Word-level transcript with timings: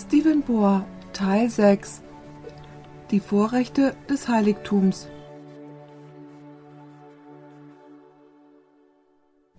Stephen 0.00 0.42
Bohr, 0.42 0.86
Teil 1.12 1.50
6 1.50 2.02
Die 3.10 3.18
Vorrechte 3.18 3.96
des 4.08 4.28
Heiligtums 4.28 5.08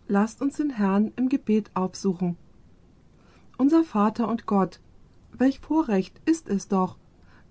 Lasst 0.08 0.42
uns 0.42 0.56
den 0.56 0.70
Herrn 0.70 1.12
im 1.18 1.28
Gebet 1.28 1.72
aufsuchen. 1.74 2.38
Unser 3.58 3.84
Vater 3.84 4.30
und 4.30 4.46
Gott, 4.46 4.80
welch 5.34 5.60
Vorrecht 5.60 6.22
ist 6.24 6.48
es 6.48 6.70
doch, 6.70 6.96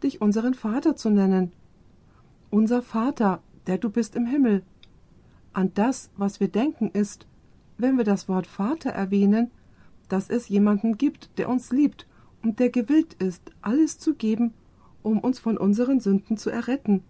dich 0.03 0.23
unseren 0.23 0.55
Vater 0.55 0.97
zu 0.97 1.11
nennen. 1.11 1.53
Unser 2.49 2.81
Vater, 2.81 3.43
der 3.67 3.77
du 3.77 3.91
bist 3.91 4.17
im 4.17 4.25
Himmel. 4.25 4.63
An 5.53 5.73
das, 5.75 6.11
was 6.17 6.41
wir 6.41 6.49
denken, 6.49 6.91
ist, 6.91 7.27
wenn 7.77 7.99
wir 7.99 8.05
das 8.05 8.31
Wort 8.31 8.47
Vater 8.47 8.89
erwähnen, 8.89 9.51
dass 10.09 10.31
es 10.31 10.49
jemanden 10.49 10.97
gibt, 10.97 11.39
der 11.39 11.51
uns 11.51 11.71
liebt 11.71 12.08
und 12.43 12.59
der 12.59 12.71
gewillt 12.71 13.15
ist, 13.15 13.53
alles 13.63 13.99
zu 13.99 14.15
geben, 14.15 14.55
um 15.03 15.19
uns 15.19 15.39
von 15.39 15.57
unseren 15.57 16.01
Sünden 16.01 16.37
zu 16.37 16.51
erretten. 16.51 17.03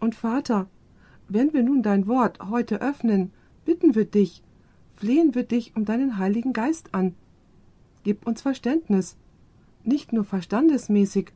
Und 0.00 0.14
Vater, 0.14 0.66
wenn 1.28 1.52
wir 1.52 1.62
nun 1.62 1.82
dein 1.82 2.06
Wort 2.06 2.38
heute 2.48 2.80
öffnen, 2.80 3.32
bitten 3.64 3.94
wir 3.94 4.04
dich, 4.04 4.42
flehen 4.96 5.34
wir 5.34 5.44
dich 5.44 5.76
um 5.76 5.84
deinen 5.84 6.18
Heiligen 6.18 6.52
Geist 6.52 6.94
an. 6.94 7.14
Gib 8.02 8.26
uns 8.26 8.42
Verständnis, 8.42 9.16
nicht 9.84 10.12
nur 10.12 10.24
verstandesmäßig, 10.24 11.32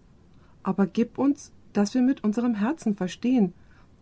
aber 0.63 0.87
gib 0.87 1.19
uns, 1.19 1.53
dass 1.73 1.95
wir 1.95 2.03
mit 2.03 2.25
unserem 2.25 2.55
Herzen 2.55 2.95
verstehen, 2.95 3.53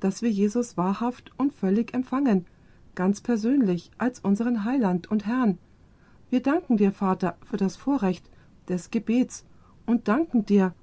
dass 0.01 0.23
wir 0.23 0.31
Jesus 0.31 0.77
wahrhaft 0.77 1.33
und 1.37 1.53
völlig 1.53 1.95
empfangen, 1.95 2.47
ganz 2.95 3.21
persönlich 3.21 3.91
als 3.99 4.21
unseren 4.21 4.65
Heiland 4.65 5.11
und 5.11 5.27
Herrn. 5.27 5.59
Wir 6.31 6.41
danken 6.41 6.77
dir, 6.77 6.93
Vater, 6.93 7.37
für 7.45 7.57
das 7.57 7.77
Vorrecht, 7.77 8.29
des 8.71 8.91
Gebets 8.91 9.45
und 9.85 10.09
danken 10.09 10.47
dir, 10.47 10.75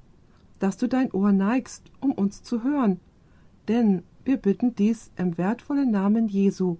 dass 0.60 0.78
du 0.78 0.88
dein 0.88 1.12
Ohr 1.12 1.32
neigst, 1.32 1.84
um 2.00 2.12
uns 2.12 2.44
zu 2.44 2.64
hören. 2.64 3.00
Denn 3.68 4.04
wir 4.26 4.38
bitten 4.38 4.76
dies 4.76 5.12
im 5.16 5.38
wertvollen 5.38 5.90
Namen 5.92 6.28
Jesu. 6.28 6.78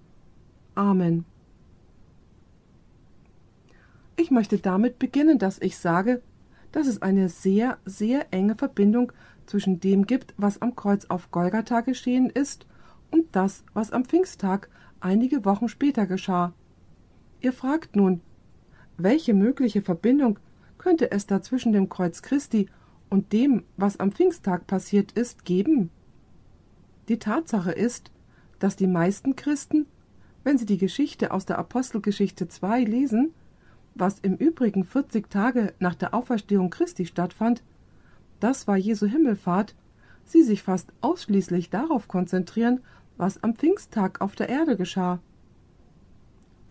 Amen. 0.74 1.24
Ich 4.16 4.30
möchte 4.30 4.58
damit 4.58 4.98
beginnen, 4.98 5.38
dass 5.38 5.60
ich 5.60 5.78
sage, 5.78 6.22
dass 6.72 6.86
es 6.86 7.02
eine 7.02 7.28
sehr, 7.28 7.78
sehr 7.84 8.32
enge 8.32 8.56
Verbindung 8.56 9.12
zwischen 9.46 9.80
dem 9.80 10.06
gibt, 10.06 10.34
was 10.36 10.60
am 10.60 10.76
Kreuz 10.76 11.06
auf 11.06 11.30
Golgatha 11.30 11.80
geschehen 11.80 12.30
ist, 12.30 12.66
und 13.10 13.24
das, 13.32 13.64
was 13.72 13.90
am 13.90 14.04
Pfingsttag 14.04 14.68
einige 15.00 15.44
Wochen 15.44 15.68
später 15.68 16.06
geschah. 16.06 16.52
Ihr 17.40 17.52
fragt 17.52 17.96
nun, 17.96 18.20
welche 18.98 19.32
mögliche 19.32 19.80
Verbindung 19.80 20.38
könnte 20.78 21.10
es 21.10 21.26
da 21.26 21.42
zwischen 21.42 21.72
dem 21.72 21.88
Kreuz 21.88 22.22
Christi 22.22 22.68
und 23.10 23.32
dem, 23.32 23.64
was 23.76 24.00
am 24.00 24.12
Pfingsttag 24.12 24.66
passiert 24.66 25.12
ist, 25.12 25.44
geben? 25.44 25.90
Die 27.08 27.18
Tatsache 27.18 27.72
ist, 27.72 28.10
dass 28.58 28.76
die 28.76 28.86
meisten 28.86 29.36
Christen, 29.36 29.86
wenn 30.44 30.58
sie 30.58 30.66
die 30.66 30.78
Geschichte 30.78 31.32
aus 31.32 31.46
der 31.46 31.58
Apostelgeschichte 31.58 32.48
2 32.48 32.84
lesen, 32.84 33.34
was 33.94 34.20
im 34.20 34.36
Übrigen 34.36 34.84
40 34.84 35.28
Tage 35.28 35.74
nach 35.78 35.94
der 35.94 36.14
Auferstehung 36.14 36.70
Christi 36.70 37.06
stattfand, 37.06 37.62
das 38.40 38.68
war 38.68 38.76
Jesu 38.76 39.06
Himmelfahrt, 39.06 39.74
sie 40.24 40.42
sich 40.42 40.62
fast 40.62 40.92
ausschließlich 41.00 41.70
darauf 41.70 42.06
konzentrieren, 42.06 42.80
was 43.16 43.42
am 43.42 43.54
Pfingsttag 43.54 44.20
auf 44.20 44.36
der 44.36 44.48
Erde 44.48 44.76
geschah. 44.76 45.20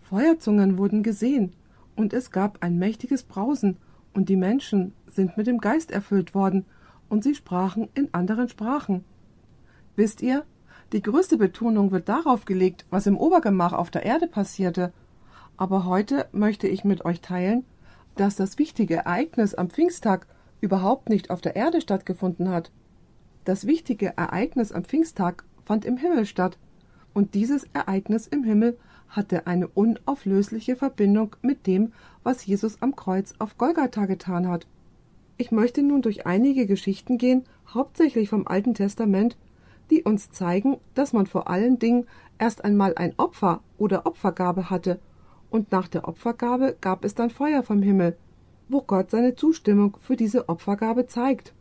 Feuerzungen 0.00 0.78
wurden 0.78 1.02
gesehen, 1.02 1.52
und 1.94 2.14
es 2.14 2.30
gab 2.30 2.62
ein 2.62 2.78
mächtiges 2.78 3.24
Brausen 3.24 3.76
und 4.14 4.28
die 4.28 4.36
Menschen 4.36 4.94
sind 5.06 5.36
mit 5.36 5.46
dem 5.46 5.58
Geist 5.58 5.90
erfüllt 5.90 6.34
worden, 6.34 6.64
und 7.08 7.24
sie 7.24 7.34
sprachen 7.34 7.88
in 7.94 8.12
anderen 8.12 8.48
Sprachen. 8.48 9.04
Wisst 9.96 10.22
ihr, 10.22 10.44
die 10.92 11.02
größte 11.02 11.36
Betonung 11.36 11.90
wird 11.90 12.08
darauf 12.08 12.44
gelegt, 12.44 12.86
was 12.90 13.06
im 13.06 13.18
Obergemach 13.18 13.72
auf 13.72 13.90
der 13.90 14.04
Erde 14.04 14.26
passierte. 14.26 14.92
Aber 15.56 15.84
heute 15.84 16.26
möchte 16.32 16.68
ich 16.68 16.84
mit 16.84 17.04
euch 17.04 17.20
teilen, 17.20 17.64
dass 18.16 18.36
das 18.36 18.58
wichtige 18.58 18.96
Ereignis 18.96 19.54
am 19.54 19.70
Pfingsttag 19.70 20.26
überhaupt 20.60 21.08
nicht 21.08 21.30
auf 21.30 21.40
der 21.40 21.56
Erde 21.56 21.80
stattgefunden 21.80 22.48
hat. 22.48 22.70
Das 23.44 23.66
wichtige 23.66 24.16
Ereignis 24.16 24.72
am 24.72 24.84
Pfingsttag 24.84 25.44
fand 25.64 25.84
im 25.84 25.96
Himmel 25.96 26.26
statt, 26.26 26.58
und 27.14 27.34
dieses 27.34 27.64
Ereignis 27.72 28.26
im 28.26 28.44
Himmel 28.44 28.78
hatte 29.08 29.46
eine 29.46 29.68
unauflösliche 29.68 30.76
Verbindung 30.76 31.36
mit 31.42 31.66
dem, 31.66 31.92
was 32.22 32.44
Jesus 32.44 32.82
am 32.82 32.94
Kreuz 32.96 33.34
auf 33.38 33.58
Golgatha 33.58 34.06
getan 34.06 34.48
hat. 34.48 34.66
Ich 35.36 35.50
möchte 35.50 35.82
nun 35.82 36.02
durch 36.02 36.26
einige 36.26 36.66
Geschichten 36.66 37.16
gehen, 37.16 37.44
hauptsächlich 37.72 38.28
vom 38.28 38.46
Alten 38.46 38.74
Testament, 38.74 39.36
die 39.90 40.02
uns 40.02 40.30
zeigen, 40.30 40.78
dass 40.94 41.12
man 41.12 41.26
vor 41.26 41.48
allen 41.48 41.78
Dingen 41.78 42.06
erst 42.38 42.64
einmal 42.64 42.94
ein 42.96 43.14
Opfer 43.16 43.60
oder 43.78 44.06
Opfergabe 44.06 44.70
hatte, 44.70 45.00
und 45.50 45.72
nach 45.72 45.88
der 45.88 46.06
Opfergabe 46.06 46.76
gab 46.80 47.04
es 47.04 47.14
dann 47.14 47.30
Feuer 47.30 47.62
vom 47.62 47.82
Himmel, 47.82 48.16
wo 48.68 48.82
Gott 48.82 49.10
seine 49.10 49.34
Zustimmung 49.34 49.96
für 49.98 50.16
diese 50.16 50.48
Opfergabe 50.48 51.06
zeigt. 51.06 51.54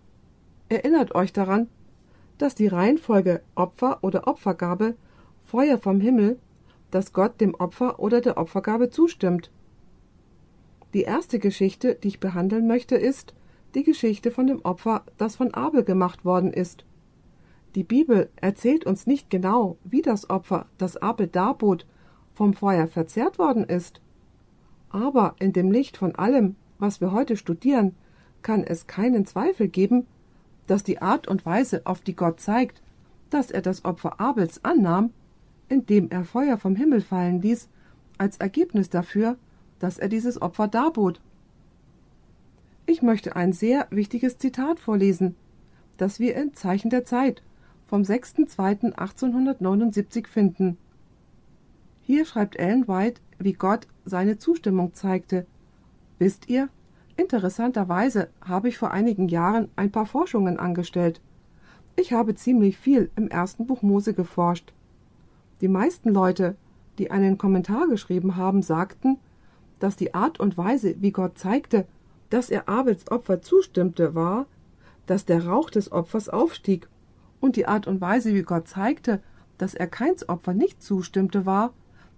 Erinnert 0.68 1.16
euch 1.16 1.32
daran, 1.32 1.70
dass 2.38 2.54
die 2.54 2.68
Reihenfolge 2.68 3.42
Opfer 3.56 4.00
oder 4.02 4.28
Opfergabe, 4.28 4.96
Feuer 5.46 5.78
vom 5.78 6.02
Himmel 6.02 6.38
dass 6.92 7.14
Gott 7.14 7.42
dem 7.42 7.56
Opfer 7.56 8.00
oder 8.00 8.22
der 8.22 8.38
Opfergabe 8.38 8.90
zustimmt. 8.90 9.52
Die 10.94 11.02
erste 11.02 11.40
Geschichte, 11.40 11.96
die 11.96 12.08
ich 12.10 12.20
behandeln 12.20 12.68
möchte, 12.68 12.96
ist 12.96 13.34
die 13.76 13.84
Geschichte 13.84 14.32
von 14.32 14.48
dem 14.48 14.62
Opfer, 14.64 15.04
das 15.18 15.36
von 15.36 15.54
Abel 15.54 15.84
gemacht 15.84 16.26
worden 16.26 16.52
ist. 16.54 16.86
Die 17.76 17.84
Bibel 17.84 18.30
erzählt 18.38 18.86
uns 18.86 19.06
nicht 19.06 19.30
genau, 19.30 19.78
wie 19.84 20.02
das 20.02 20.30
Opfer, 20.30 20.66
das 20.78 20.98
Abel 20.98 21.28
darbot, 21.28 21.86
vom 22.34 22.54
Feuer 22.54 22.88
verzehrt 22.88 23.38
worden 23.38 23.66
ist. 23.66 24.02
Aber 24.90 25.36
in 25.40 25.54
dem 25.54 25.72
Licht 25.72 25.98
von 25.98 26.16
allem, 26.16 26.56
was 26.80 27.02
wir 27.02 27.12
heute 27.12 27.36
studieren, 27.36 27.96
kann 28.42 28.64
es 28.64 28.88
keinen 28.88 29.26
Zweifel 29.26 29.68
geben, 29.68 30.08
dass 30.68 30.84
die 30.84 31.02
Art 31.02 31.28
und 31.28 31.46
Weise, 31.46 31.82
auf 31.86 32.02
die 32.02 32.16
Gott 32.16 32.40
zeigt, 32.40 32.82
dass 33.30 33.52
er 33.52 33.62
das 33.62 33.86
Opfer 33.86 34.20
Abels 34.20 34.64
annahm, 34.64 35.12
indem 35.70 36.10
er 36.10 36.24
Feuer 36.24 36.58
vom 36.58 36.76
Himmel 36.76 37.02
fallen 37.02 37.40
ließ, 37.42 37.70
als 38.18 38.38
Ergebnis 38.38 38.90
dafür, 38.90 39.38
dass 39.80 39.98
er 39.98 40.10
dieses 40.10 40.42
Opfer 40.42 40.68
darbot. 40.68 41.22
Ich 42.86 43.02
möchte 43.02 43.36
ein 43.36 43.54
sehr 43.54 43.88
wichtiges 43.90 44.38
Zitat 44.38 44.80
vorlesen, 44.80 45.36
das 45.98 46.20
wir 46.20 46.36
in 46.36 46.54
Zeichen 46.54 46.90
der 46.90 47.06
Zeit 47.06 47.42
vom 47.86 48.02
6.2.1879 48.02 50.28
finden. 50.28 50.78
Hier 52.02 52.26
schreibt 52.26 52.58
Ellen 52.58 52.88
White, 52.88 53.22
wie 53.40 53.54
Gott 53.54 53.88
seine 54.06 54.38
Zustimmung 54.38 54.94
zeigte. 54.94 55.46
Wisst 56.20 56.50
ihr, 56.50 56.70
interessanterweise 57.18 58.30
habe 58.42 58.70
ich 58.70 58.78
vor 58.78 58.92
einigen 58.92 59.28
Jahren 59.28 59.70
ein 59.76 59.92
paar 59.92 60.06
Forschungen 60.06 60.58
angestellt. 60.58 61.20
Ich 61.96 62.14
habe 62.14 62.36
ziemlich 62.36 62.78
viel 62.78 63.10
im 63.16 63.28
ersten 63.28 63.66
Buch 63.66 63.82
Mose 63.82 64.14
geforscht. 64.14 64.72
Die 65.62 65.68
meisten 65.68 66.10
Leute, 66.10 66.56
die 66.98 67.10
einen 67.12 67.38
Kommentar 67.38 67.88
geschrieben 67.88 68.36
haben, 68.36 68.62
sagten, 68.62 69.18
dass 69.80 69.96
die 69.96 70.14
Art 70.14 70.40
und 70.40 70.58
Weise, 70.58 70.96
wie 71.00 71.12
Gott 71.12 71.38
zeigte, 71.38 71.88
dass 72.30 72.50
er 72.50 72.68
Abels 72.68 73.10
Opfer 73.10 73.42
zustimmte, 73.42 74.16
war, 74.16 74.46
dass 75.06 75.26
der 75.26 75.48
Rauch 75.48 75.70
des 75.70 75.92
Opfers 75.92 76.30
aufstieg, 76.30 76.88
und 77.40 77.56
die 77.56 77.68
Art 77.68 77.88
und 77.88 78.02
Weise, 78.02 78.34
wie 78.34 78.42
Gott 78.42 78.68
zeigte, 78.68 79.22
dass 79.58 79.74
er 79.74 79.88
keins 79.88 80.28
Opfer 80.28 80.54
nicht 80.54 80.82
zustimmte, 80.82 81.46
war, 81.46 81.74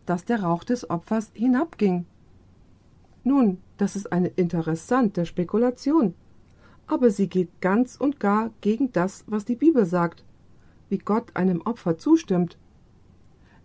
dass 0.06 0.26
der 0.26 0.42
Rauch 0.44 0.64
des 0.64 0.90
Opfers 0.90 1.32
hinabging. 1.34 2.06
Nun, 3.24 3.60
das 3.78 3.96
ist 3.96 4.12
eine 4.12 4.30
interessante 4.30 5.26
Spekulation, 5.26 6.14
aber 6.88 7.12
sie 7.12 7.28
geht 7.28 7.62
ganz 7.62 7.96
und 7.96 8.20
gar 8.20 8.52
gegen 8.62 8.92
das, 8.92 9.24
was 9.28 9.46
die 9.46 9.56
Bibel 9.56 9.86
sagt, 9.86 10.24
wie 10.90 10.98
Gott 10.98 11.36
einem 11.36 11.62
Opfer 11.62 11.98
zustimmt 11.98 12.58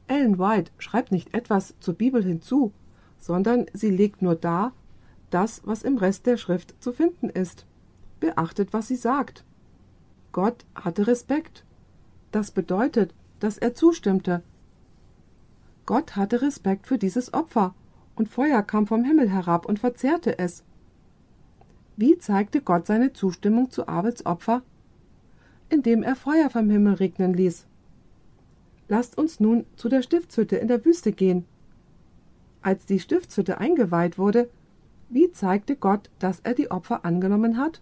Ellen 0.07 0.39
White 0.39 0.73
schreibt 0.79 1.13
nicht 1.13 1.35
etwas 1.35 1.75
zur 1.81 1.95
Bibel 1.95 2.23
hinzu, 2.23 2.73
sondern 3.19 3.67
sie 3.73 3.91
legt 3.91 4.23
nur 4.23 4.35
dar, 4.35 4.73
das, 5.31 5.63
was 5.65 5.83
im 5.83 5.97
Rest 5.97 6.27
der 6.27 6.37
Schrift 6.37 6.75
zu 6.83 6.93
finden 6.93 7.29
ist. 7.29 7.67
Beachtet, 8.21 8.73
was 8.73 8.89
sie 8.89 8.97
sagt. 8.97 9.45
Gott 10.33 10.65
hatte 10.75 11.07
Respekt. 11.07 11.65
Das 12.33 12.51
bedeutet, 12.51 13.15
dass 13.41 13.59
er 13.59 13.75
zustimmte. 13.75 14.43
Gott 15.87 16.17
hatte 16.17 16.43
Respekt 16.43 16.87
für 16.87 16.99
dieses 16.99 17.35
Opfer, 17.35 17.75
und 18.17 18.29
Feuer 18.29 18.63
kam 18.63 18.87
vom 18.87 19.05
Himmel 19.05 19.29
herab 19.29 19.67
und 19.67 19.79
verzehrte 19.79 20.39
es. 20.39 20.65
Wie 21.97 22.19
zeigte 22.19 22.61
Gott 22.61 22.87
seine 22.87 23.13
Zustimmung 23.13 23.71
zu 23.71 23.89
Abels 23.89 24.25
Opfer? 24.27 24.63
Indem 25.69 26.03
er 26.03 26.17
Feuer 26.17 26.51
vom 26.51 26.71
Himmel 26.71 26.95
regnen 26.95 27.35
ließ. 27.35 27.67
Lasst 28.89 29.17
uns 29.17 29.41
nun 29.41 29.65
zu 29.77 29.89
der 29.89 30.03
Stiftshütte 30.03 30.57
in 30.57 30.69
der 30.69 30.85
Wüste 30.85 31.13
gehen. 31.13 31.45
Als 32.63 32.87
die 32.87 33.01
Stiftshütte 33.01 33.59
eingeweiht 33.59 34.19
wurde, 34.19 34.49
Wie 35.11 35.31
zeigte 35.31 35.77
Gott, 35.77 36.11
dass 36.19 36.41
er 36.41 36.55
die 36.55 36.71
Opfer 36.71 37.05
angenommen 37.05 37.57
hat? 37.57 37.81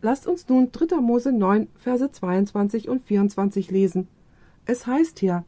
Lasst 0.00 0.26
uns 0.26 0.48
nun 0.48 0.70
3. 0.70 1.00
Mose 1.00 1.32
9, 1.32 1.68
Verse 1.74 2.10
22 2.10 2.88
und 2.88 3.02
24 3.02 3.70
lesen. 3.70 4.08
Es 4.64 4.86
heißt 4.86 5.18
hier, 5.18 5.44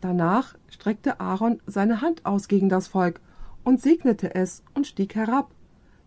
Danach 0.00 0.56
streckte 0.68 1.20
Aaron 1.20 1.60
seine 1.66 2.00
Hand 2.00 2.24
aus 2.24 2.48
gegen 2.48 2.70
das 2.70 2.88
Volk 2.88 3.20
und 3.64 3.80
segnete 3.80 4.34
es 4.34 4.62
und 4.74 4.86
stieg 4.86 5.14
herab, 5.14 5.50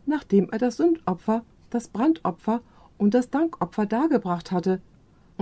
nachdem 0.07 0.49
er 0.49 0.57
das 0.57 0.77
Sündopfer, 0.77 1.43
das 1.69 1.89
Brandopfer 1.89 2.61
und 2.97 3.13
das 3.13 3.29
Dankopfer 3.29 3.85
dargebracht 3.85 4.51
hatte. 4.51 4.81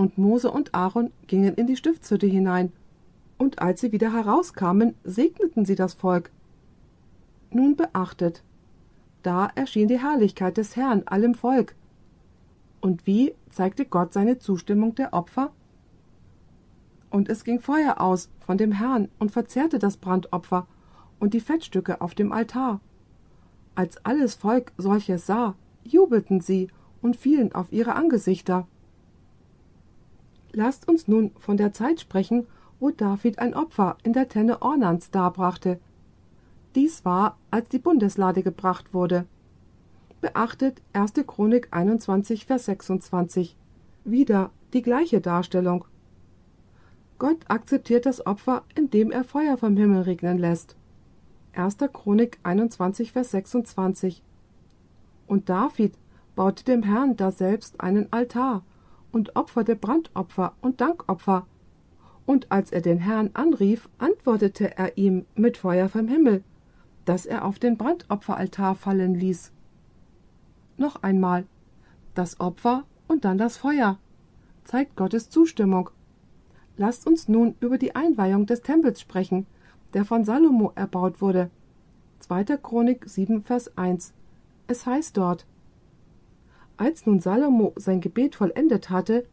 Und 0.02 0.18
Mose 0.18 0.50
und 0.50 0.74
Aaron 0.74 1.12
gingen 1.28 1.54
in 1.54 1.68
die 1.68 1.76
Stiftshütte 1.76 2.26
hinein. 2.26 2.72
Und 3.38 3.62
als 3.62 3.80
sie 3.80 3.92
wieder 3.92 4.12
herauskamen, 4.12 4.96
segneten 5.04 5.64
sie 5.64 5.76
das 5.76 5.94
Volk. 5.94 6.32
Nun 7.52 7.76
beachtet, 7.76 8.42
da 9.22 9.48
erschien 9.54 9.86
die 9.86 10.00
Herrlichkeit 10.00 10.56
des 10.56 10.74
Herrn 10.74 11.04
allem 11.06 11.36
Volk. 11.36 11.76
Und 12.80 13.06
wie 13.06 13.32
zeigte 13.48 13.84
Gott 13.84 14.12
seine 14.12 14.40
Zustimmung 14.40 14.96
der 14.96 15.12
Opfer? 15.12 15.52
Und 17.08 17.28
es 17.28 17.44
ging 17.44 17.60
Feuer 17.60 18.00
aus 18.00 18.28
von 18.40 18.58
dem 18.58 18.72
Herrn 18.72 19.08
und 19.20 19.30
verzehrte 19.30 19.78
das 19.78 19.98
Brandopfer 19.98 20.66
und 21.20 21.32
die 21.32 21.38
Fettstücke 21.38 22.00
auf 22.00 22.16
dem 22.16 22.32
Altar. 22.32 22.80
Als 23.76 24.04
alles 24.04 24.34
Volk 24.34 24.72
solches 24.76 25.26
sah, 25.26 25.54
jubelten 25.84 26.40
sie 26.40 26.66
und 27.02 27.14
fielen 27.14 27.54
auf 27.54 27.70
ihre 27.70 27.94
Angesichter. 27.94 28.66
Lasst 30.52 30.88
uns 30.88 31.08
nun 31.08 31.32
von 31.38 31.56
der 31.56 31.72
Zeit 31.72 32.00
sprechen, 32.00 32.46
wo 32.78 32.90
David 32.90 33.38
ein 33.38 33.54
Opfer 33.54 33.96
in 34.02 34.12
der 34.12 34.28
Tenne 34.28 34.60
Ornans 34.60 35.10
darbrachte. 35.10 35.78
Dies 36.74 37.04
war, 37.04 37.38
als 37.50 37.68
die 37.68 37.78
Bundeslade 37.78 38.42
gebracht 38.42 38.92
wurde. 38.92 39.26
Beachtet 40.20 40.82
1. 40.92 41.14
Chronik 41.26 41.68
21, 41.70 42.46
Vers 42.46 42.66
26. 42.66 43.56
Wieder 44.04 44.50
die 44.72 44.82
gleiche 44.82 45.20
Darstellung. 45.20 45.84
Gott 47.18 47.38
akzeptiert 47.48 48.04
das 48.04 48.26
Opfer, 48.26 48.64
indem 48.74 49.10
er 49.10 49.24
Feuer 49.24 49.56
vom 49.56 49.76
Himmel 49.76 50.02
regnen 50.02 50.38
lässt. 50.38 50.76
1. 51.54 51.76
Chronik 51.92 52.38
21, 52.42 53.12
Vers 53.12 53.30
26. 53.30 54.22
Und 55.26 55.48
David 55.48 55.94
baute 56.34 56.64
dem 56.64 56.82
Herrn 56.82 57.16
daselbst 57.16 57.80
einen 57.80 58.12
Altar 58.12 58.62
und 59.12 59.36
opferte 59.36 59.76
Brandopfer 59.76 60.54
und 60.60 60.80
Dankopfer. 60.80 61.46
Und 62.26 62.50
als 62.50 62.72
er 62.72 62.80
den 62.80 62.98
Herrn 62.98 63.30
anrief, 63.34 63.88
antwortete 63.98 64.76
er 64.76 64.96
ihm 64.96 65.26
mit 65.34 65.56
Feuer 65.56 65.88
vom 65.88 66.08
Himmel, 66.08 66.42
das 67.04 67.26
er 67.26 67.44
auf 67.44 67.58
den 67.58 67.76
Brandopferaltar 67.76 68.74
fallen 68.74 69.14
ließ. 69.14 69.52
Noch 70.76 71.02
einmal 71.02 71.44
das 72.14 72.40
Opfer 72.40 72.84
und 73.08 73.24
dann 73.24 73.38
das 73.38 73.56
Feuer 73.56 73.98
zeigt 74.64 74.96
Gottes 74.96 75.30
Zustimmung 75.30 75.90
Lasst 76.76 77.06
uns 77.06 77.28
nun 77.28 77.54
über 77.60 77.78
die 77.78 77.94
Einweihung 77.94 78.46
des 78.46 78.62
Tempels 78.62 79.00
sprechen, 79.00 79.46
der 79.94 80.04
von 80.04 80.24
Salomo 80.24 80.72
erbaut 80.74 81.20
wurde. 81.20 81.50
2. 82.20 82.44
Chronik 82.56 83.04
7, 83.08 83.42
Vers 83.42 83.76
1. 83.76 84.14
Es 84.68 84.86
heißt 84.86 85.16
dort: 85.16 85.46
Als 86.76 87.06
nun 87.06 87.20
Salomo 87.20 87.72
sein 87.76 88.00
Gebet 88.00 88.34
vollendet 88.34 88.90
hatte, 88.90 89.26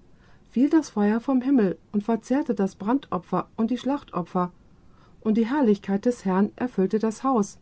fiel 0.49 0.69
das 0.69 0.89
Feuer 0.89 1.19
vom 1.19 1.41
Himmel 1.41 1.77
und 1.91 2.03
verzehrte 2.03 2.55
das 2.55 2.75
Brandopfer 2.75 3.49
und 3.55 3.71
die 3.71 3.77
Schlachtopfer, 3.77 4.51
und 5.21 5.35
die 5.35 5.47
Herrlichkeit 5.47 6.05
des 6.05 6.25
Herrn 6.25 6.51
erfüllte 6.55 6.99
das 6.99 7.23
Haus. 7.23 7.59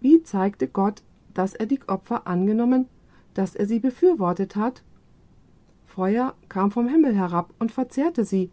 Wie 0.00 0.22
zeigte 0.22 0.68
Gott, 0.68 1.02
dass 1.34 1.54
er 1.54 1.66
die 1.66 1.80
Opfer 1.88 2.26
angenommen, 2.26 2.86
dass 3.34 3.54
er 3.54 3.66
sie 3.66 3.80
befürwortet 3.80 4.56
hat? 4.56 4.82
Feuer 5.86 6.34
kam 6.48 6.70
vom 6.70 6.88
Himmel 6.88 7.14
herab 7.14 7.52
und 7.58 7.72
verzehrte 7.72 8.24
sie. 8.24 8.50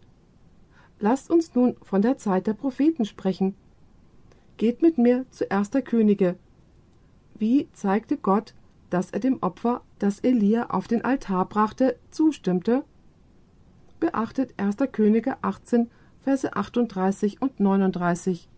Lasst 0.98 1.30
uns 1.30 1.54
nun 1.54 1.76
von 1.82 2.02
der 2.02 2.18
Zeit 2.18 2.46
der 2.46 2.54
Propheten 2.54 3.04
sprechen. 3.04 3.54
Geht 4.56 4.82
mit 4.82 4.98
mir 4.98 5.26
zu 5.30 5.44
erster 5.44 5.82
Könige. 5.82 6.36
Wie 7.34 7.68
zeigte 7.72 8.16
Gott, 8.16 8.54
dass 8.96 9.10
er 9.10 9.20
dem 9.20 9.42
Opfer, 9.42 9.82
das 9.98 10.20
Elia 10.20 10.70
auf 10.70 10.88
den 10.88 11.04
Altar 11.04 11.44
brachte, 11.44 11.98
zustimmte? 12.08 12.82
Beachtet 14.00 14.54
1. 14.56 14.76
Könige 14.90 15.36
18, 15.42 15.90
Verse 16.20 16.56
38 16.56 17.42
und 17.42 17.60
39. 17.60 18.48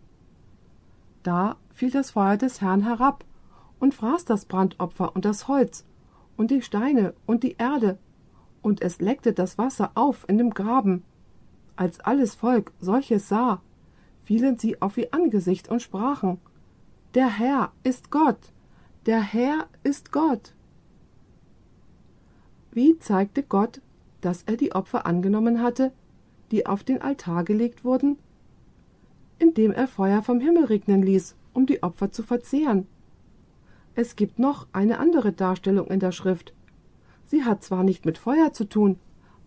Da 1.25 1.56
fiel 1.75 1.90
das 1.90 2.12
Feuer 2.12 2.37
des 2.37 2.61
Herrn 2.61 2.85
herab 2.85 3.25
und 3.81 3.94
fraß 3.94 4.26
das 4.26 4.44
Brandopfer 4.44 5.17
und 5.17 5.25
das 5.25 5.49
Holz 5.49 5.85
und 6.37 6.52
die 6.52 6.62
Steine 6.62 7.14
und 7.26 7.43
die 7.43 7.56
Erde 7.58 7.99
und 8.62 8.81
es 8.81 9.00
leckte 9.00 9.32
das 9.32 9.58
Wasser 9.58 9.90
auf 9.96 10.25
in 10.29 10.38
dem 10.38 10.50
Graben. 10.50 11.02
Als 11.75 11.99
alles 11.99 12.37
Volk 12.37 12.70
solches 12.79 13.26
sah, 13.29 13.61
fielen 14.23 14.56
sie 14.56 14.81
auf 14.81 14.99
ihr 14.99 15.08
Angesicht 15.11 15.69
und 15.69 15.82
sprachen 15.82 16.38
Der 17.14 17.26
Herr 17.29 17.73
ist 17.82 18.12
Gott, 18.12 18.52
der 19.09 19.23
Herr 19.23 19.67
ist 19.85 20.13
Gott. 20.13 20.53
Wie 22.73 22.99
zeigte 22.99 23.43
Gott, 23.43 23.81
dass 24.21 24.43
er 24.43 24.59
die 24.59 24.73
Opfer 24.73 25.07
angenommen 25.07 25.63
hatte, 25.63 25.93
die 26.51 26.67
auf 26.67 26.85
den 26.85 27.01
Altar 27.01 27.43
gelegt 27.43 27.85
wurden? 27.85 28.19
Indem 29.39 29.73
er 29.73 29.89
Feuer 29.89 30.23
vom 30.23 30.41
Himmel 30.41 30.67
regnen 30.67 31.03
ließ, 31.03 31.37
um 31.55 31.65
die 31.65 31.83
Opfer 31.83 32.13
zu 32.13 32.23
verzehren. 32.23 32.87
Es 33.95 34.15
gibt 34.15 34.39
noch 34.39 34.67
eine 34.73 34.99
andere 34.99 35.33
Darstellung 35.33 35.87
in 35.87 36.01
der 36.01 36.13
Schrift, 36.13 36.53
Sie 37.25 37.45
hat 37.45 37.63
zwar 37.63 37.85
nicht 37.85 38.05
mit 38.05 38.19
Feuer 38.19 38.53
zu 38.53 38.67
tun, 38.67 38.99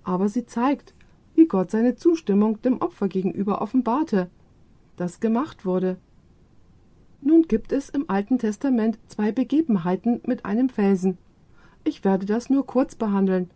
aber 0.03 0.27
sie 0.27 0.47
zeigt, 0.47 0.95
wie 1.33 1.47
Gott 1.47 1.69
seine 1.69 1.95
Zustimmung 1.95 2.61
dem 2.63 2.79
Opfer 2.79 3.07
gegenüber 3.07 3.61
offenbarte, 3.61 4.29
das 4.97 5.19
gemacht 5.19 5.65
wurde. 5.65 5.97
Nun 7.21 7.43
gibt 7.43 7.71
es 7.71 7.89
im 7.89 8.09
Alten 8.09 8.39
Testament 8.39 8.97
zwei 9.07 9.31
Begebenheiten 9.31 10.21
mit 10.25 10.43
einem 10.43 10.69
Felsen. 10.69 11.19
Ich 11.83 12.03
werde 12.03 12.25
das 12.25 12.49
nur 12.49 12.65
kurz 12.65 12.95
behandeln, 12.95 13.51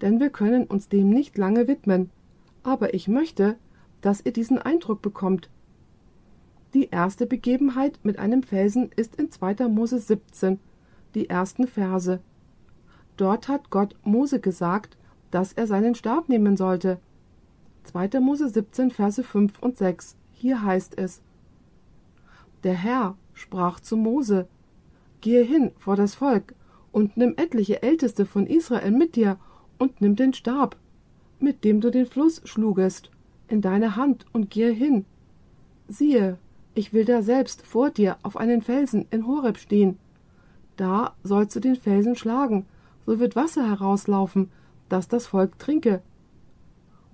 denn 0.00 0.20
wir 0.20 0.30
können 0.30 0.64
uns 0.64 0.88
dem 0.88 1.10
nicht 1.10 1.36
lange 1.36 1.66
widmen, 1.66 2.10
aber 2.62 2.94
ich 2.94 3.08
möchte, 3.08 3.56
dass 4.00 4.24
ihr 4.24 4.32
diesen 4.32 4.58
Eindruck 4.58 5.02
bekommt. 5.02 5.50
Die 6.74 6.88
erste 6.90 7.26
Begebenheit 7.26 7.98
mit 8.02 8.18
einem 8.18 8.42
Felsen 8.42 8.90
ist 8.96 9.16
in 9.16 9.30
2. 9.30 9.68
Mose 9.68 9.98
17, 9.98 10.58
die 11.14 11.28
ersten 11.28 11.66
Verse. 11.66 12.20
Dort 13.16 13.48
hat 13.48 13.70
Gott 13.70 13.96
Mose 14.04 14.40
gesagt, 14.40 14.96
dass 15.30 15.52
er 15.52 15.66
seinen 15.66 15.94
Stab 15.94 16.28
nehmen 16.28 16.56
sollte. 16.56 16.98
2. 17.84 18.20
Mose 18.20 18.48
17, 18.48 18.90
Verse 18.90 19.22
5 19.22 19.58
und 19.58 19.76
6. 19.76 20.16
Hier 20.32 20.62
heißt 20.62 20.98
es: 20.98 21.20
Der 22.64 22.74
Herr 22.74 23.16
sprach 23.34 23.80
zu 23.80 23.96
Mose: 23.96 24.46
Gehe 25.20 25.42
hin 25.42 25.72
vor 25.76 25.96
das 25.96 26.14
Volk 26.14 26.54
und 26.92 27.16
nimm 27.16 27.34
etliche 27.36 27.82
Älteste 27.82 28.26
von 28.26 28.46
Israel 28.46 28.90
mit 28.90 29.16
dir 29.16 29.38
und 29.78 30.00
nimm 30.00 30.16
den 30.16 30.32
Stab, 30.32 30.76
mit 31.40 31.64
dem 31.64 31.80
du 31.80 31.90
den 31.90 32.06
Fluss 32.06 32.40
schlugest, 32.44 33.10
in 33.48 33.60
deine 33.60 33.96
Hand 33.96 34.26
und 34.32 34.50
gehe 34.50 34.70
hin. 34.70 35.04
Siehe, 35.88 36.38
ich 36.74 36.92
will 36.92 37.04
da 37.04 37.22
selbst 37.22 37.62
vor 37.62 37.90
dir 37.90 38.16
auf 38.22 38.36
einen 38.36 38.62
Felsen 38.62 39.06
in 39.10 39.26
Horeb 39.26 39.58
stehen. 39.58 39.98
Da 40.76 41.14
sollst 41.22 41.54
du 41.56 41.60
den 41.60 41.76
Felsen 41.76 42.16
schlagen, 42.16 42.66
so 43.04 43.18
wird 43.18 43.36
Wasser 43.36 43.68
herauslaufen, 43.68 44.50
dass 44.88 45.08
das 45.08 45.26
Volk 45.26 45.58
trinke. 45.58 46.00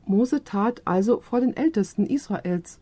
Mose 0.07 0.45
tat 0.45 0.83
also 0.85 1.21
vor 1.21 1.41
den 1.41 1.57
Ältesten 1.57 2.07
Israels. 2.07 2.79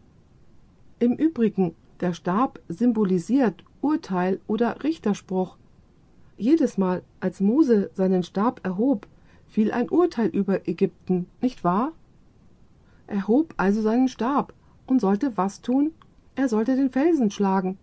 Im 0.99 1.15
Übrigen, 1.15 1.75
der 2.01 2.13
Stab 2.13 2.61
symbolisiert 2.69 3.65
Urteil 3.81 4.41
oder 4.47 4.83
Richterspruch. 4.83 5.57
Jedes 6.37 6.77
Mal, 6.77 7.03
als 7.21 7.41
Mose 7.41 7.91
seinen 7.95 8.23
Stab 8.23 8.61
erhob, 8.65 9.07
fiel 9.47 9.73
ein 9.73 9.89
Urteil 9.89 10.29
über 10.29 10.69
Ägypten, 10.69 11.27
nicht 11.41 11.65
wahr? 11.65 11.93
Er 13.07 13.29
hob 13.29 13.55
also 13.57 13.81
seinen 13.81 14.09
Stab 14.09 14.53
und 14.87 15.01
sollte 15.01 15.37
was 15.37 15.63
tun? 15.63 15.93
Er 16.35 16.49
sollte 16.49 16.77
den 16.77 16.91
Felsen 16.91 17.31
schlagen. 17.31 17.79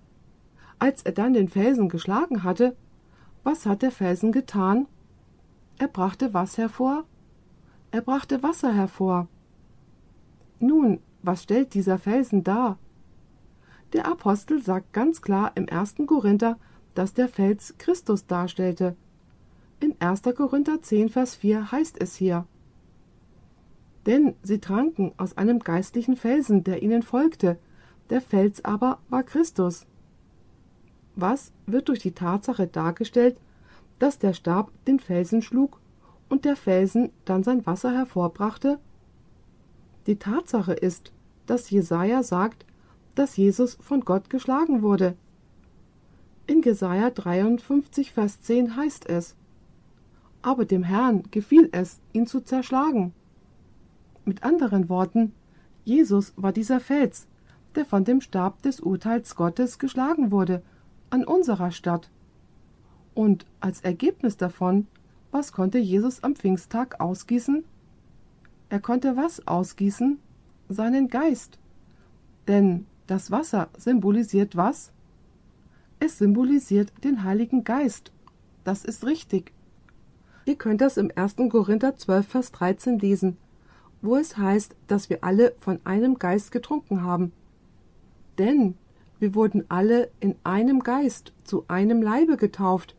Als 0.77 1.03
er 1.03 1.13
dann 1.13 1.34
den 1.34 1.48
Felsen 1.48 1.89
geschlagen 1.89 2.43
hatte, 2.43 2.75
was 3.43 3.65
hat 3.65 3.82
der 3.82 3.91
Felsen 3.91 4.32
getan? 4.32 4.88
Er 5.79 5.88
brachte 5.88 6.34
was 6.34 6.58
hervor? 6.58 7.05
Er 7.91 8.01
brachte 8.01 8.43
Wasser 8.43 8.74
hervor. 8.74 9.27
Nun, 10.60 11.00
was 11.22 11.43
stellt 11.43 11.74
dieser 11.74 11.98
Felsen 11.98 12.43
dar? 12.43 12.77
Der 13.93 14.07
Apostel 14.07 14.59
sagt 14.59 14.91
ganz 14.91 15.21
klar 15.21 15.51
im 15.53 15.69
1. 15.69 15.95
Korinther, 16.07 16.57
dass 16.95 17.13
der 17.13 17.27
Fels 17.27 17.75
Christus 17.77 18.25
darstellte. 18.25 18.95
In 19.79 19.95
1. 20.00 20.23
Korinther 20.35 20.81
10, 20.81 21.09
Vers 21.09 21.35
4 21.35 21.71
heißt 21.71 22.01
es 22.01 22.15
hier: 22.15 22.47
Denn 24.07 24.33
sie 24.41 24.59
tranken 24.59 25.12
aus 25.17 25.38
einem 25.38 25.59
geistlichen 25.59 26.15
Felsen, 26.15 26.63
der 26.63 26.81
ihnen 26.81 27.03
folgte, 27.03 27.59
der 28.09 28.21
Fels 28.21 28.65
aber 28.65 28.97
war 29.09 29.21
Christus. 29.21 29.85
Was 31.15 31.51
wird 31.67 31.88
durch 31.88 32.00
die 32.00 32.13
Tatsache 32.13 32.65
dargestellt, 32.65 33.39
dass 34.00 34.17
der 34.17 34.33
Stab 34.33 34.71
den 34.88 35.00
Felsen 35.00 35.43
schlug 35.43 35.79
und 36.29 36.45
der 36.45 36.55
Felsen 36.55 37.12
dann 37.25 37.43
sein 37.43 37.63
Wasser 37.67 37.91
hervorbrachte? 37.91 38.79
Die 40.07 40.17
Tatsache 40.17 40.73
ist, 40.73 41.13
dass 41.45 41.69
Jesaja 41.69 42.23
sagt, 42.23 42.65
dass 43.15 43.38
Jesus 43.38 43.77
von 43.82 44.01
Gott 44.01 44.29
geschlagen 44.29 44.82
wurde. 44.82 45.15
In 46.46 46.62
Jesaja 46.62 47.10
53, 47.10 48.12
Vers 48.12 48.41
10 48.41 48.75
heißt 48.75 49.08
es: 49.08 49.36
Aber 50.41 50.65
dem 50.65 50.84
Herrn 50.84 51.24
gefiel 51.32 51.70
es, 51.72 52.00
ihn 52.12 52.27
zu 52.27 52.41
zerschlagen. 52.41 53.13
Mit 54.25 54.43
anderen 54.43 54.89
Worten, 54.89 55.34
Jesus 55.86 56.34
war 56.36 56.51
dieser 56.51 56.79
Fels, 56.79 57.27
der 57.75 57.86
von 57.86 58.03
dem 58.03 58.22
Stab 58.22 58.62
des 58.62 58.79
Urteils 58.79 59.36
Gottes 59.36 59.79
geschlagen 59.79 60.32
wurde, 60.32 60.62
an 61.10 61.25
unserer 61.25 61.72
Stadt. 61.72 62.10
Und 63.13 63.46
als 63.60 63.82
Ergebnis 63.82 64.38
davon, 64.38 64.88
was 65.32 65.51
konnte 65.51 65.77
Jesus 65.77 66.24
am 66.24 66.36
Pfingsttag 66.36 67.00
ausgießen? 67.00 67.63
Er 68.70 68.79
konnte 68.79 69.15
was 69.15 69.48
ausgießen? 69.48 70.20
Seinen 70.70 71.08
Geist. 71.08 71.60
Denn 72.48 72.86
das 73.07 73.31
Wasser 73.31 73.69
symbolisiert 73.77 74.55
was? 74.55 74.91
Es 76.00 76.17
symbolisiert 76.17 76.91
den 77.03 77.24
Heiligen 77.24 77.63
Geist. 77.63 78.12
Das 78.63 78.86
ist 78.86 79.05
richtig. 79.05 79.53
Ihr 80.45 80.55
könnt 80.55 80.81
das 80.81 80.98
im 80.98 81.12
1. 81.15 81.36
Korinther 81.50 81.95
12, 81.95 82.27
Vers 82.27 82.51
13 82.51 83.00
lesen, 83.00 83.38
wo 84.01 84.17
es 84.17 84.38
heißt, 84.38 84.75
dass 84.88 85.10
wir 85.10 85.24
alle 85.24 85.53
von 85.60 85.79
einem 85.86 86.19
Geist 86.19 86.51
getrunken 86.51 87.03
haben. 87.03 87.31
Denn 88.38 88.75
wir 89.19 89.36
wurden 89.36 89.63
alle 89.69 90.10
in 90.19 90.36
einem 90.43 90.81
Geist 90.81 91.31
zu 91.45 91.65
einem 91.69 92.01
Leibe 92.01 92.36
getauft, 92.36 92.95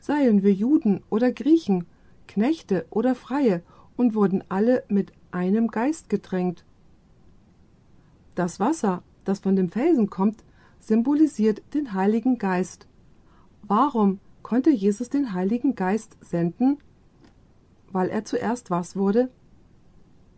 seien 0.00 0.42
wir 0.42 0.52
Juden 0.52 1.02
oder 1.08 1.32
Griechen, 1.32 1.86
Knechte 2.28 2.84
oder 2.90 3.14
Freie, 3.14 3.62
und 3.96 4.14
wurden 4.14 4.44
alle 4.48 4.84
mit 4.88 5.12
einem 5.30 5.68
Geist 5.68 6.10
getränkt. 6.10 6.64
Das 8.34 8.60
Wasser, 8.60 9.02
das 9.24 9.40
von 9.40 9.56
dem 9.56 9.68
Felsen 9.68 10.10
kommt, 10.10 10.44
symbolisiert 10.80 11.62
den 11.74 11.94
Heiligen 11.94 12.38
Geist. 12.38 12.86
Warum 13.62 14.20
konnte 14.42 14.70
Jesus 14.70 15.08
den 15.08 15.32
Heiligen 15.32 15.74
Geist 15.74 16.16
senden? 16.20 16.78
Weil 17.90 18.10
er 18.10 18.24
zuerst 18.24 18.70
was 18.70 18.96
wurde? 18.96 19.30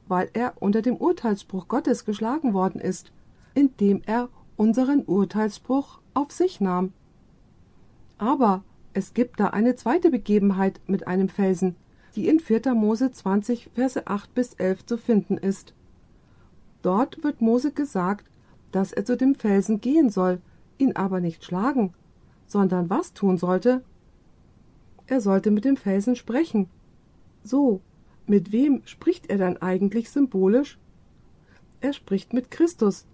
Weil 0.09 0.31
er 0.33 0.55
unter 0.61 0.83
dem 0.83 0.97
Urteilsspruch 0.97 1.69
Gottes 1.69 2.05
geschlagen 2.05 2.55
worden 2.55 2.81
ist, 2.81 3.13
indem 3.55 4.03
er 4.07 4.29
unseren 4.57 5.03
Urteilsspruch 5.05 6.01
auf 6.15 6.31
sich 6.31 6.61
nahm. 6.61 6.93
Aber 8.19 8.63
es 8.95 9.13
gibt 9.13 9.41
da 9.41 9.49
eine 9.49 9.75
zweite 9.77 10.11
Begebenheit 10.11 10.81
mit 10.87 11.07
einem 11.07 11.29
Felsen, 11.29 11.77
die 12.15 12.29
in 12.29 12.41
4. 12.41 12.75
Mose 12.75 13.11
20, 13.11 13.71
Verse 13.75 14.07
8 14.07 14.35
bis 14.35 14.55
11 14.55 14.87
zu 14.87 14.97
finden 14.97 15.37
ist. 15.37 15.75
Dort 16.83 17.23
wird 17.23 17.43
Mose 17.43 17.73
gesagt, 17.73 18.27
dass 18.77 18.93
er 18.93 19.07
zu 19.07 19.17
dem 19.17 19.35
Felsen 19.35 19.81
gehen 19.81 20.11
soll, 20.11 20.39
ihn 20.77 20.97
aber 20.97 21.23
nicht 21.23 21.43
schlagen, 21.43 21.95
sondern 22.47 22.91
was 22.91 23.15
tun 23.15 23.39
sollte? 23.39 23.83
Er 25.07 25.23
sollte 25.23 25.51
mit 25.51 25.65
dem 25.65 25.79
Felsen 25.79 26.15
sprechen. 26.15 26.69
So, 27.43 27.81
mit 28.27 28.53
wem 28.53 28.83
spricht 28.85 29.31
er 29.31 29.39
dann 29.39 29.57
eigentlich 29.57 30.11
symbolisch? 30.11 30.79
Er 31.81 31.95
spricht 31.95 32.35
mit 32.35 32.51
Christus. 32.51 33.07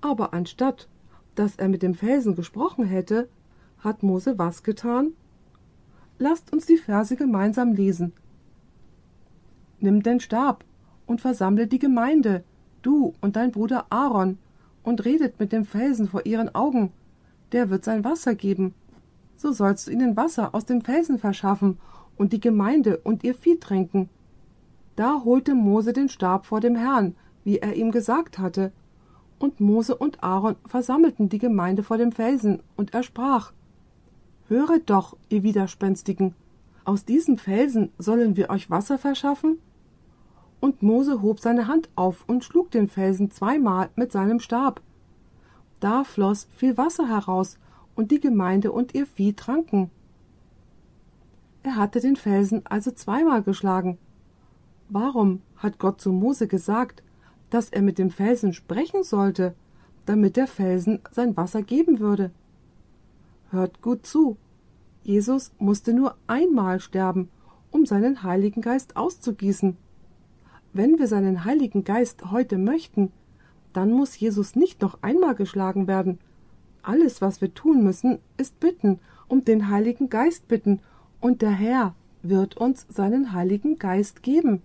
Aber 0.00 0.32
anstatt, 0.32 0.88
dass 1.34 1.56
er 1.56 1.68
mit 1.68 1.82
dem 1.82 1.94
Felsen 1.94 2.36
gesprochen 2.36 2.84
hätte, 2.84 3.28
hat 3.80 4.04
Mose 4.04 4.38
was 4.38 4.62
getan? 4.62 5.14
Lasst 6.20 6.52
uns 6.52 6.66
die 6.66 6.76
Verse 6.76 7.16
gemeinsam 7.16 7.72
lesen. 7.72 8.12
Nimm 9.80 10.04
den 10.04 10.20
Stab 10.20 10.64
und 11.06 11.20
versammle 11.20 11.66
die 11.66 11.80
Gemeinde, 11.80 12.44
du 12.82 13.14
und 13.20 13.34
dein 13.34 13.50
Bruder 13.50 13.86
Aaron, 13.90 14.38
und 14.82 15.04
redet 15.04 15.38
mit 15.38 15.52
dem 15.52 15.64
Felsen 15.64 16.08
vor 16.08 16.26
ihren 16.26 16.54
Augen, 16.54 16.92
der 17.52 17.70
wird 17.70 17.84
sein 17.84 18.04
Wasser 18.04 18.34
geben. 18.34 18.74
So 19.36 19.52
sollst 19.52 19.86
du 19.86 19.92
ihnen 19.92 20.16
Wasser 20.16 20.54
aus 20.54 20.64
dem 20.64 20.82
Felsen 20.82 21.18
verschaffen 21.18 21.78
und 22.16 22.32
die 22.32 22.40
Gemeinde 22.40 22.98
und 22.98 23.24
ihr 23.24 23.34
Vieh 23.34 23.58
tränken. 23.58 24.08
Da 24.96 25.22
holte 25.24 25.54
Mose 25.54 25.92
den 25.92 26.08
Stab 26.08 26.46
vor 26.46 26.60
dem 26.60 26.76
Herrn, 26.76 27.14
wie 27.44 27.58
er 27.58 27.74
ihm 27.74 27.90
gesagt 27.90 28.38
hatte. 28.38 28.72
Und 29.38 29.60
Mose 29.60 29.96
und 29.96 30.22
Aaron 30.22 30.56
versammelten 30.66 31.28
die 31.28 31.38
Gemeinde 31.38 31.82
vor 31.82 31.98
dem 31.98 32.12
Felsen, 32.12 32.62
und 32.76 32.94
er 32.94 33.02
sprach 33.02 33.52
Höret 34.48 34.90
doch, 34.90 35.16
ihr 35.30 35.42
Widerspenstigen, 35.42 36.34
aus 36.84 37.04
diesem 37.04 37.38
Felsen 37.38 37.90
sollen 37.98 38.36
wir 38.36 38.50
euch 38.50 38.70
Wasser 38.70 38.98
verschaffen? 38.98 39.58
Und 40.62 40.82
Mose 40.82 41.20
hob 41.20 41.40
seine 41.40 41.66
Hand 41.66 41.90
auf 41.96 42.24
und 42.26 42.44
schlug 42.44 42.70
den 42.70 42.88
Felsen 42.88 43.30
zweimal 43.30 43.90
mit 43.96 44.12
seinem 44.12 44.40
Stab. 44.40 44.80
Da 45.80 46.04
floß 46.04 46.46
viel 46.56 46.78
Wasser 46.78 47.08
heraus, 47.08 47.58
und 47.94 48.10
die 48.10 48.20
Gemeinde 48.20 48.72
und 48.72 48.94
ihr 48.94 49.06
Vieh 49.06 49.32
tranken. 49.34 49.90
Er 51.62 51.76
hatte 51.76 52.00
den 52.00 52.16
Felsen 52.16 52.62
also 52.64 52.90
zweimal 52.90 53.42
geschlagen. 53.42 53.98
Warum 54.88 55.42
hat 55.56 55.78
Gott 55.78 56.00
zu 56.00 56.12
Mose 56.12 56.48
gesagt, 56.48 57.02
dass 57.50 57.68
er 57.68 57.82
mit 57.82 57.98
dem 57.98 58.10
Felsen 58.10 58.52
sprechen 58.52 59.04
sollte, 59.04 59.54
damit 60.06 60.36
der 60.36 60.46
Felsen 60.46 61.00
sein 61.10 61.36
Wasser 61.36 61.62
geben 61.62 62.00
würde? 62.00 62.30
Hört 63.50 63.82
gut 63.82 64.06
zu. 64.06 64.36
Jesus 65.02 65.52
musste 65.58 65.92
nur 65.92 66.16
einmal 66.26 66.80
sterben, 66.80 67.28
um 67.70 67.86
seinen 67.86 68.22
Heiligen 68.22 68.62
Geist 68.62 68.96
auszugießen. 68.96 69.76
Wenn 70.74 70.98
wir 70.98 71.06
seinen 71.06 71.44
Heiligen 71.44 71.84
Geist 71.84 72.30
heute 72.30 72.56
möchten, 72.56 73.12
dann 73.74 73.92
muss 73.92 74.18
Jesus 74.18 74.56
nicht 74.56 74.80
noch 74.80 75.02
einmal 75.02 75.34
geschlagen 75.34 75.86
werden. 75.86 76.18
Alles, 76.82 77.20
was 77.20 77.40
wir 77.40 77.52
tun 77.52 77.84
müssen, 77.84 78.18
ist 78.38 78.58
bitten, 78.58 78.98
um 79.28 79.44
den 79.44 79.68
Heiligen 79.68 80.08
Geist 80.08 80.48
bitten, 80.48 80.80
und 81.20 81.42
der 81.42 81.50
Herr 81.50 81.94
wird 82.22 82.56
uns 82.56 82.86
seinen 82.88 83.32
Heiligen 83.32 83.78
Geist 83.78 84.22
geben. 84.22 84.62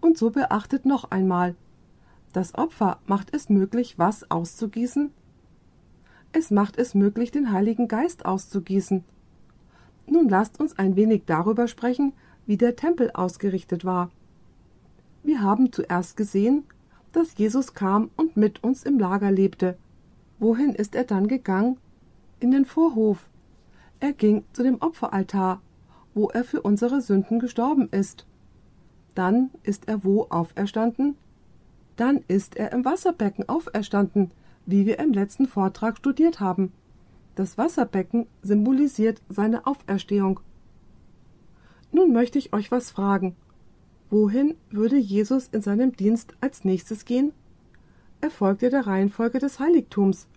Und 0.00 0.18
so 0.18 0.30
beachtet 0.30 0.84
noch 0.84 1.10
einmal, 1.10 1.54
das 2.34 2.54
Opfer 2.54 2.98
macht 3.06 3.34
es 3.34 3.48
möglich, 3.48 3.98
was 3.98 4.30
auszugießen? 4.30 5.10
Es 6.32 6.50
macht 6.50 6.78
es 6.78 6.94
möglich, 6.94 7.30
den 7.30 7.52
Heiligen 7.52 7.88
Geist 7.88 8.26
auszugießen. 8.26 9.02
Nun 10.06 10.28
lasst 10.28 10.60
uns 10.60 10.78
ein 10.78 10.96
wenig 10.96 11.22
darüber 11.26 11.68
sprechen, 11.68 12.12
wie 12.44 12.56
der 12.56 12.76
Tempel 12.76 13.10
ausgerichtet 13.12 13.84
war. 13.84 14.10
Wir 15.24 15.40
haben 15.40 15.72
zuerst 15.72 16.18
gesehen, 16.18 16.64
dass 17.12 17.38
Jesus 17.38 17.72
kam 17.72 18.10
und 18.16 18.36
mit 18.36 18.62
uns 18.62 18.82
im 18.82 18.98
Lager 18.98 19.30
lebte. 19.30 19.78
Wohin 20.38 20.74
ist 20.74 20.94
er 20.94 21.04
dann 21.04 21.28
gegangen? 21.28 21.78
In 22.40 22.50
den 22.50 22.66
Vorhof. 22.66 23.30
Er 24.00 24.12
ging 24.12 24.44
zu 24.52 24.62
dem 24.62 24.82
Opferaltar, 24.82 25.62
wo 26.12 26.28
er 26.28 26.44
für 26.44 26.60
unsere 26.60 27.00
Sünden 27.00 27.38
gestorben 27.38 27.88
ist. 27.90 28.26
Dann 29.14 29.50
ist 29.62 29.88
er 29.88 30.04
wo 30.04 30.26
auferstanden? 30.28 31.16
Dann 31.96 32.22
ist 32.28 32.56
er 32.56 32.72
im 32.72 32.84
Wasserbecken 32.84 33.48
auferstanden, 33.48 34.30
wie 34.66 34.84
wir 34.84 34.98
im 34.98 35.14
letzten 35.14 35.46
Vortrag 35.46 35.96
studiert 35.96 36.40
haben. 36.40 36.70
Das 37.34 37.56
Wasserbecken 37.56 38.26
symbolisiert 38.42 39.22
seine 39.30 39.66
Auferstehung. 39.66 40.40
Nun 41.92 42.12
möchte 42.12 42.38
ich 42.38 42.52
euch 42.52 42.70
was 42.70 42.90
fragen. 42.90 43.36
Wohin 44.16 44.54
würde 44.70 44.96
Jesus 44.96 45.48
in 45.48 45.60
seinem 45.60 45.90
Dienst 45.90 46.36
als 46.40 46.64
nächstes 46.64 47.04
gehen? 47.04 47.32
Er 48.20 48.30
folgte 48.30 48.70
der 48.70 48.86
Reihenfolge 48.86 49.40
des 49.40 49.58
Heiligtums. 49.58 50.28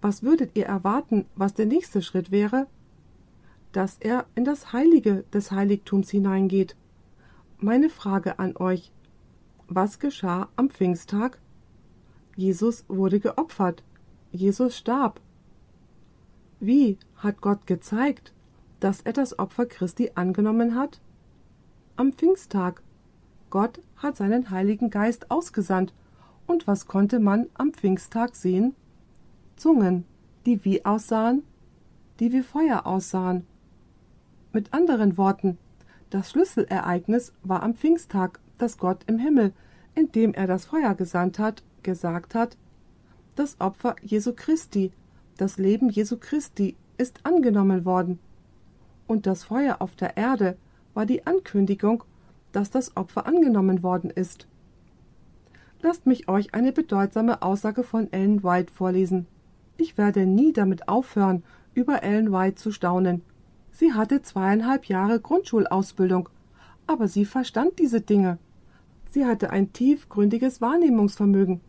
Was 0.00 0.22
würdet 0.22 0.52
ihr 0.54 0.66
erwarten, 0.66 1.26
was 1.34 1.54
der 1.54 1.66
nächste 1.66 2.02
Schritt 2.02 2.30
wäre? 2.30 2.68
Dass 3.72 3.96
er 3.98 4.26
in 4.36 4.44
das 4.44 4.72
Heilige 4.72 5.24
des 5.32 5.50
Heiligtums 5.50 6.10
hineingeht. 6.10 6.76
Meine 7.58 7.90
Frage 7.90 8.38
an 8.38 8.56
euch. 8.56 8.92
Was 9.66 9.98
geschah 9.98 10.48
am 10.54 10.70
Pfingsttag? 10.70 11.40
Jesus 12.36 12.84
wurde 12.86 13.18
geopfert. 13.18 13.82
Jesus 14.30 14.76
starb. 14.76 15.20
Wie 16.60 16.96
hat 17.16 17.40
Gott 17.40 17.66
gezeigt, 17.66 18.32
dass 18.78 19.00
er 19.00 19.14
das 19.14 19.36
Opfer 19.36 19.66
Christi 19.66 20.12
angenommen 20.14 20.76
hat? 20.76 21.00
Am 21.98 22.12
Pfingsttag. 22.12 22.80
Gott 23.50 23.80
hat 23.96 24.16
seinen 24.16 24.50
Heiligen 24.50 24.88
Geist 24.88 25.30
ausgesandt. 25.30 25.92
Und 26.46 26.66
was 26.66 26.86
konnte 26.86 27.18
man 27.18 27.48
am 27.54 27.72
Pfingsttag 27.72 28.36
sehen? 28.36 28.74
Zungen, 29.56 30.04
die 30.46 30.64
wie 30.64 30.84
aussahen? 30.84 31.42
Die 32.20 32.32
wie 32.32 32.42
Feuer 32.42 32.86
aussahen. 32.86 33.46
Mit 34.52 34.72
anderen 34.72 35.18
Worten, 35.18 35.58
das 36.10 36.30
Schlüsselereignis 36.30 37.34
war 37.42 37.62
am 37.62 37.74
Pfingsttag, 37.74 38.38
dass 38.56 38.78
Gott 38.78 39.02
im 39.06 39.18
Himmel, 39.18 39.52
indem 39.94 40.32
er 40.34 40.46
das 40.46 40.66
Feuer 40.66 40.94
gesandt 40.94 41.38
hat, 41.38 41.62
gesagt 41.82 42.34
hat, 42.34 42.56
das 43.34 43.60
Opfer 43.60 43.96
Jesu 44.02 44.32
Christi, 44.34 44.92
Das 45.36 45.58
Leben 45.58 45.88
Jesu 45.88 46.16
Christi 46.16 46.76
ist 46.96 47.24
angenommen 47.24 47.84
worden. 47.84 48.18
Und 49.06 49.26
das 49.26 49.44
Feuer 49.44 49.76
auf 49.80 49.94
der 49.94 50.16
Erde 50.16 50.56
war 50.98 51.06
die 51.06 51.24
Ankündigung, 51.28 52.02
dass 52.50 52.72
das 52.72 52.96
Opfer 52.96 53.28
angenommen 53.28 53.84
worden 53.84 54.10
ist. 54.10 54.48
Lasst 55.80 56.06
mich 56.06 56.28
euch 56.28 56.54
eine 56.56 56.72
bedeutsame 56.72 57.40
Aussage 57.40 57.84
von 57.84 58.12
Ellen 58.12 58.42
White 58.42 58.72
vorlesen. 58.72 59.28
Ich 59.76 59.96
werde 59.96 60.26
nie 60.26 60.52
damit 60.52 60.88
aufhören, 60.88 61.44
über 61.72 62.02
Ellen 62.02 62.32
White 62.32 62.56
zu 62.56 62.72
staunen. 62.72 63.22
Sie 63.70 63.92
hatte 63.92 64.22
zweieinhalb 64.22 64.86
Jahre 64.86 65.20
Grundschulausbildung, 65.20 66.30
aber 66.88 67.06
sie 67.06 67.26
verstand 67.26 67.78
diese 67.78 68.00
Dinge. 68.00 68.38
Sie 69.08 69.24
hatte 69.24 69.50
ein 69.50 69.72
tiefgründiges 69.72 70.60
Wahrnehmungsvermögen. 70.60 71.60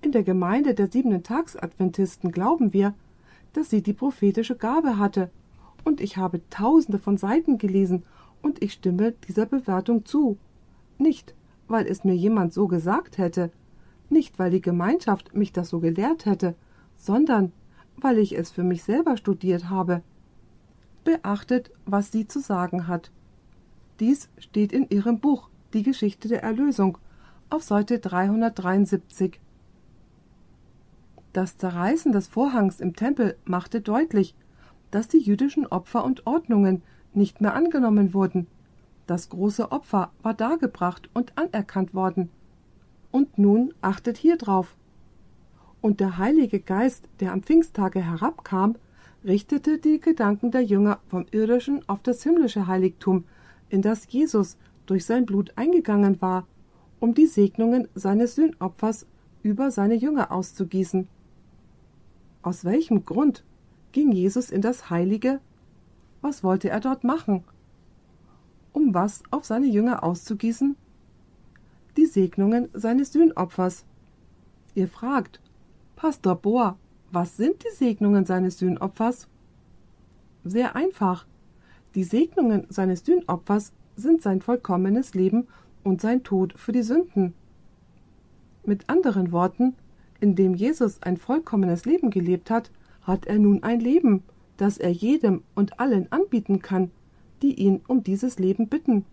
In 0.00 0.10
der 0.10 0.24
Gemeinde 0.24 0.74
der 0.74 0.90
siebenten 0.90 1.22
Tagsadventisten 1.22 2.32
glauben 2.32 2.72
wir, 2.72 2.94
dass 3.52 3.70
sie 3.70 3.80
die 3.80 3.92
prophetische 3.92 4.56
Gabe 4.56 4.98
hatte, 4.98 5.30
und 5.84 6.00
ich 6.00 6.16
habe 6.16 6.40
tausende 6.50 6.98
von 6.98 7.16
Seiten 7.16 7.58
gelesen, 7.58 8.02
und 8.44 8.62
ich 8.62 8.74
stimme 8.74 9.12
dieser 9.26 9.46
Bewertung 9.46 10.04
zu. 10.04 10.36
Nicht, 10.98 11.34
weil 11.66 11.86
es 11.86 12.04
mir 12.04 12.14
jemand 12.14 12.52
so 12.52 12.68
gesagt 12.68 13.18
hätte, 13.18 13.50
nicht 14.10 14.38
weil 14.38 14.50
die 14.50 14.60
Gemeinschaft 14.60 15.34
mich 15.34 15.52
das 15.52 15.70
so 15.70 15.80
gelehrt 15.80 16.26
hätte, 16.26 16.54
sondern 16.96 17.52
weil 17.96 18.18
ich 18.18 18.36
es 18.36 18.50
für 18.50 18.62
mich 18.62 18.84
selber 18.84 19.16
studiert 19.16 19.70
habe. 19.70 20.02
Beachtet, 21.04 21.70
was 21.86 22.12
sie 22.12 22.26
zu 22.26 22.40
sagen 22.40 22.86
hat. 22.86 23.10
Dies 23.98 24.28
steht 24.38 24.72
in 24.72 24.88
ihrem 24.90 25.20
Buch 25.20 25.48
Die 25.72 25.82
Geschichte 25.82 26.28
der 26.28 26.42
Erlösung 26.42 26.98
auf 27.50 27.62
Seite 27.62 27.98
373. 27.98 29.40
Das 31.32 31.56
Zerreißen 31.56 32.12
des 32.12 32.28
Vorhangs 32.28 32.80
im 32.80 32.94
Tempel 32.94 33.36
machte 33.44 33.80
deutlich, 33.80 34.34
dass 34.90 35.08
die 35.08 35.18
jüdischen 35.18 35.66
Opfer 35.66 36.04
und 36.04 36.26
Ordnungen 36.26 36.82
nicht 37.16 37.40
mehr 37.40 37.54
angenommen 37.54 38.14
wurden. 38.14 38.46
Das 39.06 39.28
große 39.28 39.70
Opfer 39.70 40.10
war 40.22 40.34
dargebracht 40.34 41.10
und 41.12 41.36
anerkannt 41.36 41.94
worden. 41.94 42.30
Und 43.10 43.38
nun 43.38 43.74
achtet 43.80 44.16
hier 44.16 44.36
drauf. 44.36 44.76
Und 45.80 46.00
der 46.00 46.18
Heilige 46.18 46.60
Geist, 46.60 47.08
der 47.20 47.32
am 47.32 47.42
Pfingsttage 47.42 48.00
herabkam, 48.00 48.76
richtete 49.24 49.78
die 49.78 50.00
Gedanken 50.00 50.50
der 50.50 50.62
Jünger 50.62 51.00
vom 51.08 51.26
irdischen 51.30 51.86
auf 51.88 52.02
das 52.02 52.22
himmlische 52.22 52.66
Heiligtum, 52.66 53.24
in 53.68 53.82
das 53.82 54.10
Jesus 54.10 54.56
durch 54.86 55.04
sein 55.04 55.26
Blut 55.26 55.52
eingegangen 55.56 56.20
war, 56.20 56.46
um 57.00 57.14
die 57.14 57.26
Segnungen 57.26 57.88
seines 57.94 58.34
Sühnopfers 58.34 59.06
über 59.42 59.70
seine 59.70 59.94
Jünger 59.94 60.32
auszugießen. 60.32 61.08
Aus 62.42 62.64
welchem 62.64 63.04
Grund 63.04 63.44
ging 63.92 64.12
Jesus 64.12 64.50
in 64.50 64.60
das 64.60 64.90
Heilige? 64.90 65.40
Was 66.24 66.42
wollte 66.42 66.70
er 66.70 66.80
dort 66.80 67.04
machen? 67.04 67.44
Um 68.72 68.94
was 68.94 69.22
auf 69.30 69.44
seine 69.44 69.66
Jünger 69.66 70.02
auszugießen? 70.02 70.74
Die 71.98 72.06
Segnungen 72.06 72.70
seines 72.72 73.12
Sühnopfers. 73.12 73.84
Ihr 74.74 74.88
fragt, 74.88 75.42
Pastor 75.96 76.36
Bohr, 76.36 76.78
was 77.12 77.36
sind 77.36 77.62
die 77.62 77.76
Segnungen 77.76 78.24
seines 78.24 78.58
Sühnopfers? 78.58 79.28
Sehr 80.44 80.74
einfach. 80.74 81.26
Die 81.94 82.04
Segnungen 82.04 82.68
seines 82.70 83.04
Sühnopfers 83.04 83.74
sind 83.94 84.22
sein 84.22 84.40
vollkommenes 84.40 85.12
Leben 85.12 85.46
und 85.82 86.00
sein 86.00 86.22
Tod 86.22 86.54
für 86.58 86.72
die 86.72 86.84
Sünden. 86.84 87.34
Mit 88.64 88.88
anderen 88.88 89.30
Worten, 89.30 89.74
indem 90.20 90.54
Jesus 90.54 91.02
ein 91.02 91.18
vollkommenes 91.18 91.84
Leben 91.84 92.08
gelebt 92.08 92.50
hat, 92.50 92.70
hat 93.02 93.26
er 93.26 93.38
nun 93.38 93.62
ein 93.62 93.80
Leben, 93.80 94.22
das 94.56 94.78
er 94.78 94.90
jedem 94.90 95.42
und 95.54 95.80
allen 95.80 96.10
anbieten 96.12 96.62
kann, 96.62 96.90
die 97.42 97.54
ihn 97.54 97.80
um 97.86 98.02
dieses 98.04 98.38
Leben 98.38 98.68
bitten. 98.68 99.04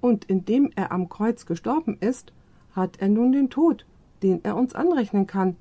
Und 0.00 0.24
indem 0.26 0.70
er 0.76 0.92
am 0.92 1.08
Kreuz 1.08 1.46
gestorben 1.46 1.96
ist, 2.00 2.32
hat 2.72 3.00
er 3.00 3.08
nun 3.08 3.32
den 3.32 3.50
Tod, 3.50 3.86
den 4.22 4.44
er 4.44 4.56
uns 4.56 4.74
anrechnen 4.74 5.26
kann, 5.26 5.56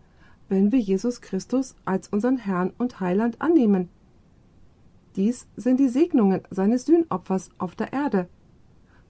wenn 0.50 0.72
wir 0.72 0.80
Jesus 0.80 1.22
Christus 1.22 1.76
als 1.86 2.08
unseren 2.10 2.38
Herrn 2.38 2.74
und 2.78 3.00
Heiland 3.00 3.42
annehmen. 3.42 3.90
Dies 5.16 5.48
sind 5.56 5.80
die 5.80 5.90
Segnungen 5.90 6.42
seines 6.52 6.86
Sühnopfers 6.86 7.50
auf 7.58 7.76
der 7.76 7.92
Erde. 7.92 8.28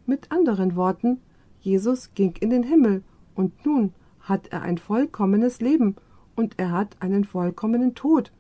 Mit 0.06 0.32
anderen 0.32 0.76
Worten, 0.76 1.19
Jesus 1.60 2.13
ging 2.15 2.34
in 2.39 2.50
den 2.50 2.63
Himmel, 2.63 3.04
und 3.36 3.65
nun 3.65 3.93
hat 4.21 4.48
er 4.48 4.62
ein 4.62 4.78
vollkommenes 4.78 5.60
Leben, 5.60 5.95
und 6.36 6.54
er 6.58 6.71
hat 6.71 6.95
einen 7.02 7.26
vollkommenen 7.26 7.93
Tod, 7.93 8.32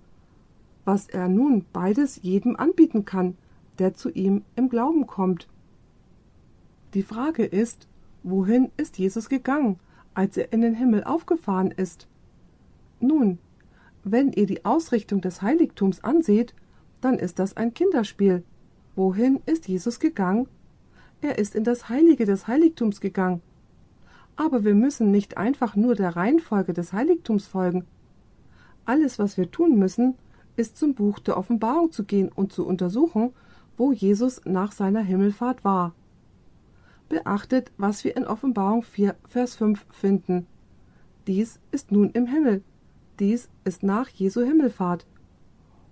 was 0.87 1.09
er 1.09 1.27
nun 1.27 1.65
beides 1.73 2.21
jedem 2.23 2.55
anbieten 2.55 3.03
kann, 3.03 3.37
der 3.77 3.93
zu 3.93 4.09
ihm 4.09 4.45
im 4.55 4.69
Glauben 4.69 5.05
kommt. 5.05 5.49
Die 6.93 7.03
Frage 7.03 7.43
ist, 7.43 7.89
wohin 8.23 8.71
ist 8.77 8.97
Jesus 8.97 9.27
gegangen, 9.27 9.79
als 10.13 10.37
er 10.37 10.53
in 10.53 10.61
den 10.61 10.75
Himmel 10.75 11.03
aufgefahren 11.03 11.71
ist? 11.71 12.07
Nun, 13.01 13.37
wenn 14.05 14.31
ihr 14.31 14.45
die 14.45 14.63
Ausrichtung 14.63 15.19
des 15.19 15.41
Heiligtums 15.41 16.05
anseht, 16.05 16.55
dann 17.01 17.19
ist 17.19 17.37
das 17.37 17.57
ein 17.57 17.73
Kinderspiel. 17.73 18.43
Wohin 18.95 19.41
ist 19.45 19.67
Jesus 19.67 19.99
gegangen? 19.99 20.47
Er 21.19 21.37
ist 21.37 21.53
in 21.53 21.65
das 21.65 21.89
Heilige 21.89 22.25
des 22.25 22.47
Heiligtums 22.47 23.01
gegangen. 23.01 23.41
Aber 24.37 24.63
wir 24.63 24.73
müssen 24.73 25.11
nicht 25.11 25.35
einfach 25.35 25.75
nur 25.75 25.95
der 25.95 26.15
Reihenfolge 26.15 26.71
des 26.71 26.93
Heiligtums 26.93 27.45
folgen. 27.45 27.83
Alles, 28.85 29.19
was 29.19 29.37
wir 29.37 29.51
tun 29.51 29.77
müssen, 29.77 30.15
ist 30.57 30.75
zum 30.75 30.93
Buch 30.93 31.19
der 31.19 31.37
Offenbarung 31.37 31.91
zu 31.91 32.03
gehen 32.03 32.29
und 32.29 32.51
zu 32.51 32.65
untersuchen, 32.65 33.31
wo 33.77 33.91
Jesus 33.91 34.41
nach 34.43 34.71
seiner 34.71 35.01
Himmelfahrt 35.01 35.63
war. 35.63 35.93
Beachtet, 37.09 37.71
was 37.77 38.03
wir 38.03 38.17
in 38.17 38.25
Offenbarung 38.25 38.83
4, 38.83 39.15
Vers 39.25 39.55
5 39.55 39.85
finden. 39.89 40.47
Dies 41.27 41.59
ist 41.71 41.91
nun 41.91 42.09
im 42.11 42.25
Himmel, 42.25 42.63
dies 43.19 43.49
ist 43.63 43.83
nach 43.83 44.09
Jesu 44.09 44.41
Himmelfahrt. 44.41 45.05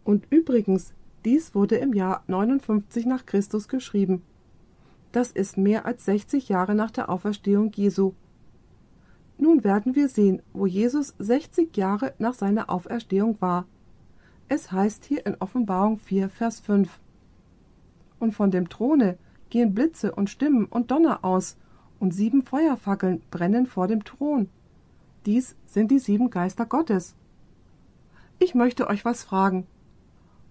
Und 0.04 0.28
übrigens, 0.30 0.93
dies 1.23 1.56
wurde 1.56 1.78
im 1.78 1.93
Jahr 1.93 2.23
59 2.28 3.06
nach 3.06 3.25
Christus 3.25 3.67
geschrieben. 3.67 4.21
Das 5.12 5.32
ist 5.32 5.58
mehr 5.58 5.86
als 5.86 6.06
60 6.06 6.49
Jahre 6.49 6.75
nach 6.75 6.91
der 6.91 7.10
Auferstehung 7.10 7.71
Jesu. 7.73 8.13
Nun 9.38 9.63
werden 9.63 9.95
wir 9.95 10.10
sehen, 10.10 10.41
wo 10.54 10.65
Jesus 10.65 11.15
60 11.19 11.75
Jahre 11.75 12.13
nach 12.19 12.34
seiner 12.34 12.69
Auferstehung 12.69 13.38
war. 13.39 13.65
Es 14.48 14.72
heißt 14.72 15.06
hier 15.06 15.26
in 15.26 15.36
Offenbarung 15.36 15.98
4, 15.98 16.30
Vers 16.30 16.60
5. 16.60 17.00
Und 18.20 18.34
von 18.34 18.52
dem 18.52 18.70
Throne 18.70 19.18
gehen 19.50 19.74
Blitze 19.74 20.14
und 20.14 20.30
Stimmen 20.30 20.66
und 20.66 20.92
Donner 20.92 21.26
aus, 21.26 21.58
und 22.00 22.14
sieben 22.14 22.44
Feuerfackeln 22.44 23.22
brennen 23.32 23.66
vor 23.66 23.88
dem 23.88 24.04
Thron. 24.04 24.50
Dies 25.26 25.56
sind 25.66 25.92
die 25.92 26.00
sieben 26.00 26.30
Geister 26.30 26.66
Gottes. 26.66 27.16
Ich 28.38 28.54
möchte 28.54 28.88
euch 28.88 29.06
was 29.06 29.24
fragen. 29.24 29.66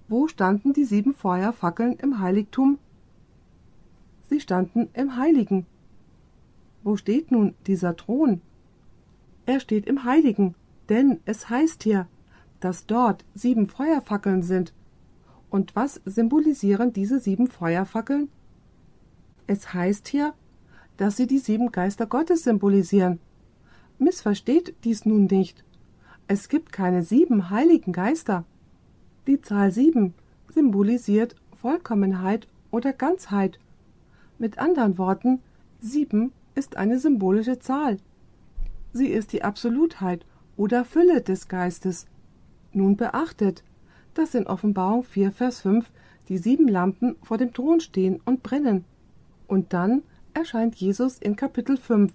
Wo 0.09 0.27
standen 0.27 0.73
die 0.73 0.85
sieben 0.85 1.15
Feuerfackeln 1.15 1.93
im 1.95 2.19
Heiligtum? 2.19 2.79
Sie 4.31 4.41
standen 4.41 4.89
im 4.95 5.17
Heiligen. 5.17 5.67
Wo 6.83 6.97
steht 6.97 7.31
nun 7.31 7.55
dieser 7.67 7.95
Thron? 7.95 8.41
Er 9.47 9.61
steht 9.61 9.87
im 9.87 10.05
Heiligen, 10.05 10.55
denn 10.89 11.21
es 11.25 11.51
heißt 11.51 11.83
hier, 11.83 12.09
dass 12.65 12.87
dort 12.87 13.27
sieben 13.35 13.67
Feuerfackeln 13.67 14.43
sind. 14.43 14.73
Und 15.51 15.77
was 15.77 16.01
symbolisieren 16.07 16.95
diese 16.95 17.21
sieben 17.21 17.47
Feuerfackeln? 17.47 18.31
Es 19.47 19.75
heißt 19.75 20.09
hier, 20.09 20.33
dass 20.97 21.19
sie 21.19 21.27
die 21.27 21.41
sieben 21.41 21.73
Geister 21.73 22.07
Gottes 22.07 22.43
symbolisieren. 22.43 23.21
Missversteht 23.99 24.75
dies 24.83 25.05
nun 25.05 25.27
nicht. 25.27 25.63
Es 26.27 26.49
gibt 26.49 26.73
keine 26.73 27.03
sieben 27.03 27.51
heiligen 27.51 27.93
Geister. 27.93 28.45
Die 29.27 29.43
Zahl 29.43 29.71
sieben 29.71 30.15
symbolisiert 30.49 31.37
Vollkommenheit 31.61 32.49
oder 32.71 32.95
Ganzheit. 32.95 33.59
Mit 34.39 34.59
anderen 34.59 34.97
Worten, 34.97 35.41
sieben 35.81 36.33
ist 36.55 36.79
eine 36.79 36.99
symbolische 36.99 37.59
Zahl. 37.59 37.99
Sie 38.95 39.09
ist 39.09 39.35
die 39.35 39.45
Absolutheit 39.45 40.25
oder 40.57 40.87
Fülle 40.87 41.21
des 41.21 41.49
Geistes. 41.49 42.07
Nun 42.75 42.97
beachtet, 42.97 43.63
dass 44.15 44.35
in 44.35 44.47
Offenbarung 44.47 45.05
4, 45.05 45.33
Vers 45.33 45.61
5 45.61 45.91
die 46.29 46.39
sieben 46.39 46.69
Lampen 46.69 47.17
vor 47.23 47.39
dem 47.39 47.53
Thron 47.53 47.81
stehen 47.81 48.21
und 48.25 48.43
brennen. 48.43 48.85
Und 49.47 49.73
dann 49.73 50.03
erscheint 50.33 50.75
Jesus 50.77 51.19
in 51.19 51.37
Kapitel 51.37 51.77
5 51.77 52.13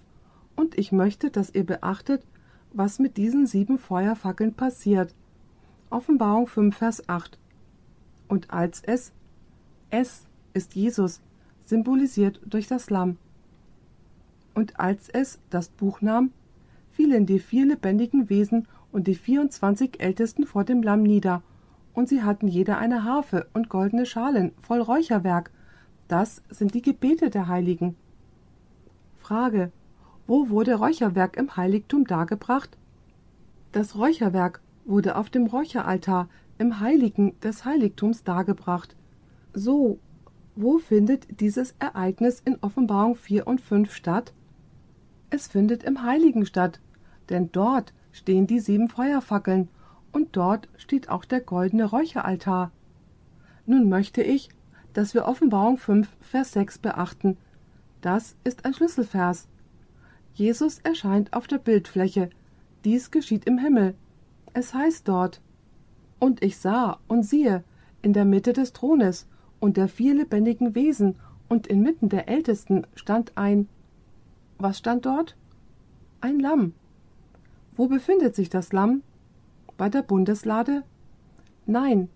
und 0.56 0.76
ich 0.76 0.92
möchte, 0.92 1.30
dass 1.30 1.54
ihr 1.54 1.64
beachtet, 1.64 2.22
was 2.72 2.98
mit 2.98 3.16
diesen 3.16 3.46
sieben 3.46 3.78
Feuerfackeln 3.78 4.54
passiert. 4.54 5.14
Offenbarung 5.88 6.46
5, 6.46 6.76
Vers 6.76 7.08
8. 7.08 7.38
Und 8.28 8.50
als 8.50 8.82
es, 8.84 9.12
es 9.88 10.26
ist 10.52 10.74
Jesus, 10.74 11.20
symbolisiert 11.64 12.40
durch 12.44 12.66
das 12.66 12.90
Lamm. 12.90 13.16
Und 14.54 14.78
als 14.78 15.08
es 15.08 15.38
das 15.48 15.68
Buch 15.68 16.00
nahm, 16.00 16.32
fielen 16.92 17.24
die 17.26 17.38
vier 17.38 17.66
lebendigen 17.66 18.28
Wesen 18.28 18.68
und 18.92 19.06
die 19.06 19.14
vierundzwanzig 19.14 20.00
Ältesten 20.00 20.44
vor 20.44 20.64
dem 20.64 20.82
Lamm 20.82 21.02
nieder, 21.02 21.42
und 21.92 22.08
sie 22.08 22.22
hatten 22.22 22.48
jeder 22.48 22.78
eine 22.78 23.04
Harfe 23.04 23.48
und 23.52 23.68
goldene 23.68 24.06
Schalen 24.06 24.52
voll 24.60 24.80
Räucherwerk. 24.80 25.50
Das 26.08 26.42
sind 26.48 26.74
die 26.74 26.82
Gebete 26.82 27.30
der 27.30 27.48
Heiligen. 27.48 27.96
Frage. 29.16 29.72
Wo 30.26 30.48
wurde 30.48 30.76
Räucherwerk 30.76 31.36
im 31.36 31.56
Heiligtum 31.56 32.04
dargebracht? 32.04 32.78
Das 33.72 33.96
Räucherwerk 33.96 34.60
wurde 34.84 35.16
auf 35.16 35.30
dem 35.30 35.46
Räucheraltar 35.46 36.28
im 36.58 36.80
Heiligen 36.80 37.38
des 37.40 37.64
Heiligtums 37.64 38.22
dargebracht. 38.22 38.96
So, 39.52 39.98
wo 40.54 40.78
findet 40.78 41.40
dieses 41.40 41.74
Ereignis 41.78 42.40
in 42.40 42.58
Offenbarung 42.60 43.16
4 43.16 43.46
und 43.46 43.60
5 43.60 43.92
statt? 43.92 44.32
Es 45.30 45.48
findet 45.48 45.82
im 45.84 46.02
Heiligen 46.02 46.46
statt, 46.46 46.80
denn 47.28 47.50
dort 47.52 47.92
stehen 48.12 48.46
die 48.46 48.60
sieben 48.60 48.88
Feuerfackeln 48.88 49.68
und 50.12 50.36
dort 50.36 50.68
steht 50.76 51.08
auch 51.08 51.24
der 51.24 51.40
goldene 51.40 51.84
Räucheraltar. 51.84 52.72
Nun 53.66 53.88
möchte 53.88 54.22
ich, 54.22 54.48
dass 54.92 55.14
wir 55.14 55.26
Offenbarung 55.26 55.76
5, 55.76 56.08
Vers 56.20 56.52
6 56.52 56.78
beachten. 56.78 57.36
Das 58.00 58.36
ist 58.44 58.64
ein 58.64 58.74
Schlüsselvers. 58.74 59.46
Jesus 60.34 60.78
erscheint 60.80 61.32
auf 61.32 61.46
der 61.46 61.58
Bildfläche. 61.58 62.30
Dies 62.84 63.10
geschieht 63.10 63.44
im 63.44 63.58
Himmel. 63.58 63.94
Es 64.52 64.74
heißt 64.74 65.06
dort, 65.06 65.40
Und 66.18 66.42
ich 66.42 66.58
sah 66.58 66.98
und 67.08 67.24
siehe, 67.24 67.62
in 68.02 68.12
der 68.12 68.24
Mitte 68.24 68.52
des 68.52 68.72
Thrones 68.72 69.26
und 69.58 69.76
der 69.76 69.88
vier 69.88 70.14
lebendigen 70.14 70.74
Wesen 70.74 71.16
und 71.48 71.66
inmitten 71.66 72.08
der 72.08 72.28
Ältesten 72.28 72.86
stand 72.94 73.36
ein. 73.36 73.68
Was 74.58 74.78
stand 74.78 75.06
dort? 75.06 75.36
Ein 76.20 76.40
Lamm. 76.40 76.72
Wo 77.80 77.88
befindet 77.88 78.36
sich 78.36 78.50
das 78.50 78.74
Lamm? 78.74 79.02
Bei 79.78 79.88
der 79.88 80.02
Bundeslade? 80.02 80.82
Nein, 81.64 82.10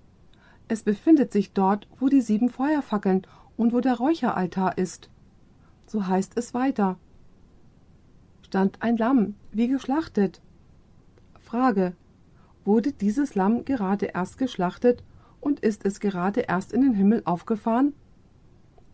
es 0.69 0.83
befindet 0.83 1.33
sich 1.33 1.55
dort, 1.55 1.89
wo 1.99 2.11
die 2.11 2.21
sieben 2.21 2.51
Feuerfackeln 2.51 3.27
und 3.57 3.73
wo 3.73 3.81
der 3.81 3.95
Räucheraltar 3.95 4.77
ist. 4.77 5.09
So 5.87 6.07
heißt 6.07 6.37
es 6.37 6.53
weiter. 6.53 6.99
Stand 8.43 8.83
ein 8.83 8.99
Lamm, 8.99 9.37
wie 9.53 9.69
geschlachtet. 9.69 10.43
Frage. 11.41 11.95
Wurde 12.67 12.93
dieses 12.93 13.35
Lamm 13.35 13.65
gerade 13.65 14.05
erst 14.05 14.37
geschlachtet 14.37 15.03
und 15.41 15.61
ist 15.61 15.87
es 15.87 15.99
gerade 15.99 16.41
erst 16.41 16.75
in 16.75 16.83
den 16.83 16.93
Himmel 16.93 17.23
aufgefahren? 17.25 17.95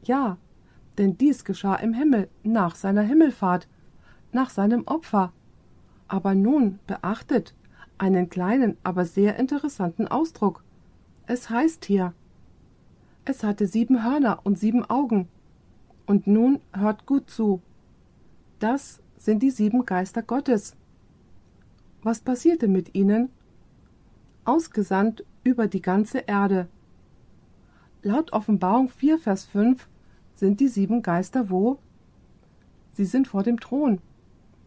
Ja, 0.05 0.39
denn 0.99 1.19
dies 1.19 1.45
geschah 1.45 1.75
im 1.75 1.95
Himmel 1.95 2.29
nach 2.45 2.77
seiner 2.77 3.03
Himmelfahrt, 3.03 3.67
nach 4.31 4.51
seinem 4.51 4.85
Opfer. 4.87 5.33
Aber 6.11 6.35
nun 6.35 6.81
beachtet 6.89 7.55
einen 7.97 8.29
kleinen, 8.29 8.77
aber 8.83 9.05
sehr 9.05 9.37
interessanten 9.37 10.09
Ausdruck. 10.09 10.65
Es 11.29 11.51
heißt 11.51 11.85
hier, 11.85 12.15
es 13.25 13.45
hatte 13.45 13.69
sieben 13.69 14.03
Hörner 14.03 14.41
und 14.43 14.59
sieben 14.59 14.85
Augen. 14.85 15.29
Und 16.07 16.27
nun 16.27 16.59
hört 16.73 17.07
gut 17.07 17.31
zu. 17.31 17.63
Das 18.59 19.01
sind 19.19 19.41
die 19.45 19.53
sieben 19.53 19.87
Geister 19.87 20.23
Gottes. 20.23 20.75
Was 22.03 22.19
passierte 22.19 22.67
mit 22.67 22.97
ihnen? 22.97 23.29
Ausgesandt 24.45 25.25
über 25.45 25.69
die 25.69 25.83
ganze 25.83 26.19
Erde. 26.27 26.67
Laut 28.03 28.33
Offenbarung 28.33 28.89
4, 28.89 29.17
Vers 29.17 29.45
5 29.45 29.87
sind 30.35 30.59
die 30.59 30.69
sieben 30.69 31.03
Geister 31.03 31.51
wo? 31.51 31.79
Sie 32.91 33.05
sind 33.05 33.29
vor 33.29 33.45
dem 33.45 33.61
Thron. 33.61 34.01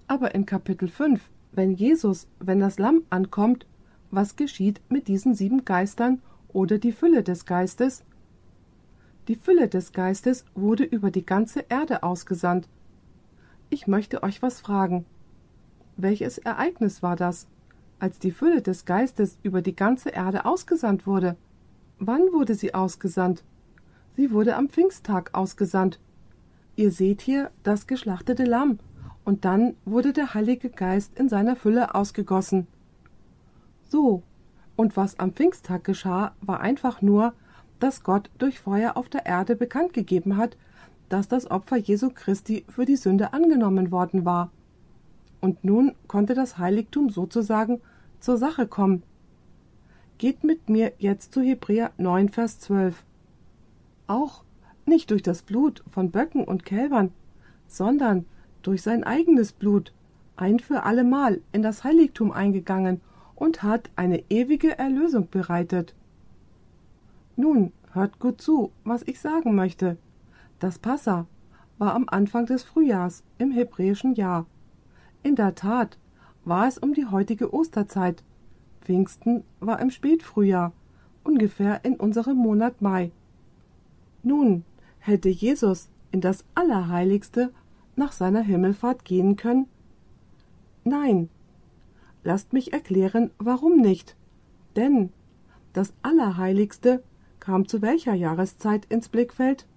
Aber 0.08 0.34
in 0.36 0.46
Kapitel 0.46 0.88
5, 0.88 1.30
wenn 1.54 1.72
Jesus, 1.72 2.28
wenn 2.40 2.60
das 2.60 2.80
Lamm 2.80 3.04
ankommt, 3.10 3.66
was 4.12 4.36
geschieht 4.36 4.82
mit 4.90 5.08
diesen 5.08 5.34
sieben 5.34 5.66
Geistern 5.66 6.22
oder 6.50 6.78
die 6.78 6.92
Fülle 6.92 7.24
des 7.24 7.46
Geistes? 7.46 8.04
Die 9.28 9.36
Fülle 9.36 9.68
des 9.70 9.92
Geistes 9.92 10.46
wurde 10.54 10.84
über 10.84 11.10
die 11.10 11.26
ganze 11.26 11.66
Erde 11.70 12.04
ausgesandt. 12.04 12.68
Ich 13.70 13.88
möchte 13.88 14.22
euch 14.24 14.42
was 14.42 14.62
fragen. 14.62 15.06
Welches 15.96 16.38
Ereignis 16.38 17.02
war 17.02 17.16
das? 17.16 17.48
als 18.04 18.20
die 18.20 18.32
Fülle 18.32 18.62
des 18.62 18.84
Geistes 18.84 19.38
über 19.44 19.62
die 19.62 19.78
ganze 19.78 20.10
Erde 20.10 20.44
ausgesandt 20.44 21.08
wurde. 21.08 21.38
Wann 22.00 22.34
wurde 22.34 22.54
sie 22.54 22.74
ausgesandt? 22.74 23.46
Sie 24.18 24.32
wurde 24.32 24.58
am 24.58 24.68
Pfingsttag 24.68 25.30
ausgesandt. 25.34 26.02
Ihr 26.76 26.92
seht 26.92 27.22
hier 27.22 27.50
das 27.64 27.88
geschlachtete 27.88 28.44
Lamm, 28.44 28.80
und 29.26 29.46
dann 29.46 29.76
wurde 29.86 30.14
der 30.14 30.34
Heilige 30.34 30.70
Geist 30.70 31.18
in 31.18 31.30
seiner 31.30 31.56
Fülle 31.56 31.96
ausgegossen. 31.96 32.68
So, 33.86 34.24
und 34.76 34.98
was 34.98 35.20
am 35.20 35.34
Pfingsttag 35.34 35.84
geschah, 35.84 36.34
war 36.42 36.60
einfach 36.60 37.02
nur, 37.02 37.34
dass 37.80 38.04
Gott 38.04 38.30
durch 38.38 38.60
Feuer 38.60 38.98
auf 38.98 39.10
der 39.10 39.26
Erde 39.26 39.56
bekannt 39.56 39.94
gegeben 39.94 40.38
hat, 40.38 40.58
dass 41.10 41.28
das 41.28 41.50
Opfer 41.50 41.78
Jesu 41.78 42.10
Christi 42.10 42.66
für 42.68 42.86
die 42.86 42.96
Sünde 42.96 43.34
angenommen 43.34 43.92
worden 43.92 44.26
war. 44.26 44.52
Und 45.42 45.64
nun 45.64 45.94
konnte 46.08 46.34
das 46.34 46.58
Heiligtum 46.58 47.10
sozusagen 47.10 47.82
zur 48.20 48.38
Sache 48.38 48.68
kommen. 48.68 49.04
Geht 50.18 50.44
mit 50.44 50.70
mir 50.70 50.94
jetzt 50.98 51.34
zu 51.34 51.42
Hebräer 51.42 51.92
9, 51.98 52.30
Vers 52.30 52.60
12. 52.62 53.04
Auch 54.08 54.44
nicht 54.86 55.12
durch 55.12 55.22
das 55.22 55.42
Blut 55.42 55.84
von 55.90 56.12
Böcken 56.12 56.46
und 56.46 56.66
Kälbern, 56.66 57.12
sondern 57.68 58.26
durch 58.64 58.82
sein 58.82 59.04
eigenes 59.04 59.54
Blut, 59.54 59.94
ein 60.36 60.60
für 60.60 60.84
allemal 60.84 61.42
in 61.52 61.62
das 61.62 61.84
Heiligtum 61.84 62.32
eingegangen 62.32 63.02
und 63.36 63.62
hat 63.62 63.92
eine 63.96 64.24
ewige 64.30 64.78
Erlösung 64.78 65.30
bereitet. 65.30 65.94
Nun, 67.36 67.72
hört 67.92 68.20
gut 68.20 68.42
zu, 68.42 68.72
was 68.84 69.04
ich 69.04 69.20
sagen 69.20 69.56
möchte. 69.56 69.98
Das 70.60 70.80
Passa 70.80 71.28
war 71.78 71.94
am 71.94 72.06
Anfang 72.08 72.46
des 72.46 72.64
Frühjahrs 72.64 73.24
im 73.38 73.52
hebräischen 73.52 74.16
Jahr. 74.16 74.46
In 75.24 75.36
der 75.36 75.56
Tat 75.56 75.98
war 76.46 76.68
es 76.68 76.78
um 76.78 76.94
die 76.94 77.06
heutige 77.06 77.54
Osterzeit. 77.54 78.24
Pfingsten 78.82 79.44
war 79.60 79.80
im 79.80 79.90
Spätfrühjahr, 79.90 80.74
ungefähr 81.24 81.84
in 81.86 81.96
unserem 81.96 82.38
Monat 82.38 82.82
Mai. 82.82 83.12
Nun, 84.24 84.64
hätte 85.00 85.30
Jesus 85.30 85.90
in 86.12 86.22
das 86.22 86.46
Allerheiligste 86.56 87.52
nach 87.96 88.12
seiner 88.12 88.42
Himmelfahrt 88.42 89.06
gehen 89.06 89.36
können? 89.36 89.68
Nein. 90.84 91.30
Lasst 92.24 92.54
mich 92.54 92.74
erklären, 92.74 93.32
warum 93.38 93.78
nicht. 93.78 94.16
Denn 94.76 95.12
das 95.74 95.94
Allerheiligste 96.02 97.04
kam 97.40 97.68
zu 97.68 97.82
welcher 97.82 98.14
Jahreszeit 98.14 98.86
ins 98.86 99.10
Blickfeld? 99.10 99.68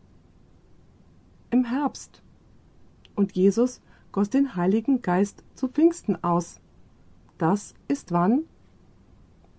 Im 1.50 1.64
Herbst. 1.64 2.22
Und 3.14 3.32
Jesus 3.32 3.80
goss 4.12 4.30
den 4.30 4.56
Heiligen 4.56 5.02
Geist 5.02 5.42
zu 5.54 5.68
Pfingsten 5.68 6.22
aus. 6.22 6.60
Das 7.38 7.74
ist 7.88 8.12
wann? 8.12 8.44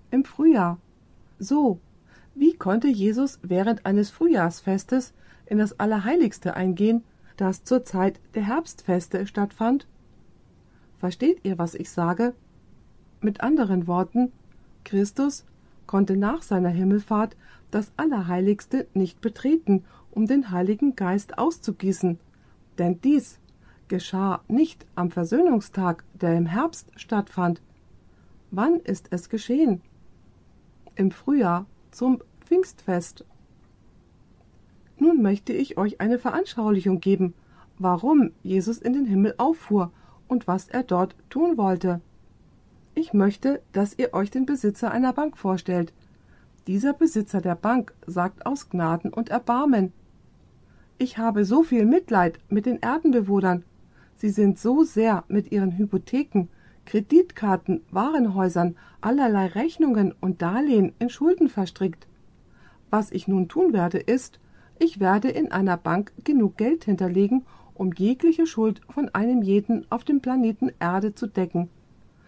Im 0.10 0.24
Frühjahr. 0.24 0.80
So, 1.38 1.80
wie 2.34 2.54
konnte 2.54 2.88
Jesus 2.88 3.40
während 3.42 3.86
eines 3.86 4.10
Frühjahrsfestes 4.10 5.14
in 5.46 5.58
das 5.58 5.80
Allerheiligste 5.80 6.56
eingehen, 6.56 7.04
das 7.38 7.64
zur 7.64 7.86
Zeit 7.86 8.20
der 8.36 8.44
Herbstfeste 8.44 9.26
stattfand? 9.28 9.88
Versteht 11.00 11.46
ihr, 11.46 11.58
was 11.58 11.76
ich 11.76 11.90
sage? 11.90 12.34
Mit 13.22 13.42
anderen 13.42 13.88
Worten, 13.88 14.32
Christus 14.84 15.46
konnte 15.86 16.18
nach 16.18 16.42
seiner 16.42 16.70
Himmelfahrt 16.70 17.36
das 17.72 17.92
Allerheiligste 17.98 18.88
nicht 18.94 19.22
betreten, 19.22 19.86
um 20.12 20.26
den 20.26 20.52
Heiligen 20.52 20.96
Geist 20.96 21.38
auszugießen, 21.38 22.20
denn 22.78 23.02
dies 23.02 23.40
geschah 23.88 24.42
nicht 24.48 24.86
am 24.96 25.12
Versöhnungstag, 25.12 26.04
der 26.14 26.36
im 26.36 26.46
Herbst 26.46 26.92
stattfand. 26.96 27.62
Wann 28.52 28.80
ist 28.80 29.08
es 29.12 29.30
geschehen? 29.30 29.82
Im 30.96 31.12
Frühjahr 31.12 31.66
zum 31.92 32.22
Pfingstfest. 32.42 33.26
Nun 35.00 35.22
möchte 35.22 35.54
ich 35.54 35.78
euch 35.78 36.02
eine 36.02 36.20
Veranschaulichung 36.20 37.00
geben, 37.00 37.34
warum 37.78 38.32
Jesus 38.44 38.78
in 38.80 38.94
den 38.94 39.06
Himmel 39.06 39.36
auffuhr 39.38 39.92
und 40.28 40.48
was 40.48 40.68
er 40.68 40.84
dort 40.84 41.16
tun 41.30 41.58
wollte. 41.58 42.02
Ich 42.96 43.14
möchte, 43.14 43.62
dass 43.74 43.98
ihr 43.98 44.14
euch 44.14 44.32
den 44.32 44.46
Besitzer 44.46 44.92
einer 44.92 45.14
Bank 45.14 45.38
vorstellt. 45.38 45.94
Dieser 46.66 46.94
Besitzer 46.94 47.42
der 47.42 47.56
Bank 47.56 47.94
sagt 48.06 48.46
aus 48.46 48.70
Gnaden 48.70 49.14
und 49.14 49.30
Erbarmen 49.30 49.94
Ich 50.98 51.18
habe 51.18 51.46
so 51.46 51.64
viel 51.64 51.86
Mitleid 51.86 52.40
mit 52.50 52.66
den 52.66 52.80
Erdenbewohnern 52.80 53.64
Sie 54.18 54.30
sind 54.30 54.58
so 54.58 54.84
sehr 54.84 55.24
mit 55.28 55.52
ihren 55.52 55.78
Hypotheken, 55.78 56.48
Kreditkarten, 56.86 57.82
Warenhäusern, 57.92 58.76
allerlei 59.00 59.46
Rechnungen 59.46 60.14
und 60.20 60.42
Darlehen 60.42 60.94
in 60.98 61.10
Schulden 61.10 61.50
verstrickt. 61.50 62.08
Was 62.90 63.12
ich 63.12 63.28
nun 63.28 63.48
tun 63.48 63.74
werde, 63.74 64.00
ist, 64.00 64.40
ich 64.80 65.00
werde 65.00 65.30
in 65.30 65.52
einer 65.52 65.78
Bank 65.78 66.12
genug 66.24 66.58
Geld 66.58 66.86
hinterlegen, 66.86 67.46
um 67.74 67.92
jegliche 67.94 68.48
Schuld 68.48 68.82
von 68.90 69.10
einem 69.10 69.42
jeden 69.42 69.86
auf 69.92 70.04
dem 70.04 70.22
Planeten 70.22 70.72
Erde 70.80 71.14
zu 71.14 71.28
decken. 71.28 71.70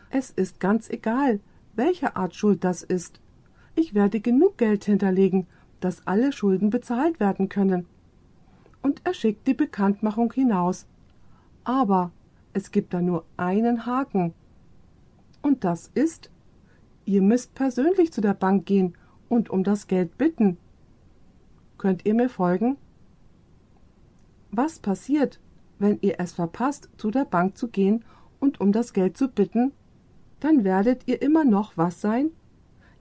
Es 0.09 0.29
ist 0.31 0.59
ganz 0.59 0.89
egal, 0.89 1.39
welche 1.75 2.15
Art 2.15 2.35
Schuld 2.35 2.63
das 2.63 2.83
ist. 2.83 3.19
Ich 3.75 3.93
werde 3.93 4.19
genug 4.19 4.57
Geld 4.57 4.85
hinterlegen, 4.85 5.47
dass 5.79 6.05
alle 6.05 6.31
Schulden 6.31 6.69
bezahlt 6.69 7.19
werden 7.19 7.49
können. 7.49 7.85
Und 8.81 9.01
er 9.03 9.13
schickt 9.13 9.47
die 9.47 9.53
Bekanntmachung 9.53 10.31
hinaus. 10.33 10.85
Aber 11.63 12.11
es 12.53 12.71
gibt 12.71 12.93
da 12.93 13.01
nur 13.01 13.25
einen 13.37 13.85
Haken. 13.85 14.33
Und 15.41 15.63
das 15.63 15.91
ist, 15.93 16.29
ihr 17.05 17.21
müsst 17.21 17.55
persönlich 17.55 18.11
zu 18.11 18.21
der 18.21 18.33
Bank 18.33 18.65
gehen 18.65 18.95
und 19.29 19.49
um 19.49 19.63
das 19.63 19.87
Geld 19.87 20.17
bitten. 20.17 20.57
Könnt 21.79 22.05
ihr 22.05 22.13
mir 22.13 22.27
folgen? 22.27 22.75
Was 24.51 24.79
passiert, 24.79 25.39
wenn 25.79 25.97
ihr 26.01 26.15
es 26.19 26.33
verpasst, 26.33 26.89
zu 26.97 27.09
der 27.09 27.23
Bank 27.23 27.57
zu 27.57 27.69
gehen 27.69 28.03
und 28.41 28.59
um 28.59 28.73
das 28.73 28.91
Geld 28.91 29.15
zu 29.15 29.29
bitten? 29.29 29.71
Dann 30.41 30.65
werdet 30.65 31.07
ihr 31.07 31.21
immer 31.21 31.45
noch 31.45 31.77
was 31.77 32.01
sein? 32.01 32.31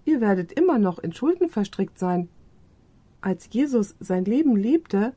Ihr 0.04 0.20
werdet 0.20 0.52
immer 0.52 0.78
noch 0.78 1.00
in 1.00 1.12
Schulden 1.12 1.48
verstrickt 1.48 1.98
sein. 1.98 2.28
Als 3.20 3.48
Jesus 3.50 3.96
sein 3.98 4.24
Leben 4.24 4.54
lebte, 4.54 5.12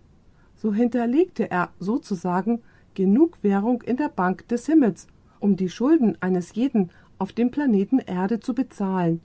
so 0.55 0.73
hinterlegte 0.73 1.51
er 1.51 1.69
sozusagen 1.79 2.63
genug 2.95 3.43
Währung 3.43 3.83
in 3.83 3.95
der 3.95 4.09
Bank 4.09 4.47
des 4.47 4.65
Himmels, 4.65 5.05
um 5.39 5.55
die 5.55 5.69
Schulden 5.69 6.17
eines 6.19 6.55
jeden 6.55 6.89
auf 7.19 7.31
dem 7.31 7.51
Planeten 7.51 7.99
Erde 7.99 8.39
zu 8.39 8.55
bezahlen. 8.55 9.21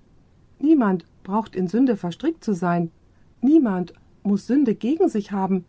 Niemand 0.59 1.07
braucht 1.22 1.57
in 1.57 1.68
Sünde 1.68 1.96
verstrickt 1.96 2.44
zu 2.44 2.53
sein. 2.53 2.90
Niemand 3.40 3.94
muss 4.27 4.47
Sünde 4.47 4.75
gegen 4.75 5.09
sich 5.09 5.33
haben. 5.33 5.65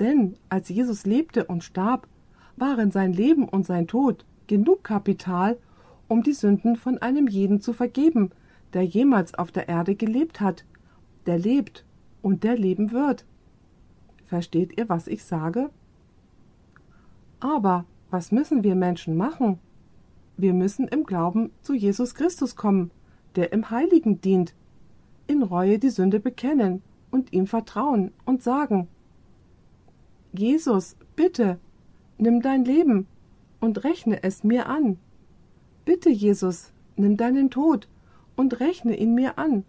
Denn 0.00 0.36
als 0.48 0.68
Jesus 0.68 1.06
lebte 1.06 1.44
und 1.44 1.62
starb, 1.62 2.08
waren 2.56 2.90
sein 2.90 3.12
Leben 3.12 3.48
und 3.48 3.66
sein 3.66 3.86
Tod 3.86 4.24
genug 4.46 4.84
Kapital, 4.84 5.58
um 6.08 6.22
die 6.22 6.32
Sünden 6.32 6.76
von 6.76 6.98
einem 6.98 7.28
jeden 7.28 7.60
zu 7.60 7.72
vergeben, 7.72 8.30
der 8.72 8.84
jemals 8.84 9.34
auf 9.34 9.52
der 9.52 9.68
Erde 9.68 9.94
gelebt 9.94 10.40
hat, 10.40 10.64
der 11.26 11.38
lebt 11.38 11.84
und 12.20 12.42
der 12.42 12.56
leben 12.56 12.90
wird. 12.90 13.24
Versteht 14.26 14.78
ihr, 14.78 14.88
was 14.88 15.06
ich 15.06 15.24
sage? 15.24 15.70
Aber 17.40 17.84
was 18.10 18.32
müssen 18.32 18.62
wir 18.64 18.74
Menschen 18.74 19.16
machen? 19.16 19.58
Wir 20.36 20.54
müssen 20.54 20.88
im 20.88 21.04
Glauben 21.04 21.50
zu 21.62 21.74
Jesus 21.74 22.14
Christus 22.14 22.56
kommen, 22.56 22.90
der 23.36 23.52
im 23.52 23.70
Heiligen 23.70 24.20
dient, 24.20 24.54
in 25.26 25.42
Reue 25.42 25.78
die 25.78 25.90
Sünde 25.90 26.20
bekennen 26.20 26.82
und 27.12 27.32
ihm 27.32 27.46
vertrauen 27.46 28.10
und 28.24 28.42
sagen 28.42 28.88
Jesus, 30.32 30.96
bitte, 31.14 31.58
nimm 32.16 32.40
dein 32.40 32.64
Leben 32.64 33.06
und 33.60 33.84
rechne 33.84 34.22
es 34.22 34.42
mir 34.42 34.66
an. 34.66 34.98
Bitte, 35.84 36.08
Jesus, 36.08 36.72
nimm 36.96 37.18
deinen 37.18 37.50
Tod 37.50 37.86
und 38.34 38.58
rechne 38.58 38.96
ihn 38.96 39.14
mir 39.14 39.38
an. 39.38 39.64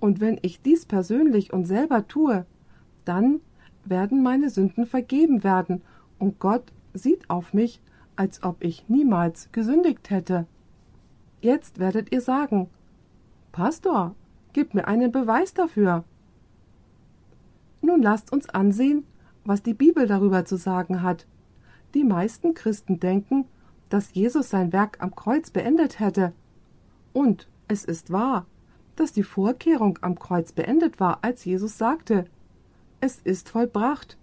Und 0.00 0.20
wenn 0.20 0.38
ich 0.42 0.62
dies 0.62 0.86
persönlich 0.86 1.52
und 1.52 1.66
selber 1.66 2.08
tue, 2.08 2.46
dann 3.04 3.40
werden 3.84 4.22
meine 4.22 4.48
Sünden 4.48 4.86
vergeben 4.86 5.44
werden, 5.44 5.82
und 6.18 6.38
Gott 6.40 6.72
sieht 6.94 7.28
auf 7.30 7.52
mich, 7.52 7.80
als 8.16 8.42
ob 8.42 8.64
ich 8.64 8.88
niemals 8.88 9.52
gesündigt 9.52 10.10
hätte. 10.10 10.46
Jetzt 11.40 11.78
werdet 11.78 12.12
ihr 12.12 12.20
sagen, 12.20 12.68
Pastor, 13.52 14.14
gib 14.52 14.74
mir 14.74 14.88
einen 14.88 15.12
Beweis 15.12 15.54
dafür. 15.54 16.04
Nun 17.80 18.02
lasst 18.02 18.32
uns 18.32 18.48
ansehen, 18.48 19.04
was 19.44 19.62
die 19.62 19.74
Bibel 19.74 20.06
darüber 20.06 20.44
zu 20.44 20.56
sagen 20.56 21.02
hat. 21.02 21.26
Die 21.94 22.04
meisten 22.04 22.54
Christen 22.54 23.00
denken, 23.00 23.46
dass 23.88 24.12
Jesus 24.12 24.50
sein 24.50 24.72
Werk 24.72 24.98
am 25.00 25.14
Kreuz 25.14 25.50
beendet 25.50 26.00
hätte. 26.00 26.32
Und 27.12 27.48
es 27.68 27.84
ist 27.84 28.12
wahr, 28.12 28.46
dass 28.96 29.12
die 29.12 29.22
Vorkehrung 29.22 29.98
am 30.02 30.18
Kreuz 30.18 30.52
beendet 30.52 31.00
war, 31.00 31.18
als 31.22 31.44
Jesus 31.44 31.78
sagte, 31.78 32.26
es 33.00 33.20
ist 33.20 33.48
vollbracht. 33.48 34.18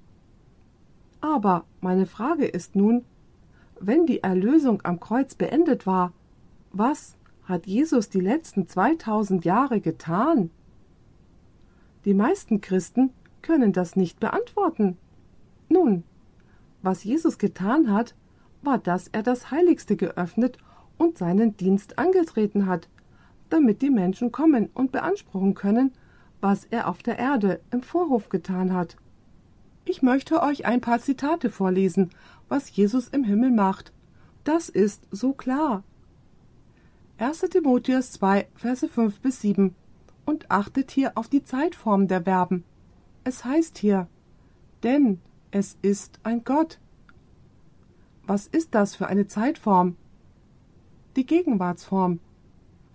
Aber 1.22 1.66
meine 1.82 2.06
Frage 2.06 2.46
ist 2.46 2.76
nun, 2.76 3.06
wenn 3.80 4.06
die 4.06 4.22
Erlösung 4.22 4.82
am 4.84 5.00
Kreuz 5.00 5.36
beendet 5.36 5.88
war, 5.88 6.12
was 6.72 7.16
hat 7.46 7.68
Jesus 7.68 8.10
die 8.10 8.20
letzten 8.20 8.68
2000 8.68 9.46
Jahre 9.46 9.80
getan? 9.80 10.50
Die 12.04 12.14
meisten 12.14 12.62
Christen 12.62 13.12
können 13.42 13.74
das 13.74 13.96
nicht 13.96 14.20
beantworten. 14.20 14.98
Nun, 15.70 16.04
was 16.82 17.04
Jesus 17.04 17.38
getan 17.38 17.92
hat, 17.92 18.16
war, 18.62 18.78
dass 18.78 19.08
er 19.08 19.24
das 19.24 19.52
Heiligste 19.52 19.96
geöffnet 19.96 20.58
und 20.98 21.18
seinen 21.18 21.56
Dienst 21.58 21.98
angetreten 22.00 22.66
hat, 22.66 22.90
damit 23.50 23.82
die 23.82 23.90
Menschen 23.90 24.32
kommen 24.32 24.70
und 24.74 24.92
beanspruchen 24.92 25.54
können, 25.54 25.92
was 26.42 26.66
er 26.66 26.88
auf 26.88 27.04
der 27.04 27.20
Erde 27.20 27.60
im 27.72 27.82
Vorhof 27.82 28.30
getan 28.30 28.74
hat. 28.74 28.98
Ich 29.86 30.02
möchte 30.02 30.42
euch 30.42 30.66
ein 30.66 30.82
paar 30.82 31.00
Zitate 31.00 31.50
vorlesen, 31.50 32.10
was 32.50 32.76
Jesus 32.76 33.08
im 33.08 33.24
Himmel 33.24 33.52
macht. 33.52 33.92
Das 34.44 34.70
ist 34.70 35.08
so 35.12 35.34
klar. 35.34 35.84
1. 37.18 37.40
Timotheus 37.50 38.12
2, 38.12 38.50
Verse 38.56 38.90
5 38.90 39.22
bis 39.22 39.40
7 39.40 39.74
und 40.26 40.52
achtet 40.52 40.92
hier 40.92 41.14
auf 41.16 41.30
die 41.30 41.46
Zeitform 41.46 42.10
der 42.10 42.24
Verben. 42.24 42.66
Es 43.24 43.46
heißt 43.46 43.78
hier, 43.78 44.10
denn 44.84 45.22
es 45.50 45.78
ist 45.82 46.20
ein 46.24 46.44
Gott. 46.44 46.78
Was 48.28 48.48
ist 48.48 48.76
das 48.76 48.96
für 48.96 49.08
eine 49.08 49.28
Zeitform? 49.28 49.96
Die 51.16 51.26
Gegenwartsform. 51.26 52.20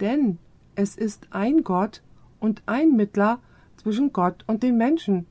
Denn 0.00 0.38
es 0.74 0.96
ist 0.96 1.28
ein 1.30 1.64
Gott 1.64 2.02
und 2.40 2.62
ein 2.66 2.96
Mittler 2.96 3.40
zwischen 3.78 4.12
Gott 4.12 4.44
und 4.46 4.62
den 4.62 4.76
Menschen, 4.76 5.26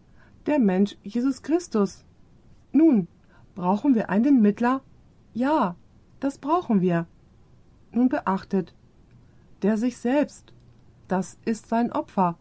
der 0.48 0.58
Mensch 0.58 0.98
Jesus 1.04 1.44
Christus. 1.44 2.06
Nun, 2.72 3.08
brauchen 3.54 3.94
wir 3.94 4.10
einen 4.10 4.42
Mittler? 4.42 4.82
Ja, 5.36 5.76
das 6.20 6.40
brauchen 6.40 6.82
wir. 6.82 7.06
Nun 7.92 8.10
beachtet, 8.10 8.74
der 9.62 9.78
sich 9.78 9.98
selbst, 9.98 10.54
das 11.08 11.38
ist 11.46 11.68
sein 11.68 11.92
Opfer, 11.92 12.38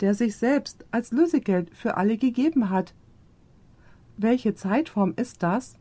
der 0.00 0.14
sich 0.14 0.36
selbst 0.36 0.84
als 0.90 1.12
Lösegeld 1.12 1.74
für 1.74 1.96
alle 1.96 2.16
gegeben 2.16 2.70
hat. 2.70 2.94
Welche 4.16 4.54
Zeitform 4.54 5.14
ist 5.16 5.42
das? 5.42 5.76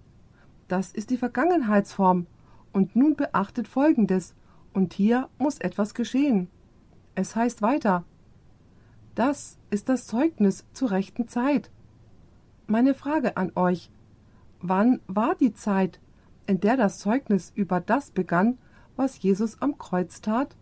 Das 0.67 0.91
ist 0.91 1.09
die 1.09 1.17
Vergangenheitsform. 1.17 2.27
Und 2.73 2.95
nun 2.95 3.15
beachtet 3.15 3.67
Folgendes, 3.67 4.33
und 4.73 4.93
hier 4.93 5.27
muss 5.37 5.57
etwas 5.57 5.93
geschehen. 5.93 6.47
Es 7.15 7.35
heißt 7.35 7.61
weiter 7.61 8.05
Das 9.15 9.57
ist 9.69 9.89
das 9.89 10.07
Zeugnis 10.07 10.65
zur 10.71 10.91
rechten 10.91 11.27
Zeit. 11.27 11.69
Meine 12.67 12.93
Frage 12.93 13.35
an 13.35 13.51
euch 13.55 13.91
Wann 14.61 15.01
war 15.07 15.35
die 15.35 15.53
Zeit, 15.53 15.99
in 16.45 16.59
der 16.59 16.77
das 16.77 16.99
Zeugnis 16.99 17.51
über 17.55 17.81
das 17.81 18.11
begann, 18.11 18.59
was 18.95 19.21
Jesus 19.21 19.61
am 19.61 19.77
Kreuz 19.77 20.21
tat? 20.21 20.55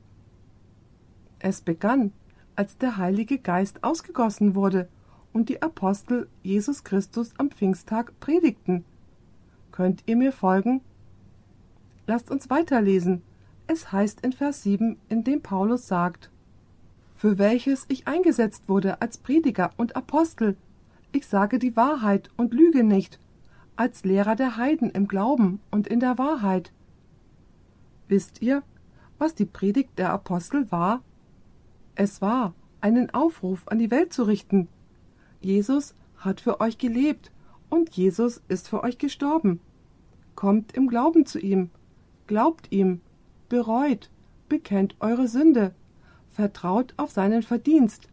Es 1.39 1.61
begann, 1.61 2.11
als 2.55 2.77
der 2.77 2.97
Heilige 2.97 3.37
Geist 3.37 3.83
ausgegossen 3.83 4.55
wurde 4.55 4.89
und 5.31 5.49
die 5.49 5.61
Apostel 5.61 6.27
Jesus 6.43 6.83
Christus 6.83 7.31
am 7.37 7.51
Pfingsttag 7.51 8.19
predigten. 8.19 8.83
Könnt 9.71 10.03
ihr 10.07 10.15
mir 10.15 10.31
folgen? 10.31 10.81
Lasst 12.07 12.31
uns 12.31 12.49
weiterlesen. 12.49 13.21
Es 13.67 13.91
heißt 13.91 14.21
in 14.21 14.33
Vers 14.33 14.63
7, 14.63 14.97
in 15.09 15.23
dem 15.23 15.41
Paulus 15.41 15.87
sagt, 15.87 16.31
für 17.15 17.37
welches 17.37 17.85
ich 17.87 18.07
eingesetzt 18.07 18.67
wurde 18.67 19.01
als 19.01 19.17
Prediger 19.17 19.71
und 19.77 19.95
Apostel. 19.95 20.57
Ich 21.11 21.27
sage 21.27 21.59
die 21.59 21.75
Wahrheit 21.75 22.29
und 22.35 22.53
lüge 22.53 22.83
nicht, 22.83 23.19
als 23.75 24.03
Lehrer 24.03 24.35
der 24.35 24.57
Heiden 24.57 24.89
im 24.89 25.07
Glauben 25.07 25.59
und 25.69 25.87
in 25.87 25.99
der 25.99 26.17
Wahrheit. 26.17 26.71
Wisst 28.09 28.41
ihr, 28.41 28.63
was 29.19 29.35
die 29.35 29.45
Predigt 29.45 29.97
der 29.97 30.11
Apostel 30.11 30.71
war? 30.71 31.03
Es 31.93 32.21
war, 32.21 32.53
einen 32.81 33.13
Aufruf 33.13 33.67
an 33.67 33.77
die 33.77 33.91
Welt 33.91 34.11
zu 34.11 34.23
richten. 34.23 34.67
Jesus 35.41 35.93
hat 36.17 36.41
für 36.41 36.59
euch 36.59 36.79
gelebt 36.79 37.31
und 37.69 37.91
Jesus 37.91 38.41
ist 38.47 38.67
für 38.67 38.83
euch 38.83 38.97
gestorben. 38.97 39.59
Kommt 40.35 40.71
im 40.73 40.87
Glauben 40.87 41.25
zu 41.25 41.39
ihm, 41.39 41.69
glaubt 42.25 42.71
ihm, 42.71 43.01
bereut, 43.47 44.09
bekennt 44.47 44.95
eure 44.99 45.27
Sünde, 45.27 45.73
vertraut 46.29 46.93
auf 46.97 47.11
seinen 47.11 47.43
Verdienst, 47.43 48.07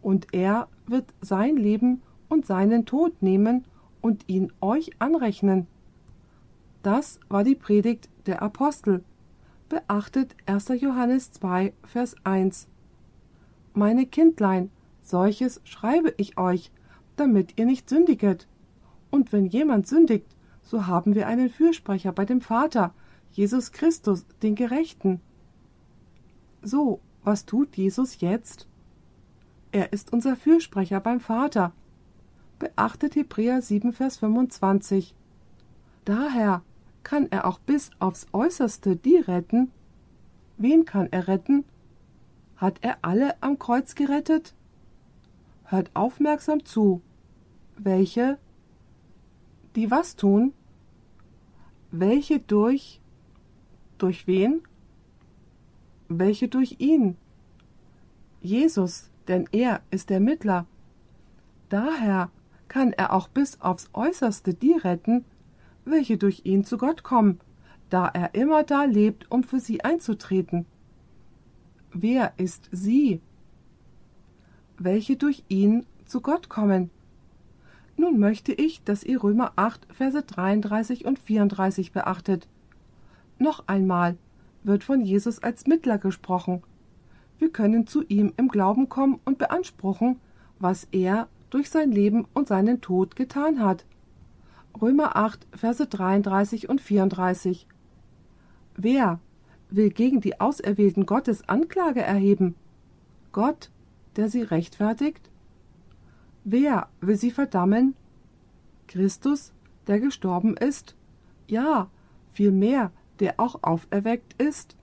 und 0.00 0.32
er 0.32 0.68
wird 0.86 1.12
sein 1.20 1.56
Leben 1.56 2.02
und 2.28 2.46
seinen 2.46 2.86
Tod 2.86 3.22
nehmen 3.22 3.66
und 4.00 4.28
ihn 4.28 4.52
euch 4.60 4.90
anrechnen. 4.98 5.66
Das 6.82 7.20
war 7.28 7.44
die 7.44 7.54
Predigt 7.54 8.08
der 8.26 8.42
Apostel. 8.42 9.04
Beachtet 9.72 10.36
1. 10.44 10.68
Johannes 10.82 11.32
2, 11.32 11.72
Vers 11.84 12.14
1. 12.24 12.68
Meine 13.72 14.04
Kindlein, 14.04 14.70
solches 15.00 15.62
schreibe 15.64 16.12
ich 16.18 16.36
euch, 16.36 16.70
damit 17.16 17.58
ihr 17.58 17.64
nicht 17.64 17.88
sündiget. 17.88 18.48
Und 19.08 19.32
wenn 19.32 19.46
jemand 19.46 19.86
sündigt, 19.86 20.26
so 20.60 20.86
haben 20.86 21.14
wir 21.14 21.26
einen 21.26 21.48
Fürsprecher 21.48 22.12
bei 22.12 22.26
dem 22.26 22.42
Vater, 22.42 22.92
Jesus 23.30 23.72
Christus, 23.72 24.26
den 24.42 24.56
Gerechten. 24.56 25.22
So, 26.60 27.00
was 27.24 27.46
tut 27.46 27.74
Jesus 27.74 28.20
jetzt? 28.20 28.68
Er 29.70 29.94
ist 29.94 30.12
unser 30.12 30.36
Fürsprecher 30.36 31.00
beim 31.00 31.18
Vater. 31.18 31.72
Beachtet 32.58 33.16
Hebräer 33.16 33.62
7, 33.62 33.94
Vers 33.94 34.18
25. 34.18 35.14
Daher 36.04 36.62
kann 37.02 37.28
er 37.30 37.46
auch 37.46 37.58
bis 37.58 37.90
aufs 37.98 38.26
Äußerste 38.32 38.96
die 38.96 39.16
retten. 39.16 39.70
Wen 40.56 40.84
kann 40.84 41.08
er 41.10 41.28
retten? 41.28 41.64
Hat 42.56 42.78
er 42.82 42.98
alle 43.02 43.42
am 43.42 43.58
Kreuz 43.58 43.94
gerettet? 43.94 44.54
Hört 45.64 45.90
aufmerksam 45.94 46.64
zu. 46.64 47.02
Welche? 47.76 48.38
Die 49.74 49.90
was 49.90 50.16
tun? 50.16 50.52
Welche 51.90 52.38
durch? 52.38 53.00
Durch 53.98 54.26
wen? 54.26 54.62
Welche 56.08 56.48
durch 56.48 56.76
ihn? 56.78 57.16
Jesus, 58.40 59.10
denn 59.28 59.48
er 59.52 59.80
ist 59.90 60.10
der 60.10 60.20
Mittler. 60.20 60.66
Daher 61.68 62.30
kann 62.68 62.92
er 62.92 63.12
auch 63.12 63.28
bis 63.28 63.60
aufs 63.60 63.88
äußerste 63.92 64.54
die 64.54 64.72
retten, 64.72 65.24
welche 65.84 66.16
durch 66.16 66.42
ihn 66.44 66.64
zu 66.64 66.78
Gott 66.78 67.02
kommen, 67.02 67.40
da 67.90 68.08
er 68.08 68.34
immer 68.34 68.62
da 68.62 68.84
lebt, 68.84 69.30
um 69.30 69.44
für 69.44 69.60
sie 69.60 69.84
einzutreten. 69.84 70.66
Wer 71.92 72.32
ist 72.38 72.68
sie? 72.72 73.20
Welche 74.78 75.16
durch 75.16 75.44
ihn 75.48 75.86
zu 76.06 76.20
Gott 76.20 76.48
kommen. 76.48 76.90
Nun 77.96 78.18
möchte 78.18 78.52
ich, 78.52 78.82
dass 78.84 79.04
ihr 79.04 79.22
Römer 79.22 79.52
8, 79.56 79.86
Verse 79.92 80.22
33 80.22 81.04
und 81.04 81.18
34 81.18 81.92
beachtet. 81.92 82.48
Noch 83.38 83.68
einmal 83.68 84.16
wird 84.64 84.84
von 84.84 85.02
Jesus 85.02 85.42
als 85.42 85.66
Mittler 85.66 85.98
gesprochen. 85.98 86.62
Wir 87.38 87.50
können 87.50 87.86
zu 87.86 88.02
ihm 88.04 88.32
im 88.36 88.48
Glauben 88.48 88.88
kommen 88.88 89.20
und 89.24 89.38
beanspruchen, 89.38 90.20
was 90.58 90.86
er 90.92 91.28
durch 91.50 91.68
sein 91.68 91.90
Leben 91.90 92.26
und 92.32 92.48
seinen 92.48 92.80
Tod 92.80 93.16
getan 93.16 93.60
hat. 93.60 93.84
Römer 94.80 95.16
8, 95.16 95.46
Verse 95.52 95.86
33 95.86 96.68
und 96.68 96.80
34. 96.80 97.66
Wer 98.76 99.20
will 99.70 99.90
gegen 99.90 100.20
die 100.20 100.40
Auserwählten 100.40 101.06
Gottes 101.06 101.48
Anklage 101.48 102.02
erheben? 102.02 102.54
Gott, 103.32 103.70
der 104.16 104.28
sie 104.28 104.42
rechtfertigt? 104.42 105.30
Wer 106.44 106.88
will 107.00 107.16
sie 107.16 107.30
verdammen? 107.30 107.94
Christus, 108.88 109.52
der 109.86 110.00
gestorben 110.00 110.56
ist? 110.56 110.96
Ja, 111.46 111.88
vielmehr, 112.32 112.90
der 113.20 113.38
auch 113.38 113.62
auferweckt 113.62 114.40
ist, 114.42 114.76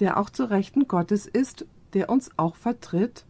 der 0.00 0.18
auch 0.18 0.30
zur 0.30 0.50
Rechten 0.50 0.88
Gottes 0.88 1.26
ist, 1.26 1.66
der 1.92 2.10
uns 2.10 2.30
auch 2.36 2.56
vertritt? 2.56 3.24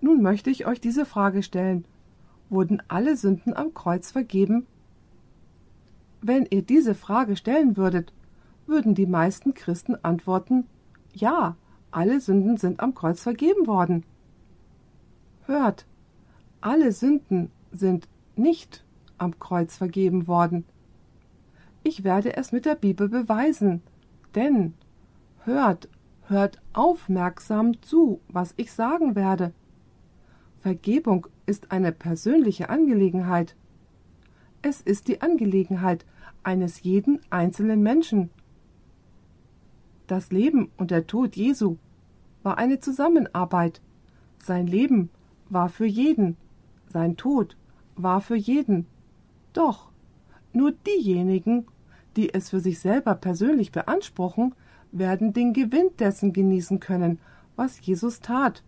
Nun 0.00 0.22
möchte 0.22 0.50
ich 0.50 0.66
euch 0.66 0.80
diese 0.80 1.06
Frage 1.06 1.42
stellen 1.42 1.84
wurden 2.52 2.82
alle 2.88 3.16
Sünden 3.16 3.56
am 3.56 3.74
Kreuz 3.74 4.10
vergeben? 4.12 4.66
Wenn 6.20 6.46
ihr 6.50 6.62
diese 6.62 6.94
Frage 6.94 7.34
stellen 7.34 7.76
würdet, 7.76 8.12
würden 8.66 8.94
die 8.94 9.06
meisten 9.06 9.54
Christen 9.54 9.96
antworten 10.04 10.66
Ja, 11.12 11.56
alle 11.90 12.20
Sünden 12.20 12.58
sind 12.58 12.80
am 12.80 12.94
Kreuz 12.94 13.20
vergeben 13.20 13.66
worden. 13.66 14.04
Hört, 15.46 15.86
alle 16.60 16.92
Sünden 16.92 17.50
sind 17.72 18.08
nicht 18.36 18.84
am 19.18 19.38
Kreuz 19.38 19.76
vergeben 19.76 20.26
worden. 20.28 20.64
Ich 21.82 22.04
werde 22.04 22.36
es 22.36 22.52
mit 22.52 22.64
der 22.64 22.76
Bibel 22.76 23.08
beweisen, 23.08 23.82
denn 24.34 24.74
hört, 25.44 25.88
hört 26.28 26.60
aufmerksam 26.72 27.82
zu, 27.82 28.20
was 28.28 28.54
ich 28.56 28.72
sagen 28.72 29.16
werde. 29.16 29.52
Vergebung 30.60 31.26
ist 31.46 31.72
eine 31.72 31.92
persönliche 31.92 32.70
Angelegenheit. 32.70 33.56
Es 34.62 34.80
ist 34.80 35.08
die 35.08 35.22
Angelegenheit 35.22 36.04
eines 36.42 36.82
jeden 36.82 37.20
einzelnen 37.30 37.82
Menschen. 37.82 38.30
Das 40.06 40.30
Leben 40.30 40.70
und 40.76 40.90
der 40.90 41.06
Tod 41.06 41.36
Jesu 41.36 41.76
war 42.42 42.58
eine 42.58 42.80
Zusammenarbeit. 42.80 43.80
Sein 44.38 44.66
Leben 44.66 45.10
war 45.48 45.68
für 45.68 45.86
jeden, 45.86 46.36
sein 46.88 47.16
Tod 47.16 47.56
war 47.96 48.20
für 48.20 48.36
jeden. 48.36 48.86
Doch 49.52 49.90
nur 50.52 50.72
diejenigen, 50.72 51.66
die 52.16 52.32
es 52.34 52.50
für 52.50 52.60
sich 52.60 52.78
selber 52.78 53.14
persönlich 53.14 53.72
beanspruchen, 53.72 54.54
werden 54.90 55.32
den 55.32 55.52
Gewinn 55.52 55.90
dessen 55.98 56.32
genießen 56.32 56.80
können, 56.80 57.18
was 57.56 57.84
Jesus 57.84 58.20
tat. 58.20 58.62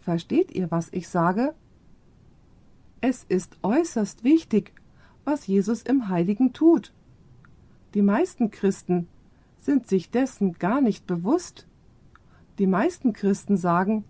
Versteht 0.00 0.50
ihr, 0.52 0.70
was 0.70 0.88
ich 0.92 1.08
sage? 1.08 1.54
Es 3.00 3.24
ist 3.28 3.58
äußerst 3.62 4.24
wichtig, 4.24 4.72
was 5.24 5.46
Jesus 5.46 5.82
im 5.82 6.08
Heiligen 6.08 6.52
tut. 6.52 6.92
Die 7.94 8.02
meisten 8.02 8.50
Christen 8.50 9.06
sind 9.60 9.86
sich 9.86 10.10
dessen 10.10 10.54
gar 10.54 10.80
nicht 10.80 11.06
bewusst. 11.06 11.66
Die 12.58 12.66
meisten 12.66 13.12
Christen 13.12 13.56
sagen, 13.56 14.04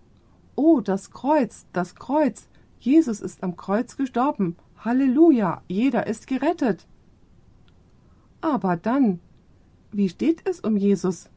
Oh, 0.57 0.81
das 0.81 1.11
Kreuz, 1.11 1.67
das 1.73 1.95
Kreuz, 1.95 2.49
Jesus 2.81 3.21
ist 3.21 3.43
am 3.43 3.57
Kreuz 3.57 3.97
gestorben, 3.97 4.57
Halleluja, 4.79 5.63
jeder 5.69 6.07
ist 6.07 6.27
gerettet. 6.27 6.87
Aber 8.41 8.77
dann, 8.77 9.21
wie 9.93 10.09
steht 10.09 10.49
es 10.49 10.61
um 10.61 10.77
Jesus? 10.77 11.29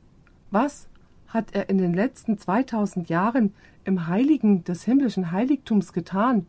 Was 0.51 0.87
hat 1.27 1.53
er 1.53 1.69
in 1.69 1.77
den 1.77 1.93
letzten 1.93 2.37
2000 2.37 3.09
Jahren 3.09 3.53
im 3.83 4.07
Heiligen 4.07 4.63
des 4.63 4.83
himmlischen 4.83 5.31
Heiligtums 5.31 5.93
getan? 5.93 6.45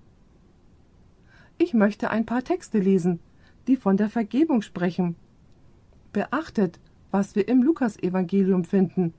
Ich 1.59 1.75
möchte 1.75 2.11
ein 2.11 2.27
paar 2.27 2.43
Texte 2.43 2.79
lesen, 2.79 3.21
die 3.67 3.77
von 3.77 3.97
der 3.97 4.09
Vergebung 4.09 4.63
sprechen. 4.63 5.17
Beachtet, 6.13 6.81
was 7.11 7.35
wir 7.35 7.49
im 7.49 7.63
Lukasevangelium 7.63 8.65
finden. 8.65 9.15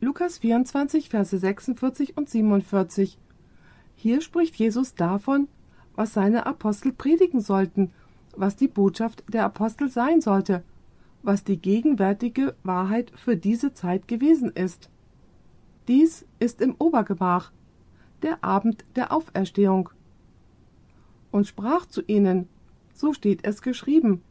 Lukas 0.00 0.38
24, 0.38 1.08
Verse 1.08 1.36
46 1.38 2.16
und 2.16 2.28
47. 2.28 3.18
Hier 3.96 4.20
spricht 4.22 4.56
Jesus 4.56 4.94
davon, 4.94 5.48
was 5.94 6.14
seine 6.14 6.46
Apostel 6.46 6.92
predigen 6.92 7.40
sollten, 7.40 7.90
was 8.36 8.56
die 8.56 8.68
Botschaft 8.68 9.24
der 9.28 9.44
Apostel 9.44 9.90
sein 9.90 10.20
sollte 10.20 10.62
was 11.22 11.44
die 11.44 11.58
gegenwärtige 11.58 12.54
Wahrheit 12.62 13.12
für 13.14 13.36
diese 13.36 13.74
Zeit 13.74 14.08
gewesen 14.08 14.50
ist. 14.50 14.90
Dies 15.88 16.26
ist 16.38 16.60
im 16.60 16.74
Obergemach, 16.78 17.52
der 18.22 18.42
Abend 18.44 18.84
der 18.96 19.12
Auferstehung. 19.12 19.90
Und 21.30 21.46
sprach 21.46 21.86
zu 21.86 22.02
ihnen, 22.02 22.48
so 22.92 23.12
steht 23.12 23.44
es 23.44 23.62
geschrieben, 23.62 24.22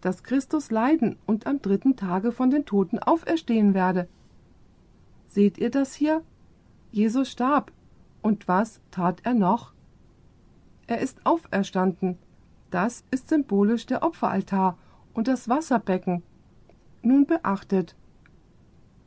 dass 0.00 0.22
Christus 0.22 0.70
leiden 0.70 1.16
und 1.26 1.46
am 1.46 1.62
dritten 1.62 1.96
Tage 1.96 2.32
von 2.32 2.50
den 2.50 2.64
Toten 2.64 2.98
auferstehen 2.98 3.72
werde. 3.74 4.08
Seht 5.28 5.58
ihr 5.58 5.70
das 5.70 5.94
hier? 5.94 6.22
Jesus 6.90 7.30
starb. 7.30 7.72
Und 8.20 8.48
was 8.48 8.80
tat 8.90 9.20
er 9.24 9.34
noch? 9.34 9.72
Er 10.86 11.00
ist 11.00 11.24
auferstanden. 11.24 12.18
Das 12.70 13.04
ist 13.10 13.28
symbolisch 13.28 13.86
der 13.86 14.02
Opferaltar 14.02 14.76
und 15.14 15.28
das 15.28 15.48
Wasserbecken, 15.48 16.22
nun 17.02 17.26
beachtet. 17.26 17.96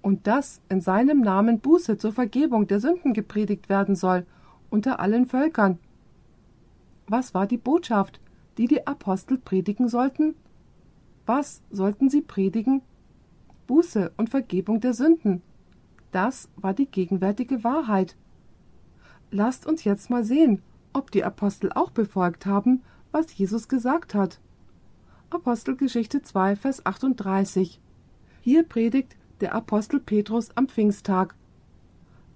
Und 0.02 0.28
dass 0.28 0.62
in 0.70 0.82
seinem 0.82 1.22
Namen 1.22 1.60
Buße 1.60 1.98
zur 1.98 2.14
Vergebung 2.14 2.68
der 2.68 2.80
Sünden 2.80 3.14
gepredigt 3.14 3.70
werden 3.70 3.96
soll 3.96 4.26
unter 4.70 5.00
allen 5.00 5.26
Völkern. 5.26 5.80
Was 7.08 7.34
war 7.34 7.46
die 7.46 7.58
Botschaft, 7.58 8.20
die 8.58 8.68
die 8.68 8.88
Apostel 8.88 9.38
predigen 9.38 9.90
sollten? 9.90 10.36
Was 11.26 11.62
sollten 11.70 12.10
sie 12.10 12.22
predigen? 12.22 12.82
Buße 13.68 14.12
und 14.18 14.30
Vergebung 14.30 14.80
der 14.80 14.94
Sünden. 14.94 15.42
Das 16.12 16.50
war 16.56 16.74
die 16.74 16.86
gegenwärtige 16.86 17.64
Wahrheit. 17.64 18.16
Lasst 19.32 19.66
uns 19.66 19.84
jetzt 19.84 20.10
mal 20.10 20.24
sehen, 20.24 20.62
ob 20.94 21.12
die 21.12 21.24
Apostel 21.24 21.72
auch 21.74 21.92
befolgt 21.92 22.46
haben, 22.46 22.82
was 23.12 23.38
Jesus 23.38 23.68
gesagt 23.68 24.16
hat. 24.16 24.40
Apostelgeschichte 25.30 26.22
2, 26.22 26.56
Vers 26.56 26.86
38. 26.86 27.82
Hier 28.42 28.64
predigt 28.64 29.16
der 29.42 29.54
Apostel 29.54 30.00
Petrus 30.00 30.50
am 30.56 30.68
Pfingsttag. 30.68 31.36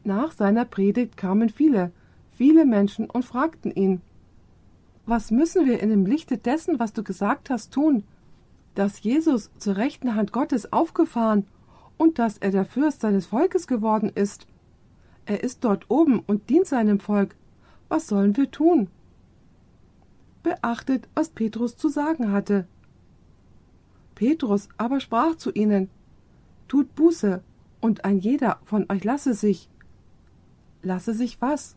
Nach 0.04 0.32
seiner 0.32 0.66
Predigt 0.66 1.16
kamen 1.16 1.50
viele, 1.50 1.92
viele 2.32 2.66
Menschen 2.66 3.10
und 3.10 3.24
fragten 3.24 3.72
ihn, 3.72 4.02
was 5.10 5.32
müssen 5.32 5.66
wir 5.66 5.82
in 5.82 5.90
dem 5.90 6.06
Lichte 6.06 6.38
dessen, 6.38 6.80
was 6.80 6.94
du 6.94 7.04
gesagt 7.04 7.50
hast, 7.50 7.74
tun? 7.74 8.04
Dass 8.76 9.02
Jesus 9.02 9.50
zur 9.58 9.76
rechten 9.76 10.16
Hand 10.16 10.32
Gottes 10.32 10.72
aufgefahren 10.72 11.48
und 11.98 12.20
dass 12.20 12.38
er 12.38 12.52
der 12.52 12.66
Fürst 12.66 13.02
seines 13.02 13.26
Volkes 13.26 13.68
geworden 13.68 14.12
ist. 14.14 14.48
Er 15.26 15.44
ist 15.44 15.64
dort 15.64 15.90
oben 15.90 16.20
und 16.20 16.50
dient 16.50 16.68
seinem 16.68 17.00
Volk. 17.00 17.36
Was 17.88 18.08
sollen 18.08 18.38
wir 18.38 18.52
tun? 18.52 18.88
Beachtet, 20.44 21.10
was 21.16 21.30
Petrus 21.30 21.76
zu 21.76 21.90
sagen 21.90 22.32
hatte. 22.32 22.68
Petrus 24.16 24.70
aber 24.78 25.00
sprach 25.00 25.36
zu 25.36 25.52
ihnen, 25.52 25.90
Tut 26.68 26.96
Buße, 26.96 27.42
und 27.82 28.06
ein 28.06 28.20
jeder 28.20 28.60
von 28.64 28.86
euch 28.90 29.04
lasse 29.04 29.34
sich. 29.34 29.70
Lasse 30.84 31.14
sich 31.14 31.42
was? 31.42 31.76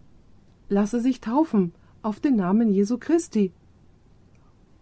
Lasse 0.69 1.01
sich 1.01 1.21
taufen 1.21 1.73
auf 2.03 2.21
den 2.21 2.37
Namen 2.37 2.71
Jesu 2.71 2.99
Christi. 2.99 3.53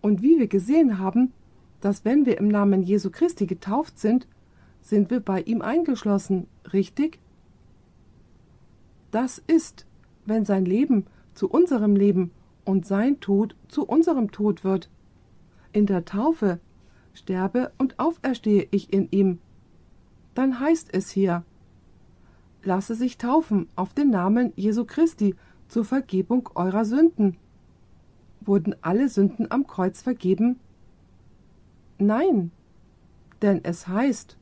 Und 0.00 0.22
wie 0.22 0.38
wir 0.38 0.48
gesehen 0.48 0.98
haben, 0.98 1.32
dass 1.80 2.04
wenn 2.04 2.26
wir 2.26 2.38
im 2.38 2.48
Namen 2.48 2.82
Jesu 2.82 3.10
Christi 3.10 3.46
getauft 3.46 3.98
sind, 3.98 4.26
sind 4.82 5.10
wir 5.10 5.20
bei 5.20 5.42
ihm 5.42 5.62
eingeschlossen, 5.62 6.46
richtig? 6.72 7.18
Das 9.10 9.42
ist, 9.46 9.86
wenn 10.24 10.44
sein 10.44 10.64
Leben 10.64 11.06
zu 11.34 11.48
unserem 11.48 11.96
Leben 11.96 12.30
und 12.64 12.86
sein 12.86 13.20
Tod 13.20 13.56
zu 13.68 13.84
unserem 13.84 14.30
Tod 14.30 14.64
wird. 14.64 14.90
In 15.72 15.86
der 15.86 16.04
Taufe 16.04 16.60
sterbe 17.14 17.72
und 17.78 17.98
auferstehe 17.98 18.66
ich 18.70 18.92
in 18.92 19.08
ihm. 19.10 19.38
Dann 20.34 20.60
heißt 20.60 20.88
es 20.92 21.10
hier, 21.10 21.44
lasse 22.62 22.94
sich 22.94 23.18
taufen 23.18 23.68
auf 23.76 23.94
den 23.94 24.10
Namen 24.10 24.52
Jesu 24.56 24.84
Christi 24.84 25.34
zur 25.70 25.84
Vergebung 25.84 26.50
eurer 26.56 26.84
Sünden. 26.84 27.36
Wurden 28.40 28.74
alle 28.82 29.08
Sünden 29.08 29.50
am 29.50 29.66
Kreuz 29.66 30.02
vergeben? 30.02 30.58
Nein, 31.98 32.50
denn 33.40 33.60
es 33.62 33.86
heißt, 33.86 34.36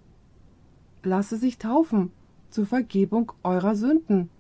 lasse 1.03 1.37
sich 1.37 1.59
taufen 1.59 2.12
zur 2.49 2.64
Vergebung 2.66 3.33
eurer 3.43 3.76
Sünden. 3.76 4.31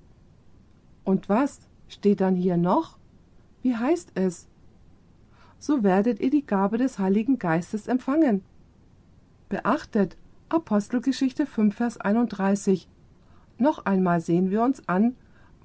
Und 1.04 1.28
was 1.28 1.60
steht 1.88 2.20
dann 2.20 2.36
hier 2.36 2.56
noch? 2.56 2.96
Wie 3.62 3.76
heißt 3.76 4.12
es? 4.14 4.48
So 5.58 5.82
werdet 5.82 6.20
ihr 6.20 6.30
die 6.30 6.46
Gabe 6.46 6.78
des 6.78 6.98
Heiligen 6.98 7.38
Geistes 7.38 7.86
empfangen. 7.86 8.42
Beachtet 9.48 10.16
Apostelgeschichte 10.48 11.44
5, 11.44 11.74
Vers 11.74 12.00
31. 12.00 12.88
Noch 13.58 13.84
einmal 13.84 14.20
sehen 14.20 14.50
wir 14.50 14.62
uns 14.62 14.88
an, 14.88 15.16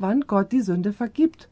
wann 0.03 0.27
Gott 0.27 0.51
die 0.51 0.59
Sünde 0.59 0.91
vergibt. 0.91 1.49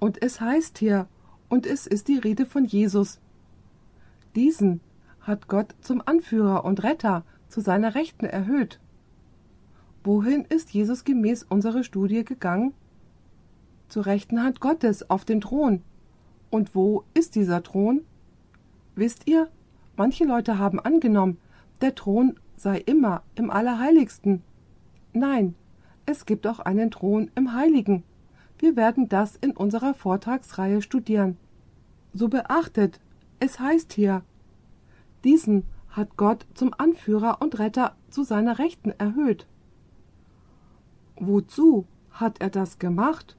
Und 0.00 0.20
es 0.20 0.40
heißt 0.40 0.76
hier, 0.78 1.06
und 1.48 1.66
es 1.66 1.86
ist 1.86 2.08
die 2.08 2.18
Rede 2.18 2.46
von 2.46 2.64
Jesus. 2.64 3.20
Diesen 4.34 4.80
hat 5.20 5.46
Gott 5.46 5.76
zum 5.82 6.02
Anführer 6.04 6.64
und 6.64 6.82
Retter 6.82 7.24
zu 7.46 7.60
seiner 7.60 7.94
Rechten 7.94 8.26
erhöht. 8.26 8.80
Wohin 10.02 10.44
ist 10.46 10.70
Jesus 10.70 11.04
gemäß 11.04 11.44
unserer 11.44 11.84
Studie 11.84 12.24
gegangen? 12.24 12.74
Zur 13.88 14.06
rechten 14.06 14.42
Hand 14.42 14.58
Gottes 14.58 15.08
auf 15.08 15.24
dem 15.24 15.40
Thron. 15.40 15.82
Und 16.50 16.74
wo 16.74 17.04
ist 17.14 17.36
dieser 17.36 17.62
Thron? 17.62 18.00
Wisst 18.96 19.28
ihr, 19.28 19.48
manche 19.96 20.24
Leute 20.24 20.58
haben 20.58 20.80
angenommen, 20.80 21.38
der 21.80 21.94
Thron 21.94 22.34
sei 22.56 22.78
immer 22.78 23.22
im 23.36 23.48
Allerheiligsten. 23.48 24.42
Nein, 25.12 25.54
es 26.12 26.26
gibt 26.26 26.46
auch 26.46 26.60
einen 26.60 26.90
Thron 26.90 27.30
im 27.34 27.54
Heiligen. 27.54 28.04
Wir 28.58 28.76
werden 28.76 29.08
das 29.08 29.34
in 29.36 29.52
unserer 29.52 29.94
Vortragsreihe 29.94 30.82
studieren. 30.82 31.38
So 32.12 32.28
beachtet, 32.28 33.00
es 33.40 33.58
heißt 33.58 33.94
hier, 33.94 34.22
diesen 35.24 35.64
hat 35.88 36.18
Gott 36.18 36.46
zum 36.52 36.74
Anführer 36.76 37.38
und 37.40 37.58
Retter 37.58 37.96
zu 38.10 38.24
seiner 38.24 38.58
Rechten 38.58 38.90
erhöht. 38.90 39.46
Wozu 41.16 41.86
hat 42.10 42.42
er 42.42 42.50
das 42.50 42.78
gemacht? 42.78 43.36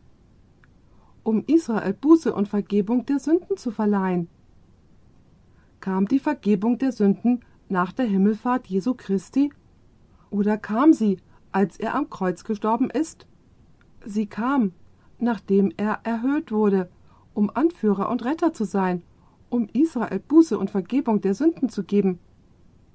Um 1.21 1.43
Israel 1.45 1.93
Buße 1.93 2.33
und 2.33 2.47
Vergebung 2.47 3.05
der 3.05 3.19
Sünden 3.19 3.55
zu 3.55 3.69
verleihen. 3.69 4.27
Kam 5.79 6.07
die 6.07 6.19
Vergebung 6.19 6.79
der 6.79 6.91
Sünden 6.91 7.41
nach 7.69 7.93
der 7.93 8.05
Himmelfahrt 8.05 8.65
Jesu 8.65 8.95
Christi? 8.95 9.51
Oder 10.31 10.57
kam 10.57 10.93
sie, 10.93 11.19
als 11.53 11.77
er 11.77 11.95
am 11.95 12.09
Kreuz 12.09 12.43
gestorben 12.43 12.89
ist? 12.89 13.25
Sie 14.05 14.25
kam, 14.25 14.73
nachdem 15.19 15.71
er 15.77 15.99
erhöht 16.03 16.51
wurde, 16.51 16.89
um 17.33 17.49
Anführer 17.49 18.09
und 18.09 18.25
Retter 18.25 18.53
zu 18.53 18.65
sein 18.65 19.03
um 19.53 19.69
Israel 19.71 20.19
Buße 20.19 20.57
und 20.57 20.71
Vergebung 20.71 21.21
der 21.21 21.35
Sünden 21.35 21.69
zu 21.69 21.83
geben. 21.83 22.17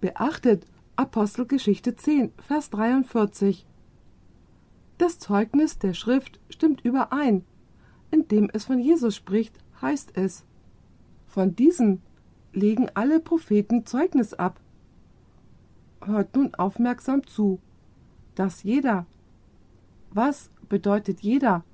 Beachtet 0.00 0.66
Apostelgeschichte 0.96 1.94
10, 1.94 2.32
Vers 2.36 2.70
43. 2.70 3.64
Das 4.98 5.20
Zeugnis 5.20 5.78
der 5.78 5.94
Schrift 5.94 6.40
stimmt 6.50 6.84
überein. 6.84 7.44
Indem 8.10 8.50
es 8.52 8.64
von 8.64 8.80
Jesus 8.80 9.14
spricht, 9.14 9.56
heißt 9.80 10.16
es, 10.16 10.44
von 11.28 11.54
diesem 11.54 12.00
legen 12.52 12.88
alle 12.94 13.20
Propheten 13.20 13.86
Zeugnis 13.86 14.34
ab. 14.34 14.58
Hört 16.04 16.34
nun 16.34 16.54
aufmerksam 16.56 17.24
zu, 17.24 17.60
dass 18.38 18.62
jeder. 18.62 19.06
Was 20.10 20.50
bedeutet 20.68 21.20
jeder? 21.20 21.64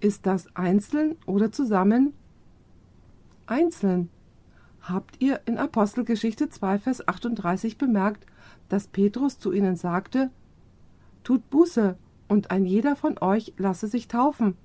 Ist 0.00 0.26
das 0.26 0.54
einzeln 0.56 1.16
oder 1.26 1.52
zusammen? 1.52 2.14
einzeln. 3.50 4.08
Habt 4.80 5.20
ihr 5.20 5.40
in 5.44 5.58
Apostelgeschichte 5.58 6.48
2, 6.48 6.78
Vers 6.78 7.06
38 7.06 7.76
bemerkt, 7.76 8.24
dass 8.68 8.86
Petrus 8.86 9.38
zu 9.38 9.52
ihnen 9.52 9.76
sagte, 9.76 10.30
Tut 11.22 11.50
Buße, 11.50 11.96
und 12.28 12.52
ein 12.52 12.64
jeder 12.64 12.94
von 12.94 13.18
euch 13.20 13.52
lasse 13.58 13.88
sich 13.88 14.06
taufen. 14.06 14.56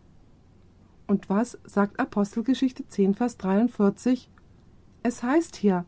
Und 1.07 1.29
was 1.29 1.57
sagt 1.65 1.99
Apostelgeschichte 1.99 2.87
10, 2.87 3.15
Vers 3.15 3.37
43? 3.37 4.29
Es 5.01 5.23
heißt 5.23 5.55
hier, 5.55 5.83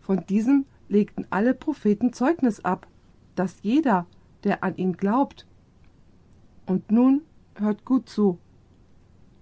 von 0.00 0.24
diesem 0.26 0.64
legten 0.88 1.26
alle 1.30 1.54
Propheten 1.54 2.12
Zeugnis 2.12 2.64
ab, 2.64 2.86
dass 3.38 3.62
jeder, 3.62 4.06
der 4.44 4.64
an 4.64 4.76
ihn 4.76 4.96
glaubt. 4.96 5.46
Und 6.66 6.90
nun 6.90 7.22
hört 7.54 7.84
gut 7.84 8.08
zu 8.08 8.38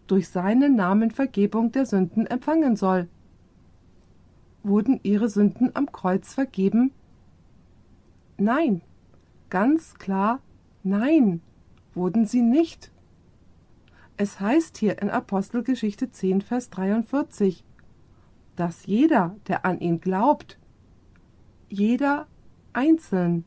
durch 0.07 0.29
seinen 0.29 0.77
Namen 0.77 1.11
Vergebung 1.11 1.73
der 1.73 1.87
Sünden 1.87 2.27
empfangen 2.27 2.77
soll. 2.77 3.09
Wurden 4.63 5.01
ihre 5.03 5.29
Sünden 5.29 5.75
am 5.75 5.91
Kreuz 5.91 6.35
vergeben? 6.35 6.93
Nein, 8.37 8.83
ganz 9.51 9.95
klar, 9.95 10.41
nein, 10.83 11.41
wurden 11.95 12.27
sie 12.27 12.43
nicht. 12.43 12.93
Es 14.17 14.41
heißt 14.41 14.79
hier 14.79 15.01
in 15.03 15.11
Apostelgeschichte 15.11 16.11
10, 16.11 16.41
Vers 16.41 16.71
43, 16.71 17.65
dass 18.57 18.87
jeder, 18.87 19.37
der 19.49 19.65
an 19.65 19.81
ihn 19.81 20.01
glaubt, 20.01 20.59
jeder 21.69 22.27
einzeln, 22.73 23.45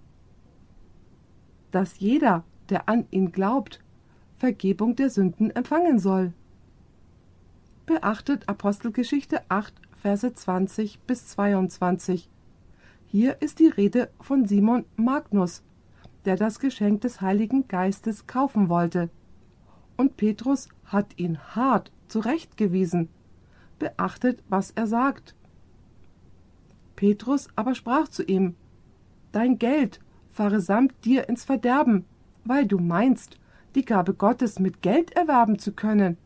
dass 1.71 1.99
jeder, 1.99 2.43
der 2.69 2.89
an 2.89 3.05
ihn 3.11 3.31
glaubt, 3.31 3.79
Vergebung 4.37 4.95
der 4.95 5.09
Sünden 5.09 5.51
empfangen 5.51 5.99
soll. 5.99 6.33
Beachtet 7.85 8.47
Apostelgeschichte 8.47 9.41
8, 9.49 9.73
Verse 10.01 10.33
20 10.33 10.99
bis 11.01 11.27
22. 11.27 12.29
Hier 13.07 13.41
ist 13.41 13.59
die 13.59 13.67
Rede 13.67 14.09
von 14.21 14.45
Simon 14.45 14.85
Magnus, 14.95 15.63
der 16.25 16.35
das 16.35 16.59
Geschenk 16.59 17.01
des 17.01 17.21
Heiligen 17.21 17.67
Geistes 17.67 18.27
kaufen 18.27 18.69
wollte. 18.69 19.09
Und 19.97 20.15
Petrus 20.15 20.69
hat 20.85 21.17
ihn 21.17 21.39
hart 21.55 21.91
zurechtgewiesen. 22.07 23.09
Beachtet, 23.79 24.43
was 24.47 24.71
er 24.71 24.87
sagt. 24.87 25.35
Petrus 26.95 27.47
aber 27.55 27.75
sprach 27.75 28.07
zu 28.07 28.23
ihm 28.23 28.55
Dein 29.31 29.57
Geld 29.57 29.99
fahre 30.39 30.61
samt 30.61 30.93
dir 31.03 31.27
ins 31.29 31.43
Verderben, 31.43 32.05
weil 32.45 32.65
du 32.65 32.79
meinst, 32.79 33.37
die 33.75 33.85
Gabe 33.85 34.13
Gottes 34.13 34.59
mit 34.59 34.81
Geld 34.81 35.11
erwerben 35.11 35.59
zu 35.59 35.73
können 35.73 36.17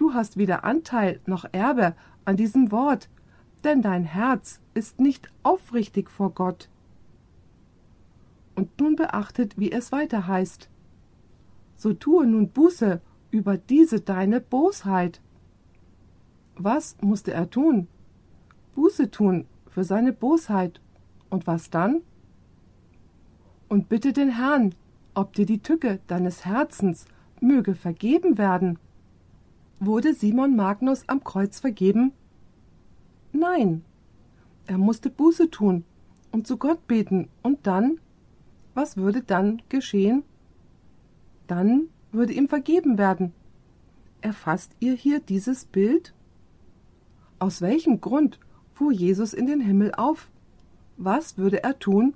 du 0.00 0.14
hast 0.14 0.38
weder 0.38 0.64
Anteil 0.64 1.20
noch 1.26 1.44
Erbe 1.52 1.94
an 2.24 2.36
diesem 2.36 2.72
Wort, 2.72 3.10
denn 3.64 3.82
dein 3.82 4.04
Herz 4.04 4.60
ist 4.72 4.98
nicht 4.98 5.30
aufrichtig 5.42 6.10
vor 6.10 6.30
Gott. 6.30 6.70
Und 8.54 8.80
nun 8.80 8.96
beachtet, 8.96 9.58
wie 9.58 9.70
es 9.70 9.92
weiter 9.92 10.26
heißt. 10.26 10.70
So 11.76 11.92
tue 11.92 12.26
nun 12.26 12.48
Buße 12.48 13.02
über 13.30 13.58
diese 13.58 14.00
deine 14.00 14.40
Bosheit. 14.40 15.20
Was 16.56 16.96
musste 17.02 17.32
er 17.32 17.50
tun? 17.50 17.86
Buße 18.74 19.10
tun 19.10 19.46
für 19.68 19.84
seine 19.84 20.14
Bosheit. 20.14 20.80
Und 21.28 21.46
was 21.46 21.68
dann? 21.68 22.00
Und 23.70 23.88
bitte 23.88 24.12
den 24.12 24.36
Herrn, 24.36 24.74
ob 25.14 25.32
dir 25.32 25.46
die 25.46 25.62
Tücke 25.62 26.00
deines 26.08 26.44
Herzens 26.44 27.06
möge 27.40 27.74
vergeben 27.74 28.36
werden 28.36 28.78
Wurde 29.82 30.12
Simon 30.12 30.56
Magnus 30.56 31.04
am 31.06 31.24
Kreuz 31.24 31.58
vergeben? 31.58 32.12
Nein. 33.32 33.82
Er 34.66 34.76
musste 34.76 35.08
Buße 35.08 35.50
tun 35.50 35.84
und 36.32 36.46
zu 36.46 36.58
Gott 36.58 36.86
beten. 36.86 37.30
Und 37.42 37.66
dann? 37.66 37.98
Was 38.74 38.98
würde 38.98 39.22
dann 39.22 39.62
geschehen? 39.70 40.22
Dann 41.46 41.88
würde 42.12 42.34
ihm 42.34 42.46
vergeben 42.46 42.98
werden. 42.98 43.32
Erfasst 44.20 44.76
ihr 44.80 44.92
hier 44.92 45.18
dieses 45.18 45.64
Bild? 45.64 46.12
Aus 47.38 47.62
welchem 47.62 48.02
Grund 48.02 48.38
fuhr 48.74 48.92
Jesus 48.92 49.32
in 49.32 49.46
den 49.46 49.62
Himmel 49.62 49.94
auf. 49.94 50.30
Was 50.98 51.38
würde 51.38 51.62
er 51.64 51.78
tun? 51.78 52.12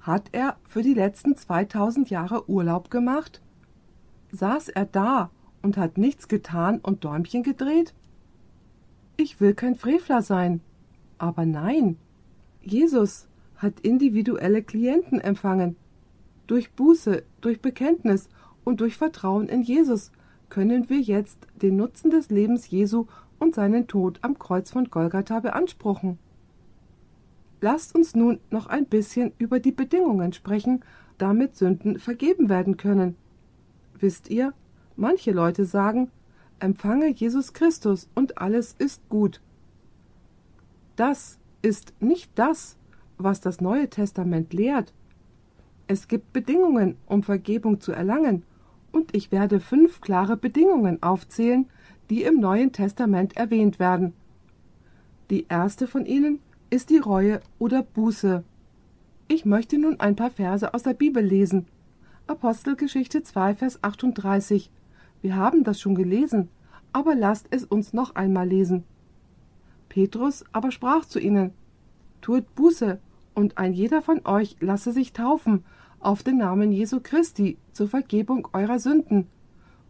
Hat 0.00 0.30
er 0.32 0.56
für 0.64 0.82
die 0.82 0.94
letzten 0.94 1.36
2000 1.36 2.08
Jahre 2.08 2.48
Urlaub 2.48 2.90
gemacht? 2.90 3.42
Saß 4.32 4.70
er 4.70 4.86
da 4.86 5.30
und 5.62 5.76
hat 5.76 5.98
nichts 5.98 6.26
getan 6.26 6.78
und 6.78 7.04
Däumchen 7.04 7.42
gedreht? 7.42 7.92
Ich 9.16 9.40
will 9.40 9.54
kein 9.54 9.74
Frevler 9.74 10.22
sein. 10.22 10.62
Aber 11.18 11.44
nein, 11.44 11.98
Jesus 12.62 13.28
hat 13.56 13.80
individuelle 13.80 14.62
Klienten 14.62 15.20
empfangen. 15.20 15.76
Durch 16.46 16.72
Buße, 16.72 17.22
durch 17.42 17.60
Bekenntnis 17.60 18.30
und 18.64 18.80
durch 18.80 18.96
Vertrauen 18.96 19.48
in 19.48 19.62
Jesus 19.62 20.12
können 20.48 20.88
wir 20.88 21.00
jetzt 21.00 21.46
den 21.60 21.76
Nutzen 21.76 22.10
des 22.10 22.30
Lebens 22.30 22.70
Jesu 22.70 23.06
und 23.38 23.54
seinen 23.54 23.86
Tod 23.86 24.18
am 24.22 24.38
Kreuz 24.38 24.70
von 24.70 24.88
Golgatha 24.88 25.40
beanspruchen. 25.40 26.18
Lasst 27.60 27.94
uns 27.94 28.14
nun 28.14 28.40
noch 28.50 28.66
ein 28.66 28.86
bisschen 28.86 29.32
über 29.38 29.60
die 29.60 29.72
Bedingungen 29.72 30.32
sprechen, 30.32 30.82
damit 31.18 31.56
Sünden 31.56 31.98
vergeben 31.98 32.48
werden 32.48 32.76
können. 32.76 33.16
Wisst 33.98 34.30
ihr, 34.30 34.54
manche 34.96 35.32
Leute 35.32 35.66
sagen, 35.66 36.10
empfange 36.58 37.08
Jesus 37.08 37.52
Christus 37.52 38.08
und 38.14 38.38
alles 38.38 38.74
ist 38.78 39.06
gut. 39.10 39.40
Das 40.96 41.38
ist 41.62 41.92
nicht 42.00 42.30
das, 42.34 42.76
was 43.18 43.40
das 43.40 43.60
Neue 43.60 43.90
Testament 43.90 44.54
lehrt. 44.54 44.94
Es 45.86 46.08
gibt 46.08 46.32
Bedingungen, 46.32 46.96
um 47.06 47.22
Vergebung 47.22 47.80
zu 47.80 47.92
erlangen, 47.92 48.44
und 48.92 49.14
ich 49.14 49.30
werde 49.30 49.60
fünf 49.60 50.00
klare 50.00 50.36
Bedingungen 50.36 51.02
aufzählen, 51.02 51.66
die 52.08 52.24
im 52.24 52.40
Neuen 52.40 52.72
Testament 52.72 53.36
erwähnt 53.36 53.78
werden. 53.78 54.14
Die 55.30 55.46
erste 55.48 55.86
von 55.86 56.06
ihnen 56.06 56.40
ist 56.70 56.90
die 56.90 56.98
Reue 56.98 57.40
oder 57.58 57.82
Buße. 57.82 58.44
Ich 59.26 59.44
möchte 59.44 59.76
nun 59.76 59.98
ein 59.98 60.14
paar 60.14 60.30
Verse 60.30 60.72
aus 60.72 60.84
der 60.84 60.94
Bibel 60.94 61.22
lesen. 61.22 61.66
Apostelgeschichte 62.28 63.24
2, 63.24 63.56
Vers 63.56 63.82
38. 63.82 64.70
Wir 65.20 65.34
haben 65.34 65.64
das 65.64 65.80
schon 65.80 65.96
gelesen, 65.96 66.48
aber 66.92 67.16
lasst 67.16 67.48
es 67.50 67.64
uns 67.64 67.92
noch 67.92 68.14
einmal 68.14 68.48
lesen. 68.48 68.84
Petrus 69.88 70.44
aber 70.52 70.70
sprach 70.70 71.04
zu 71.04 71.18
ihnen, 71.18 71.52
Tut 72.20 72.54
Buße, 72.54 73.00
und 73.34 73.58
ein 73.58 73.72
jeder 73.72 74.00
von 74.00 74.24
euch 74.24 74.56
lasse 74.60 74.92
sich 74.92 75.12
taufen 75.12 75.64
auf 75.98 76.22
den 76.22 76.38
Namen 76.38 76.72
Jesu 76.72 77.00
Christi 77.02 77.58
zur 77.72 77.88
Vergebung 77.88 78.48
eurer 78.52 78.78
Sünden, 78.78 79.26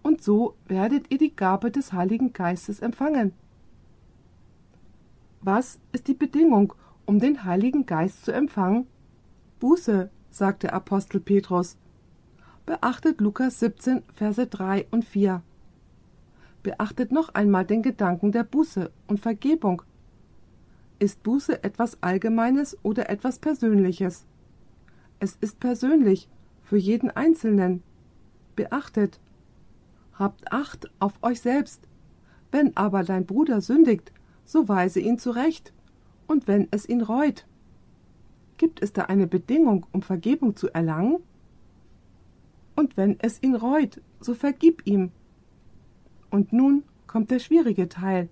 und 0.02 0.22
so 0.22 0.54
werdet 0.66 1.10
ihr 1.10 1.18
die 1.18 1.36
Gabe 1.36 1.70
des 1.70 1.92
Heiligen 1.92 2.32
Geistes 2.32 2.80
empfangen. 2.80 3.32
Was 5.42 5.80
ist 5.92 6.06
die 6.06 6.14
Bedingung, 6.14 6.74
um 7.06 7.18
den 7.18 7.44
Heiligen 7.44 7.86
Geist 7.86 8.26
zu 8.26 8.32
empfangen? 8.32 8.86
Buße, 9.58 10.10
sagte 10.28 10.74
Apostel 10.74 11.18
Petrus. 11.18 11.78
Beachtet 12.66 13.22
Lukas 13.22 13.58
17, 13.60 14.02
Verse 14.12 14.46
3 14.46 14.86
und 14.90 15.02
4. 15.02 15.42
Beachtet 16.62 17.10
noch 17.10 17.34
einmal 17.34 17.64
den 17.64 17.80
Gedanken 17.80 18.32
der 18.32 18.44
Buße 18.44 18.90
und 19.06 19.18
Vergebung. 19.18 19.80
Ist 20.98 21.22
Buße 21.22 21.64
etwas 21.64 22.02
Allgemeines 22.02 22.76
oder 22.82 23.08
etwas 23.08 23.38
Persönliches? 23.38 24.26
Es 25.20 25.36
ist 25.40 25.58
persönlich, 25.58 26.28
für 26.62 26.76
jeden 26.76 27.10
Einzelnen. 27.10 27.82
Beachtet. 28.56 29.18
Habt 30.12 30.52
Acht 30.52 30.90
auf 30.98 31.14
euch 31.22 31.40
selbst. 31.40 31.88
Wenn 32.52 32.76
aber 32.76 33.04
dein 33.04 33.24
Bruder 33.24 33.62
sündigt, 33.62 34.12
so 34.50 34.68
weise 34.68 34.98
ihn 34.98 35.18
zurecht. 35.18 35.72
Und 36.26 36.48
wenn 36.48 36.66
es 36.72 36.88
ihn 36.88 37.02
reut. 37.02 37.46
Gibt 38.56 38.82
es 38.82 38.92
da 38.92 39.02
eine 39.02 39.28
Bedingung, 39.28 39.86
um 39.92 40.02
Vergebung 40.02 40.56
zu 40.56 40.68
erlangen? 40.74 41.18
Und 42.74 42.96
wenn 42.96 43.16
es 43.20 43.42
ihn 43.42 43.54
reut, 43.54 44.00
so 44.18 44.34
vergib 44.34 44.82
ihm. 44.86 45.12
Und 46.30 46.52
nun 46.52 46.82
kommt 47.06 47.30
der 47.30 47.38
schwierige 47.38 47.88
Teil. 47.88 48.28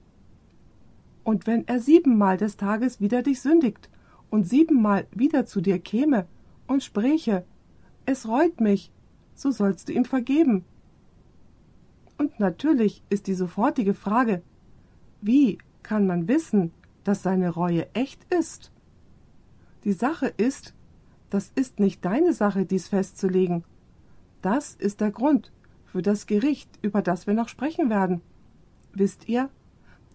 Und 1.22 1.46
wenn 1.46 1.68
er 1.68 1.78
siebenmal 1.78 2.36
des 2.36 2.56
Tages 2.56 3.00
wieder 3.00 3.22
dich 3.22 3.40
sündigt 3.40 3.88
und 4.28 4.48
siebenmal 4.48 5.06
wieder 5.12 5.46
zu 5.46 5.60
dir 5.60 5.78
käme 5.78 6.26
und 6.66 6.82
spräche, 6.82 7.44
es 8.06 8.26
reut 8.26 8.60
mich, 8.60 8.90
so 9.34 9.52
sollst 9.52 9.88
du 9.88 9.92
ihm 9.92 10.04
vergeben. 10.04 10.64
Und 12.16 12.40
natürlich 12.40 13.02
ist 13.08 13.28
die 13.28 13.34
sofortige 13.34 13.94
Frage, 13.94 14.42
wie 15.20 15.58
kann 15.88 16.06
man 16.06 16.28
wissen, 16.28 16.70
dass 17.02 17.22
seine 17.22 17.48
Reue 17.48 17.86
echt 17.94 18.22
ist? 18.30 18.70
Die 19.84 19.94
Sache 19.94 20.26
ist, 20.26 20.74
das 21.30 21.50
ist 21.54 21.80
nicht 21.80 22.04
deine 22.04 22.34
Sache, 22.34 22.66
dies 22.66 22.88
festzulegen. 22.88 23.64
Das 24.42 24.74
ist 24.74 25.00
der 25.00 25.10
Grund 25.10 25.50
für 25.86 26.02
das 26.02 26.26
Gericht, 26.26 26.68
über 26.82 27.00
das 27.00 27.26
wir 27.26 27.32
noch 27.32 27.48
sprechen 27.48 27.88
werden. 27.88 28.20
Wisst 28.92 29.30
ihr? 29.30 29.48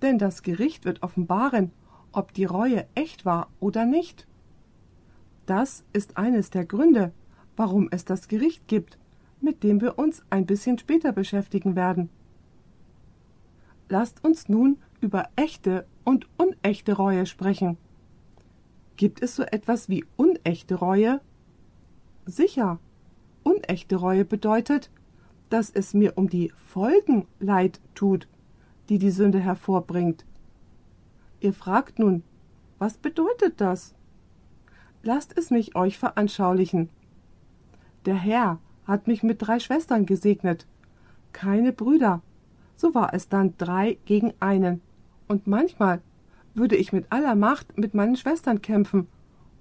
Denn 0.03 0.19
das 0.19 0.43
Gericht 0.43 0.85
wird 0.85 1.01
offenbaren, 1.01 1.71
ob 2.11 2.33
die 2.33 2.45
Reue 2.45 2.85
echt 2.93 3.25
war 3.25 3.49
oder 3.59 3.87
nicht. 3.87 4.27
Das 5.47 5.83
ist 5.91 6.17
eines 6.17 6.51
der 6.51 6.65
Gründe, 6.65 7.13
warum 7.57 7.87
es 7.89 8.05
das 8.05 8.27
Gericht 8.27 8.67
gibt, 8.67 8.99
mit 9.41 9.63
dem 9.63 9.81
wir 9.81 9.97
uns 9.97 10.21
ein 10.29 10.45
bisschen 10.45 10.77
später 10.77 11.13
beschäftigen 11.13 11.75
werden. 11.75 12.09
Lasst 13.89 14.23
uns 14.23 14.47
nun 14.49 14.77
über 15.03 15.29
echte 15.35 15.85
und 16.03 16.27
unechte 16.37 16.93
Reue 16.93 17.25
sprechen. 17.25 17.77
Gibt 18.95 19.21
es 19.21 19.35
so 19.35 19.43
etwas 19.43 19.89
wie 19.89 20.05
unechte 20.15 20.75
Reue? 20.75 21.21
Sicher. 22.25 22.79
Unechte 23.43 23.97
Reue 23.97 24.25
bedeutet, 24.25 24.89
dass 25.49 25.69
es 25.69 25.93
mir 25.93 26.13
um 26.15 26.29
die 26.29 26.51
Folgen 26.55 27.27
leid 27.39 27.79
tut, 27.95 28.27
die 28.89 28.97
die 28.97 29.11
Sünde 29.11 29.39
hervorbringt. 29.39 30.25
Ihr 31.39 31.53
fragt 31.53 31.99
nun, 31.99 32.23
was 32.79 32.97
bedeutet 32.97 33.59
das? 33.59 33.93
Lasst 35.03 35.37
es 35.37 35.51
mich 35.51 35.75
euch 35.75 35.97
veranschaulichen. 35.97 36.89
Der 38.05 38.15
Herr 38.15 38.59
hat 38.85 39.07
mich 39.07 39.23
mit 39.23 39.41
drei 39.41 39.59
Schwestern 39.59 40.05
gesegnet, 40.05 40.65
keine 41.33 41.73
Brüder. 41.73 42.21
So 42.75 42.93
war 42.93 43.13
es 43.13 43.29
dann 43.29 43.55
drei 43.57 43.97
gegen 44.05 44.33
einen. 44.39 44.81
Und 45.33 45.47
manchmal 45.47 45.99
würde 46.53 46.75
ich 46.75 46.93
mit 46.93 47.11
aller 47.11 47.33
Macht 47.33 47.75
mit 47.75 47.95
meinen 47.95 48.15
Schwestern 48.15 48.61
kämpfen, 48.61 49.07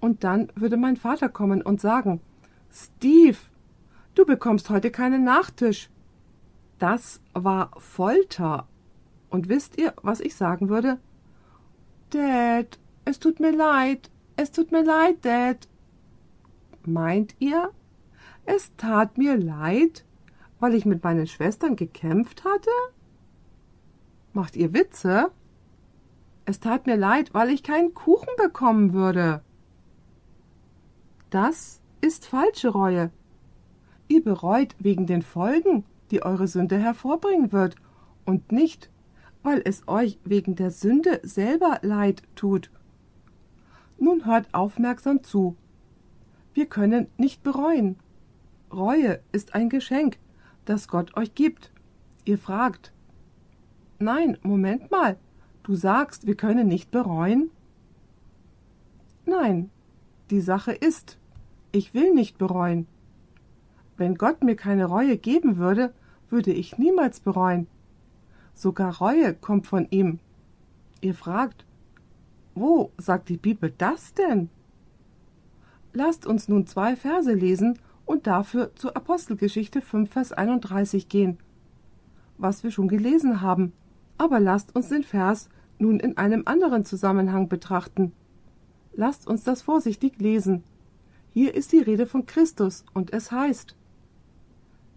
und 0.01 0.23
dann 0.23 0.53
würde 0.55 0.77
mein 0.77 0.99
Vater 0.99 1.31
kommen 1.31 1.63
und 1.63 1.81
sagen 1.81 2.21
Steve, 2.71 3.39
du 4.15 4.27
bekommst 4.27 4.69
heute 4.69 4.91
keinen 4.91 5.25
Nachtisch. 5.25 5.89
Das 6.79 7.23
war 7.33 7.71
Folter. 7.79 8.69
Und 9.31 9.49
wisst 9.49 9.81
ihr, 9.81 9.95
was 10.03 10.21
ich 10.21 10.35
sagen 10.35 10.69
würde? 10.69 10.99
Dad, 12.11 12.79
es 13.07 13.19
tut 13.19 13.41
mir 13.41 13.53
leid, 13.53 14.11
es 14.37 14.51
tut 14.51 14.73
mir 14.73 14.85
leid, 14.85 15.25
Dad. 15.25 15.69
Meint 16.85 17.35
ihr? 17.39 17.71
Es 18.45 18.77
tat 18.77 19.17
mir 19.17 19.39
leid, 19.39 20.05
weil 20.61 20.75
ich 20.75 20.85
mit 20.85 21.03
meinen 21.03 21.27
Schwestern 21.27 21.77
gekämpft 21.77 22.45
hatte? 22.45 22.71
Macht 24.35 24.55
ihr 24.55 24.75
Witze? 24.75 25.31
Es 26.45 26.61
tat 26.61 26.87
mir 26.87 26.97
leid, 26.97 27.35
weil 27.35 27.51
ich 27.51 27.63
keinen 27.63 27.95
Kuchen 27.95 28.29
bekommen 28.37 28.93
würde. 28.93 29.43
Das 31.31 31.81
ist 32.01 32.27
falsche 32.27 32.69
Reue. 32.69 33.11
Ihr 34.09 34.23
bereut 34.23 34.75
wegen 34.79 35.07
den 35.07 35.23
Folgen, 35.23 35.85
die 36.11 36.23
eure 36.23 36.47
Sünde 36.47 36.77
hervorbringen 36.77 37.53
wird, 37.53 37.77
und 38.25 38.53
nicht, 38.53 38.91
weil 39.43 39.63
es 39.65 39.89
euch 39.89 40.19
wegen 40.25 40.55
der 40.55 40.71
Sünde 40.71 41.21
selber 41.23 41.79
leid 41.83 42.23
tut. 42.35 42.71
Nun 43.99 44.27
hört 44.27 44.53
aufmerksam 44.53 45.23
zu. 45.23 45.57
Wir 46.55 46.67
können 46.67 47.07
nicht 47.17 47.43
bereuen. 47.43 47.97
Reue 48.73 49.21
ist 49.33 49.55
ein 49.55 49.69
Geschenk, 49.69 50.19
das 50.65 50.89
Gott 50.89 51.17
euch 51.17 51.35
gibt. 51.35 51.73
Ihr 52.25 52.39
fragt. 52.39 52.93
Nein, 53.99 54.39
Moment 54.43 54.91
mal. 54.91 55.17
Du 55.63 55.75
sagst, 55.75 56.27
wir 56.27 56.35
können 56.35 56.67
nicht 56.67 56.91
bereuen? 56.91 57.51
Nein, 59.27 59.71
die 60.31 60.41
Sache 60.41 60.73
ist, 60.73 61.19
ich 61.71 61.95
will 61.95 62.13
nicht 62.13 62.37
bereuen. 62.39 62.87
Wenn 63.97 64.17
Gott 64.17 64.43
mir 64.43 64.57
keine 64.57 64.87
Reue 64.87 65.17
geben 65.17 65.59
würde, 65.59 65.93
würde 66.31 66.53
ich 66.53 66.79
niemals 66.79 67.21
bereuen. 67.21 67.69
Sogar 68.55 68.99
Reue 68.99 69.35
kommt 69.35 69.67
von 69.67 69.87
ihm. 69.91 70.19
Ihr 71.01 71.15
fragt, 71.15 71.65
wo 72.55 72.91
sagt 72.99 73.29
die 73.29 73.37
Bibel 73.37 73.73
das 73.77 74.15
denn? 74.15 74.49
Lasst 75.93 76.27
uns 76.27 76.49
nun 76.49 76.67
zwei 76.67 76.97
Verse 76.97 77.33
lesen 77.33 77.79
und 78.05 78.27
dafür 78.27 78.75
zur 78.75 78.97
Apostelgeschichte 78.97 79.81
5, 79.81 80.11
Vers 80.11 80.33
31 80.33 81.09
gehen. 81.09 81.39
Was 82.39 82.65
wir 82.65 82.71
schon 82.71 82.89
gelesen 82.89 83.41
haben, 83.41 83.73
aber 84.19 84.41
lasst 84.41 84.75
uns 84.75 84.89
den 84.89 85.03
Vers 85.03 85.49
nun 85.79 86.01
in 86.01 86.17
einem 86.17 86.43
anderen 86.47 86.85
Zusammenhang 86.85 87.49
betrachten. 87.49 88.13
Lasst 88.95 89.27
uns 89.27 89.45
das 89.45 89.63
vorsichtig 89.63 90.21
lesen. 90.21 90.65
Hier 91.31 91.55
ist 91.55 91.73
die 91.73 91.79
Rede 91.79 92.07
von 92.07 92.27
Christus 92.27 92.85
und 92.93 93.13
es 93.13 93.33
heißt, 93.33 93.75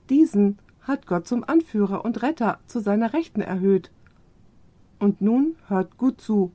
diesen 0.10 0.60
hat 0.82 1.08
Gott 1.08 1.28
zum 1.28 1.44
Anführer 1.44 2.06
und 2.06 2.22
Retter 2.22 2.60
zu 2.68 2.80
seiner 2.80 3.14
Rechten 3.14 3.42
erhöht. 3.42 3.92
Und 5.00 5.22
nun 5.22 5.56
hört 5.68 5.98
gut 5.98 6.22
zu, 6.22 6.52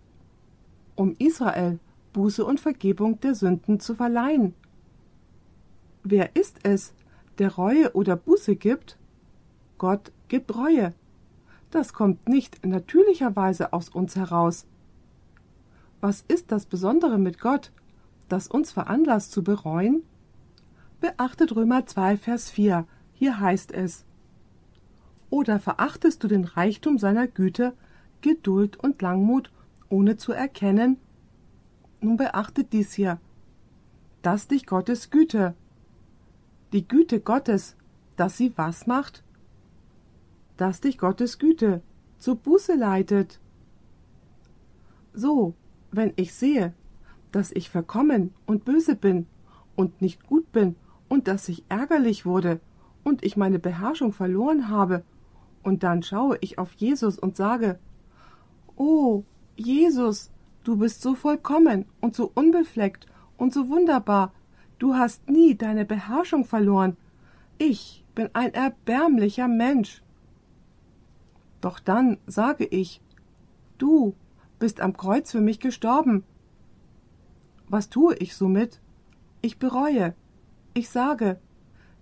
um 0.94 1.16
Israel 1.18 1.78
Buße 2.12 2.44
und 2.44 2.60
Vergebung 2.60 3.20
der 3.20 3.34
Sünden 3.34 3.80
zu 3.80 3.94
verleihen. 3.94 4.54
Wer 6.02 6.34
ist 6.36 6.58
es, 6.62 6.92
der 7.38 7.54
Reue 7.54 7.92
oder 7.92 8.16
Buße 8.16 8.56
gibt? 8.56 8.98
Gott 9.78 10.12
gibt 10.28 10.54
Reue. 10.54 10.94
Das 11.70 11.92
kommt 11.92 12.28
nicht 12.28 12.66
natürlicherweise 12.66 13.72
aus 13.72 13.88
uns 13.88 14.16
heraus. 14.16 14.66
Was 16.00 16.24
ist 16.26 16.50
das 16.50 16.66
Besondere 16.66 17.18
mit 17.18 17.40
Gott, 17.40 17.72
das 18.28 18.48
uns 18.48 18.72
veranlasst 18.72 19.32
zu 19.32 19.44
bereuen? 19.44 20.02
Beachtet 21.00 21.54
Römer 21.54 21.86
2, 21.86 22.16
Vers 22.16 22.50
4. 22.50 22.86
Hier 23.12 23.38
heißt 23.38 23.72
es: 23.72 24.04
Oder 25.28 25.60
verachtest 25.60 26.24
du 26.24 26.28
den 26.28 26.44
Reichtum 26.44 26.98
seiner 26.98 27.28
Güte, 27.28 27.74
Geduld 28.20 28.76
und 28.76 29.00
Langmut, 29.00 29.52
ohne 29.88 30.16
zu 30.16 30.32
erkennen? 30.32 30.96
Nun 32.00 32.16
beachtet 32.16 32.72
dies 32.72 32.92
hier. 32.94 33.20
Dass 34.22 34.48
dich 34.48 34.66
Gottes 34.66 35.10
Güte, 35.10 35.54
die 36.72 36.86
Güte 36.86 37.20
Gottes, 37.20 37.76
dass 38.16 38.36
sie 38.36 38.52
was 38.56 38.86
macht? 38.86 39.22
Dass 40.60 40.82
dich 40.82 40.98
Gottes 40.98 41.38
Güte 41.38 41.80
zur 42.18 42.36
Buße 42.36 42.74
leitet. 42.74 43.40
So, 45.14 45.54
wenn 45.90 46.12
ich 46.16 46.34
sehe, 46.34 46.74
dass 47.32 47.50
ich 47.50 47.70
verkommen 47.70 48.34
und 48.44 48.66
böse 48.66 48.94
bin 48.94 49.24
und 49.74 50.02
nicht 50.02 50.26
gut 50.26 50.52
bin 50.52 50.76
und 51.08 51.28
dass 51.28 51.48
ich 51.48 51.64
ärgerlich 51.70 52.26
wurde 52.26 52.60
und 53.04 53.24
ich 53.24 53.38
meine 53.38 53.58
Beherrschung 53.58 54.12
verloren 54.12 54.68
habe, 54.68 55.02
und 55.62 55.82
dann 55.82 56.02
schaue 56.02 56.36
ich 56.42 56.58
auf 56.58 56.74
Jesus 56.74 57.18
und 57.18 57.38
sage, 57.38 57.78
Oh, 58.76 59.24
Jesus, 59.56 60.30
du 60.62 60.76
bist 60.76 61.00
so 61.00 61.14
vollkommen 61.14 61.86
und 62.02 62.14
so 62.14 62.30
unbefleckt 62.34 63.06
und 63.38 63.54
so 63.54 63.70
wunderbar, 63.70 64.34
du 64.78 64.94
hast 64.94 65.26
nie 65.30 65.54
deine 65.54 65.86
Beherrschung 65.86 66.44
verloren. 66.44 66.98
Ich 67.56 68.04
bin 68.14 68.28
ein 68.34 68.52
erbärmlicher 68.52 69.48
Mensch. 69.48 70.02
Doch 71.60 71.78
dann 71.78 72.18
sage 72.26 72.64
ich, 72.64 73.00
du 73.78 74.14
bist 74.58 74.80
am 74.80 74.96
Kreuz 74.96 75.30
für 75.30 75.40
mich 75.40 75.60
gestorben. 75.60 76.24
Was 77.68 77.88
tue 77.88 78.16
ich 78.16 78.34
somit? 78.34 78.80
Ich 79.42 79.58
bereue. 79.58 80.14
Ich 80.74 80.90
sage, 80.90 81.38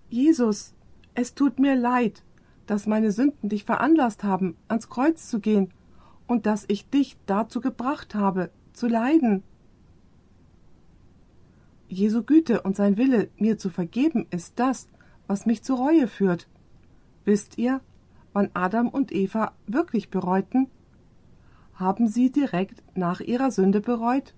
Jesus, 0.09 0.73
es 1.13 1.35
tut 1.35 1.59
mir 1.59 1.75
leid, 1.75 2.23
dass 2.65 2.87
meine 2.87 3.11
Sünden 3.11 3.49
dich 3.49 3.63
veranlasst 3.63 4.23
haben, 4.23 4.55
ans 4.67 4.89
Kreuz 4.89 5.29
zu 5.29 5.39
gehen 5.39 5.71
und 6.27 6.45
dass 6.45 6.65
ich 6.67 6.89
dich 6.89 7.17
dazu 7.25 7.61
gebracht 7.61 8.15
habe, 8.15 8.51
zu 8.73 8.87
leiden. 8.87 9.43
Jesu 11.87 12.21
Güte 12.23 12.61
und 12.61 12.75
sein 12.75 12.97
Wille, 12.97 13.29
mir 13.37 13.57
zu 13.57 13.69
vergeben, 13.69 14.27
ist 14.29 14.59
das, 14.59 14.87
was 15.27 15.45
mich 15.45 15.63
zur 15.63 15.77
Reue 15.77 16.07
führt. 16.07 16.47
Wisst 17.25 17.57
ihr, 17.57 17.81
wann 18.33 18.49
Adam 18.53 18.89
und 18.89 19.11
Eva 19.11 19.53
wirklich 19.67 20.09
bereuten? 20.09 20.67
Haben 21.75 22.07
sie 22.07 22.31
direkt 22.31 22.83
nach 22.95 23.19
ihrer 23.19 23.51
Sünde 23.51 23.81
bereut? 23.81 24.33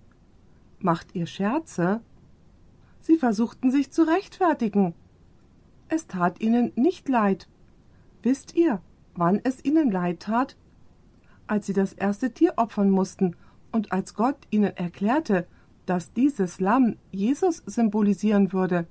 Macht 0.80 1.16
ihr 1.16 1.26
Scherze? 1.26 2.02
Sie 3.02 3.18
versuchten 3.18 3.72
sich 3.72 3.92
zu 3.92 4.04
rechtfertigen. 4.04 4.94
Es 5.90 6.08
tat 6.08 6.40
ihnen 6.40 6.72
nicht 6.76 7.10
leid. 7.10 7.48
Wisst 8.22 8.56
ihr, 8.56 8.82
wann 9.16 9.40
es 9.44 9.64
ihnen 9.66 9.92
leid 9.92 10.22
tat? 10.22 10.56
als 11.52 11.66
sie 11.66 11.74
das 11.74 11.92
erste 11.92 12.32
Tier 12.32 12.54
opfern 12.56 12.90
mussten 12.90 13.36
und 13.74 13.92
als 13.92 14.14
Gott 14.14 14.38
ihnen 14.52 14.76
erklärte, 14.78 15.46
dass 15.86 16.14
dieses 16.14 16.62
Lamm 16.62 16.96
Jesus 17.12 17.62
symbolisieren 17.66 18.54
würde. 18.54 18.88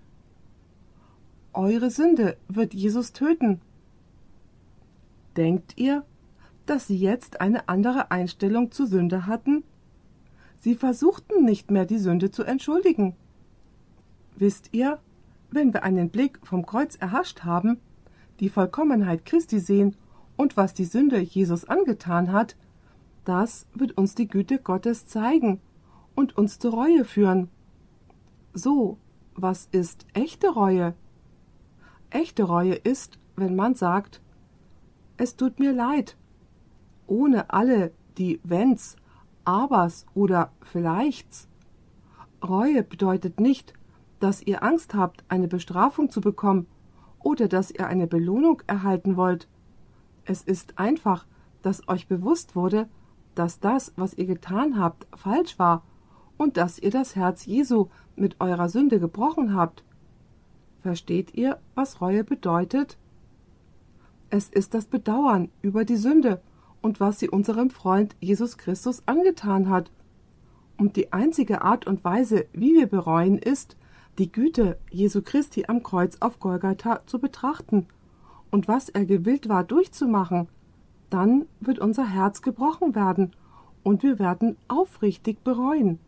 Eure 1.54 1.88
Sünde 1.90 2.36
wird 2.48 2.74
Jesus 2.74 3.14
töten. 3.14 3.62
Denkt 5.36 5.74
ihr, 5.76 6.04
dass 6.66 6.86
sie 6.86 6.96
jetzt 6.96 7.40
eine 7.40 7.68
andere 7.68 8.10
Einstellung 8.10 8.70
zur 8.72 8.86
Sünde 8.86 9.26
hatten? 9.26 9.64
Sie 10.56 10.74
versuchten 10.74 11.44
nicht 11.44 11.70
mehr 11.70 11.86
die 11.86 11.98
Sünde 11.98 12.30
zu 12.30 12.42
entschuldigen. 12.42 13.16
Wisst 14.36 14.70
ihr, 14.72 14.98
wenn 15.50 15.72
wir 15.72 15.82
einen 15.82 16.10
Blick 16.10 16.38
vom 16.42 16.66
Kreuz 16.66 16.96
erhascht 16.96 17.44
haben, 17.44 17.80
die 18.40 18.48
Vollkommenheit 18.48 19.24
Christi 19.24 19.58
sehen 19.58 19.96
und 20.36 20.56
was 20.56 20.74
die 20.74 20.84
Sünde 20.84 21.18
Jesus 21.18 21.64
angetan 21.64 22.32
hat, 22.32 22.56
das 23.24 23.66
wird 23.74 23.96
uns 23.96 24.14
die 24.14 24.28
Güte 24.28 24.58
Gottes 24.58 25.06
zeigen 25.06 25.60
und 26.14 26.36
uns 26.36 26.58
zur 26.58 26.72
Reue 26.72 27.04
führen. 27.04 27.48
So, 28.52 28.98
was 29.34 29.68
ist 29.72 30.06
echte 30.14 30.48
Reue? 30.48 30.94
Echte 32.10 32.42
Reue 32.42 32.74
ist, 32.74 33.18
wenn 33.36 33.54
man 33.56 33.74
sagt, 33.74 34.20
es 35.20 35.36
tut 35.36 35.60
mir 35.60 35.74
leid, 35.74 36.16
ohne 37.06 37.50
alle 37.50 37.92
die 38.16 38.40
Wenns, 38.42 38.96
Abers 39.44 40.06
oder 40.14 40.50
Vielleichts. 40.62 41.46
Reue 42.42 42.82
bedeutet 42.82 43.38
nicht, 43.38 43.74
dass 44.18 44.40
ihr 44.40 44.62
Angst 44.62 44.94
habt, 44.94 45.22
eine 45.28 45.46
Bestrafung 45.46 46.08
zu 46.08 46.22
bekommen 46.22 46.66
oder 47.18 47.48
dass 47.48 47.70
ihr 47.70 47.86
eine 47.86 48.06
Belohnung 48.06 48.62
erhalten 48.66 49.18
wollt. 49.18 49.46
Es 50.24 50.40
ist 50.42 50.78
einfach, 50.78 51.26
dass 51.60 51.86
euch 51.86 52.08
bewusst 52.08 52.56
wurde, 52.56 52.88
dass 53.34 53.60
das, 53.60 53.92
was 53.96 54.14
ihr 54.14 54.24
getan 54.24 54.78
habt, 54.78 55.06
falsch 55.14 55.58
war 55.58 55.82
und 56.38 56.56
dass 56.56 56.78
ihr 56.78 56.90
das 56.90 57.14
Herz 57.14 57.44
Jesu 57.44 57.88
mit 58.16 58.40
eurer 58.40 58.70
Sünde 58.70 58.98
gebrochen 58.98 59.54
habt. 59.54 59.84
Versteht 60.78 61.34
ihr, 61.34 61.60
was 61.74 62.00
Reue 62.00 62.24
bedeutet? 62.24 62.96
Es 64.30 64.48
ist 64.48 64.74
das 64.74 64.86
Bedauern 64.86 65.48
über 65.60 65.84
die 65.84 65.96
Sünde 65.96 66.40
und 66.82 67.00
was 67.00 67.18
sie 67.18 67.28
unserem 67.28 67.68
Freund 67.68 68.14
Jesus 68.20 68.56
Christus 68.56 69.02
angetan 69.06 69.68
hat. 69.68 69.90
Und 70.78 70.94
die 70.94 71.12
einzige 71.12 71.62
Art 71.62 71.86
und 71.88 72.04
Weise, 72.04 72.46
wie 72.52 72.74
wir 72.74 72.86
bereuen, 72.86 73.38
ist, 73.38 73.76
die 74.18 74.30
Güte 74.30 74.78
Jesu 74.90 75.20
Christi 75.20 75.64
am 75.66 75.82
Kreuz 75.82 76.16
auf 76.20 76.38
Golgatha 76.38 77.00
zu 77.06 77.18
betrachten 77.18 77.86
und 78.50 78.68
was 78.68 78.88
er 78.88 79.04
gewillt 79.04 79.48
war 79.48 79.64
durchzumachen, 79.64 80.48
dann 81.10 81.46
wird 81.58 81.80
unser 81.80 82.06
Herz 82.06 82.40
gebrochen 82.40 82.94
werden 82.94 83.32
und 83.82 84.04
wir 84.04 84.20
werden 84.20 84.56
aufrichtig 84.68 85.42
bereuen. 85.42 85.98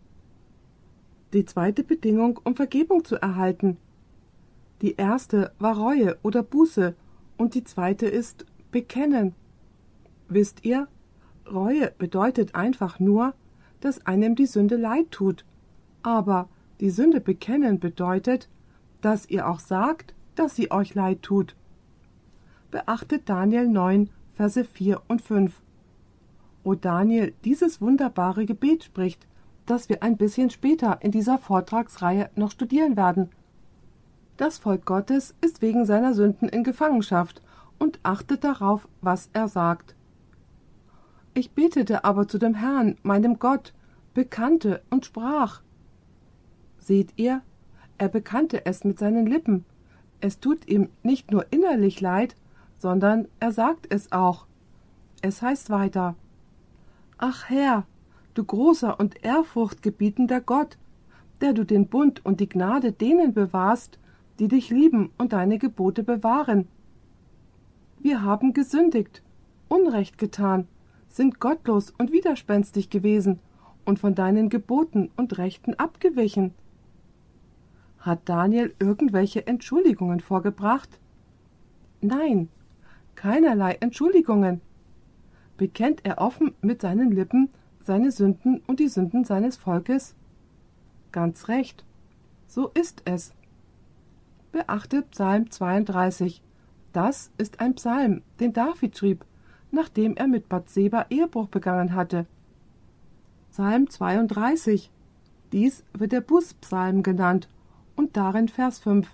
Die 1.32 1.44
zweite 1.44 1.82
Bedingung, 1.82 2.38
um 2.44 2.54
Vergebung 2.54 3.04
zu 3.04 3.16
erhalten. 3.16 3.78
Die 4.80 4.94
erste 4.94 5.52
war 5.58 5.76
Reue 5.76 6.18
oder 6.22 6.42
Buße 6.42 6.94
und 7.42 7.54
die 7.54 7.64
zweite 7.64 8.06
ist 8.06 8.46
Bekennen. 8.70 9.34
Wisst 10.28 10.64
ihr, 10.64 10.88
Reue 11.50 11.92
bedeutet 11.98 12.54
einfach 12.54 12.98
nur, 12.98 13.34
dass 13.80 14.06
einem 14.06 14.34
die 14.34 14.46
Sünde 14.46 14.76
leid 14.76 15.10
tut. 15.10 15.44
Aber 16.02 16.48
die 16.80 16.90
Sünde 16.90 17.20
bekennen 17.20 17.78
bedeutet, 17.78 18.48
dass 19.02 19.28
ihr 19.28 19.48
auch 19.48 19.58
sagt, 19.58 20.14
dass 20.36 20.56
sie 20.56 20.70
euch 20.70 20.94
leid 20.94 21.22
tut 21.22 21.54
beachtet 22.72 23.28
Daniel 23.28 23.68
9, 23.68 24.10
Verse 24.32 24.64
4 24.64 25.02
und 25.06 25.22
5. 25.22 25.62
Wo 26.64 26.74
Daniel 26.74 27.34
dieses 27.44 27.80
wunderbare 27.80 28.46
Gebet 28.46 28.82
spricht, 28.82 29.26
das 29.66 29.88
wir 29.88 30.02
ein 30.02 30.16
bisschen 30.16 30.50
später 30.50 30.98
in 31.02 31.12
dieser 31.12 31.38
Vortragsreihe 31.38 32.30
noch 32.34 32.50
studieren 32.50 32.96
werden. 32.96 33.28
Das 34.36 34.58
Volk 34.58 34.84
Gottes 34.86 35.34
ist 35.40 35.62
wegen 35.62 35.84
seiner 35.84 36.14
Sünden 36.14 36.48
in 36.48 36.64
Gefangenschaft 36.64 37.42
und 37.78 38.00
achtet 38.02 38.44
darauf, 38.44 38.88
was 39.00 39.28
er 39.32 39.48
sagt. 39.48 39.94
Ich 41.34 41.52
betete 41.52 42.04
aber 42.04 42.28
zu 42.28 42.38
dem 42.38 42.54
Herrn, 42.54 42.96
meinem 43.02 43.38
Gott, 43.38 43.72
bekannte 44.14 44.82
und 44.90 45.06
sprach. 45.06 45.62
Seht 46.78 47.12
ihr, 47.16 47.42
er 47.98 48.08
bekannte 48.08 48.66
es 48.66 48.84
mit 48.84 48.98
seinen 48.98 49.26
Lippen. 49.26 49.64
Es 50.20 50.40
tut 50.40 50.68
ihm 50.68 50.88
nicht 51.02 51.30
nur 51.30 51.46
innerlich 51.50 52.00
leid, 52.00 52.36
sondern 52.76 53.28
er 53.38 53.52
sagt 53.52 53.86
es 53.92 54.12
auch. 54.12 54.46
Es 55.20 55.42
heißt 55.42 55.70
weiter 55.70 56.16
Ach 57.18 57.48
Herr, 57.48 57.86
du 58.34 58.44
großer 58.44 58.98
und 58.98 59.24
ehrfurchtgebietender 59.24 60.40
Gott, 60.40 60.76
der 61.40 61.52
du 61.52 61.64
den 61.64 61.86
Bund 61.86 62.24
und 62.24 62.40
die 62.40 62.48
Gnade 62.48 62.92
denen 62.92 63.32
bewahrst, 63.32 63.98
die 64.42 64.48
dich 64.48 64.70
lieben 64.70 65.12
und 65.18 65.34
deine 65.34 65.56
Gebote 65.56 66.02
bewahren. 66.02 66.66
Wir 68.00 68.22
haben 68.22 68.54
gesündigt, 68.54 69.22
Unrecht 69.68 70.18
getan, 70.18 70.66
sind 71.08 71.38
gottlos 71.38 71.92
und 71.96 72.10
widerspenstig 72.10 72.90
gewesen 72.90 73.38
und 73.84 74.00
von 74.00 74.16
deinen 74.16 74.48
Geboten 74.48 75.12
und 75.16 75.38
Rechten 75.38 75.74
abgewichen. 75.74 76.52
Hat 78.00 78.28
Daniel 78.28 78.74
irgendwelche 78.80 79.46
Entschuldigungen 79.46 80.18
vorgebracht? 80.18 80.98
Nein, 82.00 82.48
keinerlei 83.14 83.74
Entschuldigungen. 83.74 84.60
Bekennt 85.56 86.00
er 86.04 86.18
offen 86.18 86.52
mit 86.62 86.80
seinen 86.80 87.12
Lippen 87.12 87.48
seine 87.78 88.10
Sünden 88.10 88.60
und 88.66 88.80
die 88.80 88.88
Sünden 88.88 89.22
seines 89.22 89.56
Volkes? 89.56 90.16
Ganz 91.12 91.46
recht. 91.46 91.84
So 92.48 92.72
ist 92.74 93.02
es. 93.04 93.32
Beachtet 94.52 95.12
Psalm 95.12 95.50
32. 95.50 96.42
Das 96.92 97.30
ist 97.38 97.60
ein 97.60 97.74
Psalm, 97.74 98.20
den 98.38 98.52
David 98.52 98.98
schrieb, 98.98 99.24
nachdem 99.70 100.14
er 100.14 100.26
mit 100.26 100.50
Bathseba 100.50 101.06
Ehebruch 101.08 101.48
begangen 101.48 101.94
hatte. 101.94 102.26
Psalm 103.50 103.88
32. 103.88 104.90
Dies 105.52 105.84
wird 105.94 106.12
der 106.12 106.20
Bußpsalm 106.20 107.02
genannt 107.02 107.48
und 107.96 108.18
darin 108.18 108.48
Vers 108.48 108.78
5. 108.80 109.08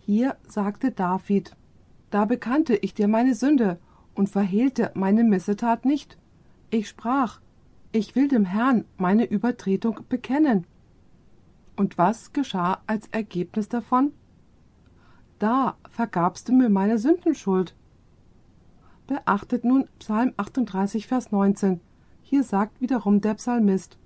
Hier 0.00 0.36
sagte 0.46 0.90
David, 0.90 1.56
Da 2.10 2.26
bekannte 2.26 2.76
ich 2.76 2.92
dir 2.92 3.08
meine 3.08 3.34
Sünde 3.34 3.78
und 4.14 4.28
verhehlte 4.28 4.90
meine 4.92 5.24
Missetat 5.24 5.86
nicht. 5.86 6.18
Ich 6.68 6.86
sprach, 6.86 7.40
ich 7.92 8.14
will 8.14 8.28
dem 8.28 8.44
Herrn 8.44 8.84
meine 8.98 9.24
Übertretung 9.24 10.00
bekennen. 10.10 10.66
Und 11.76 11.96
was 11.96 12.34
geschah 12.34 12.82
als 12.86 13.08
Ergebnis 13.08 13.70
davon? 13.70 14.12
Da 15.40 15.78
vergabst 15.88 16.50
du 16.50 16.52
mir 16.52 16.68
meine 16.68 16.98
Sündenschuld. 16.98 17.74
Beachtet 19.06 19.64
nun 19.64 19.88
Psalm 19.98 20.34
38, 20.36 21.06
Vers 21.06 21.32
19. 21.32 21.80
Hier 22.22 22.44
sagt 22.44 22.78
wiederum 22.82 23.22
der 23.22 23.34
Psalmist, 23.34 23.96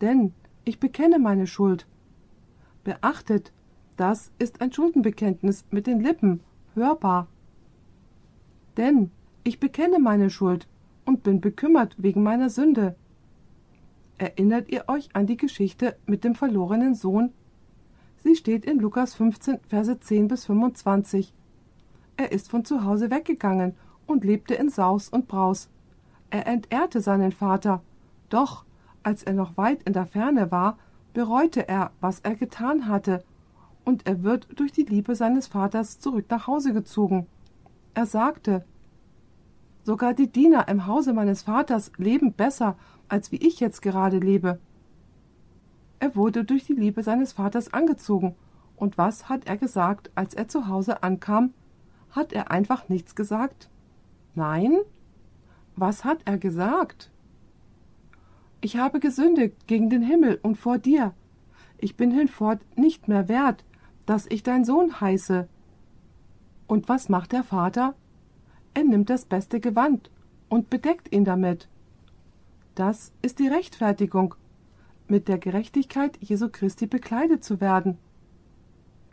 Denn 0.00 0.32
ich 0.64 0.78
bekenne 0.78 1.18
meine 1.18 1.48
Schuld. 1.48 1.88
Beachtet, 2.84 3.52
das 3.96 4.30
ist 4.38 4.60
ein 4.60 4.72
Schuldenbekenntnis 4.72 5.64
mit 5.72 5.88
den 5.88 5.98
Lippen, 5.98 6.40
hörbar. 6.74 7.26
Denn 8.76 9.10
ich 9.42 9.58
bekenne 9.58 9.98
meine 9.98 10.30
Schuld 10.30 10.68
und 11.04 11.24
bin 11.24 11.40
bekümmert 11.40 11.96
wegen 11.98 12.22
meiner 12.22 12.50
Sünde. 12.50 12.94
Erinnert 14.16 14.68
ihr 14.68 14.84
euch 14.86 15.08
an 15.12 15.26
die 15.26 15.36
Geschichte 15.36 15.96
mit 16.06 16.22
dem 16.22 16.36
verlorenen 16.36 16.94
Sohn? 16.94 17.32
Sie 18.26 18.34
steht 18.34 18.64
in 18.64 18.80
Lukas 18.80 19.14
15, 19.14 19.60
Verse 19.68 20.00
10 20.00 20.26
bis 20.26 20.46
25. 20.46 21.32
Er 22.16 22.32
ist 22.32 22.50
von 22.50 22.64
zu 22.64 22.82
Hause 22.82 23.08
weggegangen 23.08 23.76
und 24.04 24.24
lebte 24.24 24.54
in 24.54 24.68
Saus 24.68 25.08
und 25.08 25.28
Braus. 25.28 25.68
Er 26.30 26.48
entehrte 26.48 27.00
seinen 27.00 27.30
Vater, 27.30 27.84
doch 28.28 28.64
als 29.04 29.22
er 29.22 29.32
noch 29.32 29.56
weit 29.56 29.84
in 29.84 29.92
der 29.92 30.06
Ferne 30.06 30.50
war, 30.50 30.76
bereute 31.12 31.68
er, 31.68 31.92
was 32.00 32.18
er 32.18 32.34
getan 32.34 32.88
hatte, 32.88 33.22
und 33.84 34.08
er 34.08 34.24
wird 34.24 34.48
durch 34.58 34.72
die 34.72 34.82
Liebe 34.82 35.14
seines 35.14 35.46
Vaters 35.46 36.00
zurück 36.00 36.24
nach 36.28 36.48
Hause 36.48 36.72
gezogen. 36.72 37.28
Er 37.94 38.06
sagte 38.06 38.64
Sogar 39.84 40.14
die 40.14 40.32
Diener 40.32 40.66
im 40.66 40.88
Hause 40.88 41.12
meines 41.12 41.42
Vaters 41.42 41.92
leben 41.96 42.32
besser, 42.32 42.76
als 43.06 43.30
wie 43.30 43.36
ich 43.36 43.60
jetzt 43.60 43.82
gerade 43.82 44.18
lebe. 44.18 44.58
Er 45.98 46.14
wurde 46.14 46.44
durch 46.44 46.64
die 46.64 46.74
Liebe 46.74 47.02
seines 47.02 47.32
Vaters 47.32 47.72
angezogen, 47.72 48.34
und 48.76 48.98
was 48.98 49.28
hat 49.28 49.46
er 49.46 49.56
gesagt, 49.56 50.10
als 50.14 50.34
er 50.34 50.48
zu 50.48 50.68
Hause 50.68 51.02
ankam? 51.02 51.54
Hat 52.10 52.32
er 52.32 52.50
einfach 52.50 52.88
nichts 52.88 53.14
gesagt? 53.14 53.70
Nein? 54.34 54.76
Was 55.76 56.04
hat 56.04 56.18
er 56.26 56.36
gesagt? 56.36 57.10
Ich 58.60 58.76
habe 58.76 59.00
gesündigt 59.00 59.66
gegen 59.66 59.90
den 59.90 60.02
Himmel 60.02 60.38
und 60.42 60.56
vor 60.56 60.78
dir. 60.78 61.14
Ich 61.78 61.96
bin 61.96 62.10
hinfort 62.10 62.60
nicht 62.76 63.08
mehr 63.08 63.28
wert, 63.28 63.64
dass 64.06 64.26
ich 64.26 64.42
dein 64.42 64.64
Sohn 64.64 65.00
heiße. 65.00 65.48
Und 66.66 66.88
was 66.88 67.08
macht 67.08 67.32
der 67.32 67.44
Vater? 67.44 67.94
Er 68.74 68.84
nimmt 68.84 69.08
das 69.08 69.24
beste 69.24 69.60
Gewand 69.60 70.10
und 70.48 70.68
bedeckt 70.70 71.12
ihn 71.12 71.24
damit. 71.24 71.68
Das 72.74 73.12
ist 73.22 73.38
die 73.38 73.48
Rechtfertigung, 73.48 74.34
mit 75.08 75.28
der 75.28 75.38
Gerechtigkeit 75.38 76.18
Jesu 76.20 76.48
Christi 76.50 76.86
bekleidet 76.86 77.44
zu 77.44 77.60
werden. 77.60 77.98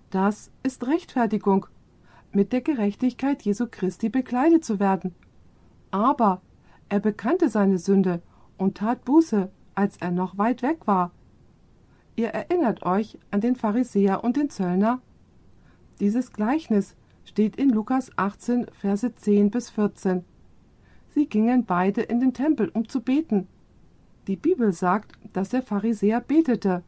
Das 0.10 0.52
ist 0.64 0.86
Rechtfertigung, 0.88 1.68
mit 2.32 2.52
der 2.52 2.62
Gerechtigkeit 2.62 3.42
Jesu 3.44 3.68
Christi 3.70 4.10
bekleidet 4.10 4.66
zu 4.66 4.80
werden. 4.80 5.14
Aber 5.92 6.42
er 6.90 7.00
bekannte 7.00 7.50
seine 7.50 7.78
Sünde 7.78 8.22
und 8.58 8.78
tat 8.78 9.06
Buße, 9.06 9.50
als 9.76 9.98
er 9.98 10.12
noch 10.12 10.38
weit 10.38 10.62
weg 10.62 10.86
war. 10.86 11.12
Ihr 12.16 12.30
erinnert 12.30 12.84
euch 12.84 13.18
an 13.32 13.42
den 13.42 13.56
Pharisäer 13.56 14.24
und 14.24 14.38
den 14.38 14.50
Zöllner? 14.50 15.02
Dieses 16.00 16.32
Gleichnis 16.32 16.96
steht 17.26 17.56
in 17.56 17.70
Lukas 17.70 18.12
18, 18.18 18.68
Verse 18.72 19.16
10 19.16 19.50
bis 19.50 19.70
14. 19.70 20.24
Sie 21.10 21.28
gingen 21.28 21.66
beide 21.66 22.02
in 22.02 22.20
den 22.20 22.34
Tempel, 22.34 22.70
um 22.70 22.88
zu 22.88 23.02
beten. 23.02 23.48
Die 24.28 24.38
Bibel 24.38 24.72
sagt, 24.72 25.14
dass 25.34 25.50
der 25.50 25.62
Pharisäer 25.62 26.22
betete. 26.22 26.84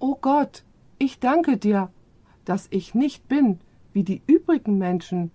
O 0.00 0.16
Gott, 0.20 0.64
ich 0.98 1.20
danke 1.20 1.56
dir, 1.56 1.90
dass 2.44 2.66
ich 2.70 2.94
nicht 2.94 3.28
bin 3.28 3.60
wie 3.92 4.02
die 4.02 4.22
übrigen 4.26 4.78
Menschen, 4.78 5.30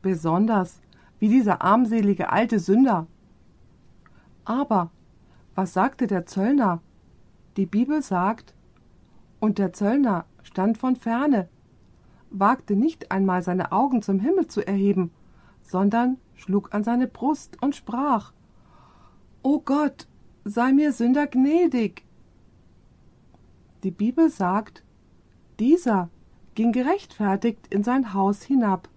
besonders 0.00 0.80
wie 1.18 1.28
dieser 1.28 1.62
armselige 1.62 2.30
alte 2.30 2.58
Sünder. 2.58 3.06
Aber 4.44 4.90
was 5.54 5.74
sagte 5.74 6.06
der 6.06 6.24
Zöllner? 6.24 6.80
Die 7.56 7.66
Bibel 7.66 8.00
sagt, 8.00 8.54
und 9.40 9.58
der 9.58 9.72
Zöllner 9.74 10.24
stand 10.42 10.78
von 10.78 10.96
ferne, 10.96 11.48
wagte 12.30 12.76
nicht 12.76 13.10
einmal 13.10 13.42
seine 13.42 13.72
Augen 13.72 14.00
zum 14.00 14.20
Himmel 14.20 14.46
zu 14.46 14.66
erheben, 14.66 15.10
sondern 15.62 16.16
schlug 16.34 16.72
an 16.72 16.84
seine 16.84 17.06
Brust 17.06 17.60
und 17.62 17.74
sprach 17.74 18.32
O 19.42 19.58
Gott, 19.58 20.06
sei 20.44 20.70
mir 20.72 20.92
Sünder 20.92 21.26
gnädig. 21.26 22.04
Die 23.82 23.90
Bibel 23.90 24.28
sagt, 24.28 24.82
dieser 25.58 26.10
ging 26.54 26.72
gerechtfertigt 26.72 27.66
in 27.70 27.82
sein 27.82 28.12
Haus 28.12 28.42
hinab. 28.42 28.90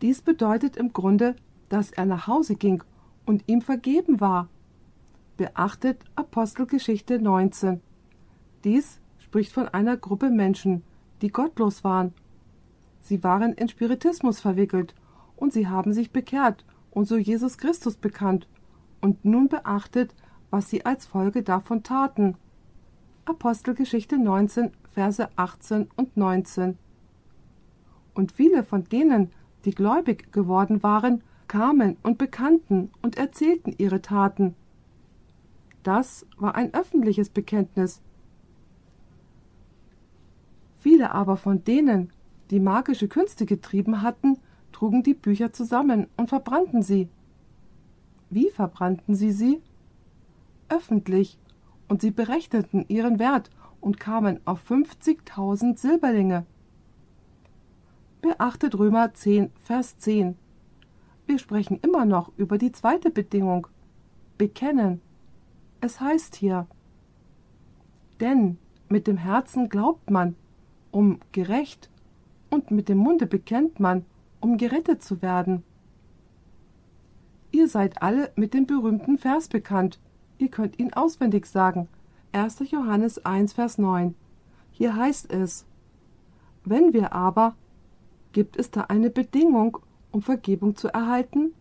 Dies 0.00 0.22
bedeutet 0.22 0.78
im 0.78 0.94
Grunde, 0.94 1.36
dass 1.68 1.90
er 1.90 2.06
nach 2.06 2.26
Hause 2.26 2.54
ging 2.54 2.82
und 3.26 3.44
ihm 3.46 3.60
vergeben 3.60 4.22
war. 4.22 4.48
Beachtet 5.36 6.02
Apostelgeschichte 6.14 7.18
19. 7.18 7.82
Dies 8.64 9.00
spricht 9.18 9.52
von 9.52 9.68
einer 9.68 9.98
Gruppe 9.98 10.30
Menschen, 10.30 10.82
die 11.20 11.28
gottlos 11.28 11.84
waren. 11.84 12.14
Sie 13.02 13.22
waren 13.22 13.52
in 13.52 13.68
Spiritismus 13.68 14.40
verwickelt 14.40 14.94
und 15.36 15.52
sie 15.52 15.68
haben 15.68 15.92
sich 15.92 16.10
bekehrt 16.10 16.64
und 16.90 17.06
so 17.06 17.18
Jesus 17.18 17.58
Christus 17.58 17.96
bekannt 17.96 18.48
und 19.00 19.24
nun 19.24 19.48
beachtet, 19.48 20.14
was 20.50 20.70
sie 20.70 20.84
als 20.84 21.06
Folge 21.06 21.42
davon 21.42 21.82
taten. 21.82 22.36
Apostelgeschichte 23.24 24.18
19, 24.18 24.70
Verse 24.92 25.28
18 25.36 25.88
und 25.96 26.16
19. 26.16 26.78
Und 28.14 28.32
viele 28.32 28.64
von 28.64 28.84
denen, 28.84 29.30
die 29.64 29.72
gläubig 29.72 30.32
geworden 30.32 30.82
waren, 30.82 31.22
kamen 31.46 31.96
und 32.02 32.18
bekannten 32.18 32.90
und 33.02 33.16
erzählten 33.16 33.74
ihre 33.78 34.02
Taten. 34.02 34.54
Das 35.82 36.26
war 36.36 36.54
ein 36.54 36.74
öffentliches 36.74 37.30
Bekenntnis. 37.30 38.02
Viele 40.78 41.12
aber 41.12 41.36
von 41.36 41.64
denen, 41.64 42.12
die 42.50 42.60
magische 42.60 43.08
Künste 43.08 43.46
getrieben 43.46 44.02
hatten, 44.02 44.38
trugen 44.72 45.02
die 45.02 45.14
Bücher 45.14 45.52
zusammen 45.52 46.06
und 46.16 46.28
verbrannten 46.28 46.82
sie. 46.82 47.08
Wie 48.30 48.50
verbrannten 48.50 49.14
sie 49.14 49.32
sie? 49.32 49.60
Öffentlich, 50.68 51.38
und 51.88 52.02
sie 52.02 52.10
berechneten 52.10 52.84
ihren 52.88 53.18
Wert 53.18 53.50
und 53.80 53.98
kamen 53.98 54.40
auf 54.44 54.60
fünfzigtausend 54.60 55.78
Silberlinge. 55.78 56.44
Beachtet 58.20 58.78
Römer 58.78 59.14
10, 59.14 59.50
Vers 59.62 59.98
10. 59.98 60.36
Wir 61.26 61.38
sprechen 61.38 61.78
immer 61.82 62.04
noch 62.04 62.32
über 62.36 62.58
die 62.58 62.72
zweite 62.72 63.10
Bedingung. 63.10 63.66
Bekennen. 64.36 65.00
Es 65.80 66.00
heißt 66.00 66.36
hier, 66.36 66.66
denn 68.20 68.58
mit 68.88 69.06
dem 69.06 69.16
Herzen 69.16 69.68
glaubt 69.68 70.10
man, 70.10 70.34
um 70.90 71.20
gerecht, 71.32 71.90
und 72.50 72.70
mit 72.70 72.88
dem 72.88 72.98
Munde 72.98 73.26
bekennt 73.26 73.78
man, 73.78 74.04
um 74.40 74.56
gerettet 74.56 75.02
zu 75.02 75.22
werden. 75.22 75.62
Ihr 77.58 77.66
seid 77.66 78.02
alle 78.02 78.30
mit 78.36 78.54
dem 78.54 78.66
berühmten 78.66 79.18
Vers 79.18 79.48
bekannt. 79.48 79.98
Ihr 80.38 80.48
könnt 80.48 80.78
ihn 80.78 80.92
auswendig 80.92 81.44
sagen. 81.44 81.88
1. 82.30 82.60
Johannes 82.70 83.26
1, 83.26 83.52
Vers 83.52 83.78
9. 83.78 84.14
Hier 84.70 84.94
heißt 84.94 85.32
es, 85.32 85.66
wenn 86.64 86.92
wir 86.92 87.12
aber, 87.12 87.56
gibt 88.30 88.56
es 88.56 88.70
da 88.70 88.82
eine 88.82 89.10
Bedingung, 89.10 89.78
um 90.12 90.22
Vergebung 90.22 90.76
zu 90.76 90.86
erhalten? 90.86 91.52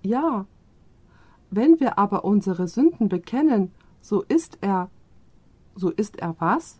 Ja. 0.00 0.46
Wenn 1.50 1.80
wir 1.80 1.98
aber 1.98 2.24
unsere 2.24 2.68
Sünden 2.68 3.08
bekennen, 3.08 3.72
so 4.00 4.22
ist 4.22 4.58
er. 4.60 4.90
So 5.74 5.90
ist 5.90 6.20
er 6.20 6.36
was? 6.38 6.78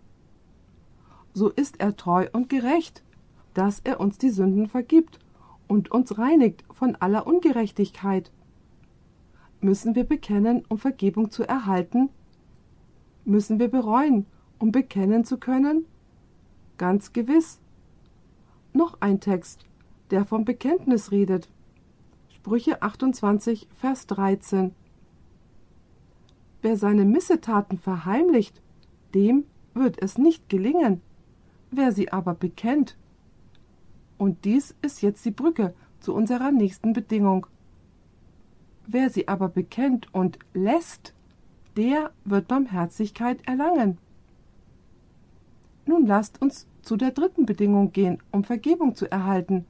So 1.34 1.48
ist 1.48 1.80
er 1.80 1.96
treu 1.96 2.28
und 2.32 2.48
gerecht, 2.48 3.02
dass 3.54 3.80
er 3.80 3.98
uns 3.98 4.18
die 4.18 4.30
Sünden 4.30 4.68
vergibt 4.68 5.18
und 5.66 5.90
uns 5.90 6.16
reinigt 6.16 6.62
von 6.70 6.94
aller 6.94 7.26
Ungerechtigkeit. 7.26 8.30
Müssen 9.60 9.94
wir 9.94 10.04
bekennen, 10.04 10.64
um 10.68 10.78
Vergebung 10.78 11.30
zu 11.30 11.42
erhalten? 11.42 12.10
Müssen 13.24 13.58
wir 13.58 13.68
bereuen, 13.68 14.26
um 14.58 14.72
bekennen 14.72 15.24
zu 15.24 15.38
können? 15.38 15.86
Ganz 16.78 17.12
gewiss. 17.12 17.60
Noch 18.72 19.00
ein 19.00 19.20
Text, 19.20 19.64
der 20.10 20.24
vom 20.24 20.44
Bekenntnis 20.44 21.10
redet. 21.10 21.48
Sprüche 22.28 22.82
28, 22.82 23.68
Vers 23.80 24.06
13. 24.06 24.72
Wer 26.62 26.76
seine 26.76 27.04
Missetaten 27.04 27.78
verheimlicht, 27.78 28.62
dem 29.14 29.44
wird 29.74 30.00
es 30.02 30.18
nicht 30.18 30.48
gelingen. 30.48 31.00
Wer 31.70 31.92
sie 31.92 32.12
aber 32.12 32.34
bekennt, 32.34 32.96
und 34.18 34.44
dies 34.44 34.74
ist 34.82 35.02
jetzt 35.02 35.24
die 35.24 35.30
Brücke 35.30 35.74
zu 36.00 36.14
unserer 36.14 36.50
nächsten 36.50 36.92
Bedingung. 36.92 37.46
Wer 38.86 39.10
sie 39.10 39.28
aber 39.28 39.48
bekennt 39.48 40.12
und 40.14 40.38
lässt, 40.54 41.12
der 41.76 42.10
wird 42.24 42.48
Barmherzigkeit 42.48 43.46
erlangen. 43.46 43.98
Nun 45.84 46.06
lasst 46.06 46.40
uns 46.40 46.66
zu 46.82 46.96
der 46.96 47.10
dritten 47.10 47.46
Bedingung 47.46 47.92
gehen, 47.92 48.22
um 48.30 48.44
Vergebung 48.44 48.94
zu 48.94 49.10
erhalten. 49.10 49.66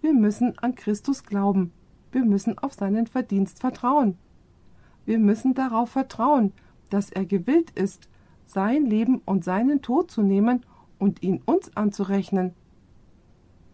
Wir 0.00 0.14
müssen 0.14 0.58
an 0.58 0.74
Christus 0.74 1.24
glauben. 1.24 1.72
Wir 2.12 2.24
müssen 2.24 2.58
auf 2.58 2.74
seinen 2.74 3.06
Verdienst 3.06 3.60
vertrauen. 3.60 4.16
Wir 5.04 5.18
müssen 5.18 5.54
darauf 5.54 5.90
vertrauen, 5.90 6.52
dass 6.90 7.10
er 7.10 7.24
gewillt 7.24 7.70
ist, 7.72 8.08
sein 8.46 8.86
Leben 8.86 9.20
und 9.24 9.44
seinen 9.44 9.82
Tod 9.82 10.10
zu 10.10 10.22
nehmen 10.22 10.64
und 10.98 11.22
ihn 11.22 11.42
uns 11.44 11.76
anzurechnen. 11.76 12.54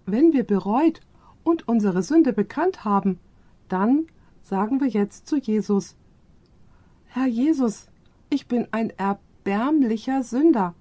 Wenn 0.07 0.33
wir 0.33 0.45
bereut 0.45 1.01
und 1.45 1.69
unsere 1.69 2.03
Sünde 2.03 2.33
bekannt 2.33 2.85
haben, 2.85 3.19
dann 3.69 4.07
sagen 4.45 4.81
wir 4.81 4.89
jetzt 4.89 5.27
zu 5.27 5.37
Jesus 5.37 5.97
Herr 7.07 7.27
Jesus, 7.27 7.89
ich 8.29 8.47
bin 8.47 8.69
ein 8.73 8.91
erbärmlicher 8.91 10.23
Sünder. 10.23 10.75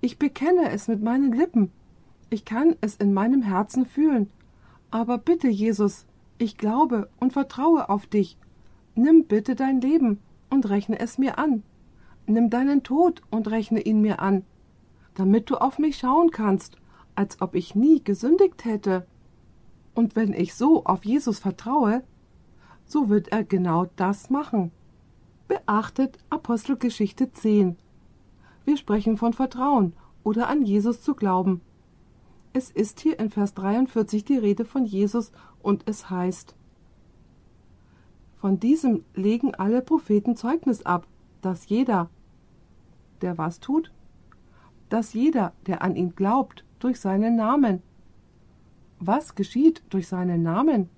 Ich 0.00 0.18
bekenne 0.18 0.70
es 0.70 0.88
mit 0.88 1.02
meinen 1.02 1.32
Lippen. 1.32 1.70
Ich 2.30 2.44
kann 2.44 2.76
es 2.80 2.96
in 2.96 3.14
meinem 3.14 3.42
Herzen 3.42 3.86
fühlen. 3.86 4.28
Aber 4.90 5.18
bitte, 5.18 5.48
Jesus, 5.48 6.04
ich 6.36 6.58
glaube 6.58 7.08
und 7.18 7.32
vertraue 7.32 7.88
auf 7.88 8.06
dich. 8.06 8.36
Nimm 8.94 9.24
bitte 9.24 9.54
dein 9.54 9.80
Leben 9.80 10.18
und 10.50 10.68
rechne 10.68 10.98
es 10.98 11.16
mir 11.16 11.38
an. 11.38 11.62
Nimm 12.26 12.50
deinen 12.50 12.82
Tod 12.82 13.22
und 13.30 13.48
rechne 13.48 13.80
ihn 13.80 14.00
mir 14.00 14.20
an, 14.20 14.44
damit 15.14 15.48
du 15.48 15.56
auf 15.56 15.78
mich 15.78 15.96
schauen 15.98 16.30
kannst 16.30 16.76
als 17.14 17.40
ob 17.40 17.56
ich 17.56 17.74
nie 17.74 18.02
gesündigt 18.04 18.64
hätte. 18.64 19.04
Und 19.92 20.14
wenn 20.14 20.32
ich 20.32 20.54
so 20.54 20.84
auf 20.84 21.04
Jesus 21.04 21.40
vertraue, 21.40 22.04
so 22.88 23.08
wird 23.08 23.28
er 23.28 23.44
genau 23.44 23.86
das 23.96 24.30
machen. 24.30 24.72
Beachtet 25.46 26.18
Apostelgeschichte 26.30 27.30
10. 27.30 27.76
Wir 28.64 28.76
sprechen 28.76 29.16
von 29.16 29.32
Vertrauen 29.32 29.92
oder 30.24 30.48
an 30.48 30.62
Jesus 30.64 31.02
zu 31.02 31.14
glauben. 31.14 31.60
Es 32.52 32.70
ist 32.70 33.00
hier 33.00 33.20
in 33.20 33.30
Vers 33.30 33.54
43 33.54 34.24
die 34.24 34.38
Rede 34.38 34.64
von 34.64 34.84
Jesus 34.84 35.32
und 35.62 35.84
es 35.86 36.10
heißt, 36.10 36.56
von 38.36 38.58
diesem 38.58 39.04
legen 39.14 39.54
alle 39.54 39.82
Propheten 39.82 40.36
Zeugnis 40.36 40.84
ab, 40.86 41.06
dass 41.42 41.68
jeder, 41.68 42.08
der 43.20 43.36
was 43.36 43.60
tut, 43.60 43.92
dass 44.88 45.12
jeder, 45.12 45.52
der 45.66 45.82
an 45.82 45.96
ihn 45.96 46.14
glaubt, 46.14 46.64
durch 46.78 47.00
seinen 47.00 47.36
Namen. 47.36 47.82
Was 49.00 49.34
geschieht 49.34 49.82
durch 49.90 50.08
seinen 50.08 50.42
Namen? 50.42 50.88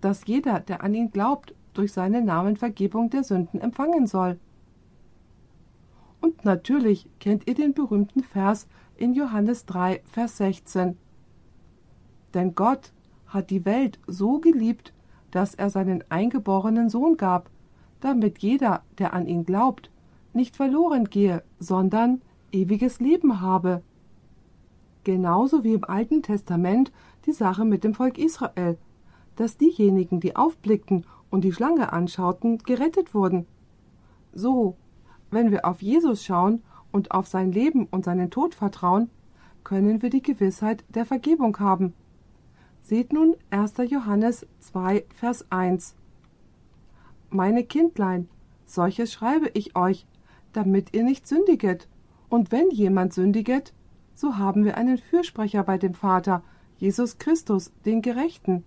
Dass 0.00 0.26
jeder, 0.26 0.60
der 0.60 0.82
an 0.82 0.94
ihn 0.94 1.10
glaubt, 1.10 1.54
durch 1.74 1.92
seinen 1.92 2.24
Namen 2.24 2.56
Vergebung 2.56 3.10
der 3.10 3.24
Sünden 3.24 3.60
empfangen 3.60 4.06
soll. 4.06 4.38
Und 6.20 6.44
natürlich 6.44 7.08
kennt 7.18 7.46
ihr 7.46 7.54
den 7.54 7.74
berühmten 7.74 8.22
Vers 8.22 8.66
in 8.96 9.14
Johannes 9.14 9.64
3, 9.66 10.02
Vers 10.04 10.36
16. 10.38 10.96
Denn 12.34 12.54
Gott 12.54 12.92
hat 13.26 13.50
die 13.50 13.64
Welt 13.64 13.98
so 14.06 14.38
geliebt, 14.38 14.92
dass 15.30 15.54
er 15.54 15.70
seinen 15.70 16.04
eingeborenen 16.08 16.88
Sohn 16.88 17.16
gab, 17.16 17.50
damit 18.00 18.38
jeder, 18.38 18.82
der 18.98 19.14
an 19.14 19.26
ihn 19.26 19.44
glaubt, 19.44 19.90
nicht 20.32 20.56
verloren 20.56 21.04
gehe, 21.04 21.42
sondern 21.58 22.20
ewiges 22.52 23.00
Leben 23.00 23.40
habe 23.40 23.82
genauso 25.04 25.64
wie 25.64 25.74
im 25.74 25.84
Alten 25.84 26.22
Testament 26.22 26.92
die 27.26 27.32
Sache 27.32 27.64
mit 27.64 27.84
dem 27.84 27.94
Volk 27.94 28.18
Israel, 28.18 28.78
dass 29.40 29.56
diejenigen, 29.56 30.20
die 30.20 30.36
aufblickten 30.36 31.06
und 31.30 31.44
die 31.44 31.52
Schlange 31.54 31.94
anschauten, 31.94 32.58
gerettet 32.58 33.14
wurden. 33.14 33.46
So, 34.34 34.76
wenn 35.30 35.50
wir 35.50 35.64
auf 35.64 35.80
Jesus 35.80 36.22
schauen 36.22 36.62
und 36.92 37.12
auf 37.12 37.26
sein 37.26 37.50
Leben 37.50 37.86
und 37.86 38.04
seinen 38.04 38.30
Tod 38.30 38.54
vertrauen, 38.54 39.08
können 39.64 40.02
wir 40.02 40.10
die 40.10 40.20
Gewissheit 40.20 40.84
der 40.90 41.06
Vergebung 41.06 41.58
haben. 41.58 41.94
Seht 42.82 43.14
nun 43.14 43.34
1. 43.48 43.76
Johannes 43.88 44.46
2, 44.58 45.06
Vers 45.14 45.46
1. 45.48 45.94
Meine 47.30 47.64
Kindlein, 47.64 48.28
solches 48.66 49.10
schreibe 49.10 49.50
ich 49.54 49.74
euch, 49.74 50.06
damit 50.52 50.92
ihr 50.92 51.02
nicht 51.02 51.26
sündiget. 51.26 51.88
Und 52.28 52.52
wenn 52.52 52.68
jemand 52.70 53.14
sündiget, 53.14 53.72
so 54.14 54.36
haben 54.36 54.66
wir 54.66 54.76
einen 54.76 54.98
Fürsprecher 54.98 55.62
bei 55.62 55.78
dem 55.78 55.94
Vater, 55.94 56.42
Jesus 56.76 57.16
Christus, 57.16 57.72
den 57.86 58.02
Gerechten. 58.02 58.64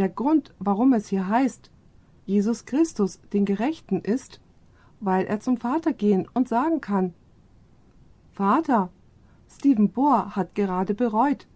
Der 0.00 0.08
Grund, 0.08 0.54
warum 0.58 0.94
es 0.94 1.08
hier 1.08 1.28
heißt, 1.28 1.70
Jesus 2.24 2.64
Christus, 2.64 3.20
den 3.34 3.44
Gerechten, 3.44 4.00
ist, 4.00 4.40
weil 4.98 5.26
er 5.26 5.40
zum 5.40 5.58
Vater 5.58 5.92
gehen 5.92 6.26
und 6.32 6.48
sagen 6.48 6.80
kann, 6.80 7.12
Vater, 8.32 8.88
Stephen 9.46 9.90
Bohr 9.90 10.34
hat 10.34 10.54
gerade 10.54 10.94
bereut, 10.94 11.46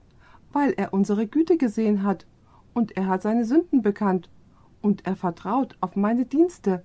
weil 0.53 0.73
er 0.73 0.93
unsere 0.93 1.27
Güte 1.27 1.57
gesehen 1.57 2.03
hat, 2.03 2.27
und 2.75 2.95
er 2.99 3.07
hat 3.07 3.23
seine 3.23 3.47
Sünden 3.47 3.81
bekannt, 3.81 4.29
und 4.83 5.07
er 5.07 5.17
vertraut 5.17 5.79
auf 5.81 5.97
meine 5.97 6.27
Dienste. 6.27 6.85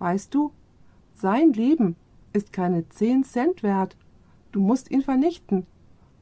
Weißt 0.00 0.34
du, 0.34 0.50
sein 1.14 1.52
Leben 1.52 1.94
ist 2.32 2.52
keine 2.52 2.88
zehn 2.88 3.22
Cent 3.22 3.62
wert, 3.62 3.96
du 4.50 4.58
musst 4.58 4.90
ihn 4.90 5.02
vernichten. 5.02 5.64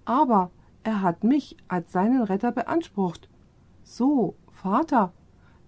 Aber 0.05 0.51
er 0.83 1.01
hat 1.01 1.25
mich 1.25 1.57
als 1.67 1.93
seinen 1.93 2.21
Retter 2.21 2.53
beansprucht. 2.53 3.31
So, 3.83 4.35
Vater, 4.57 5.13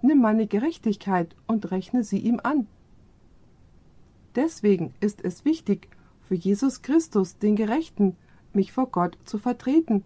nimm 0.00 0.20
meine 0.20 0.46
Gerechtigkeit 0.46 1.36
und 1.46 1.70
rechne 1.70 2.02
sie 2.04 2.18
ihm 2.18 2.40
an. 2.42 2.66
Deswegen 4.34 4.94
ist 5.00 5.22
es 5.22 5.44
wichtig, 5.44 5.88
für 6.22 6.34
Jesus 6.34 6.80
Christus, 6.82 7.38
den 7.38 7.54
Gerechten, 7.54 8.16
mich 8.52 8.72
vor 8.72 8.86
Gott 8.86 9.18
zu 9.24 9.38
vertreten. 9.38 10.04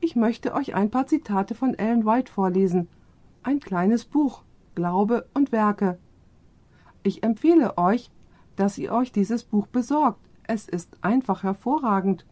Ich 0.00 0.16
möchte 0.16 0.54
euch 0.54 0.74
ein 0.74 0.90
paar 0.90 1.06
Zitate 1.06 1.54
von 1.54 1.74
Ellen 1.74 2.04
White 2.04 2.30
vorlesen. 2.30 2.88
Ein 3.42 3.60
kleines 3.60 4.04
Buch, 4.04 4.42
Glaube 4.74 5.26
und 5.32 5.52
Werke. 5.52 5.98
Ich 7.04 7.22
empfehle 7.22 7.78
euch, 7.78 8.10
dass 8.56 8.76
ihr 8.78 8.92
euch 8.92 9.12
dieses 9.12 9.44
Buch 9.44 9.68
besorgt. 9.68 10.20
Es 10.44 10.68
ist 10.68 10.96
einfach 11.02 11.44
hervorragend. 11.44 12.26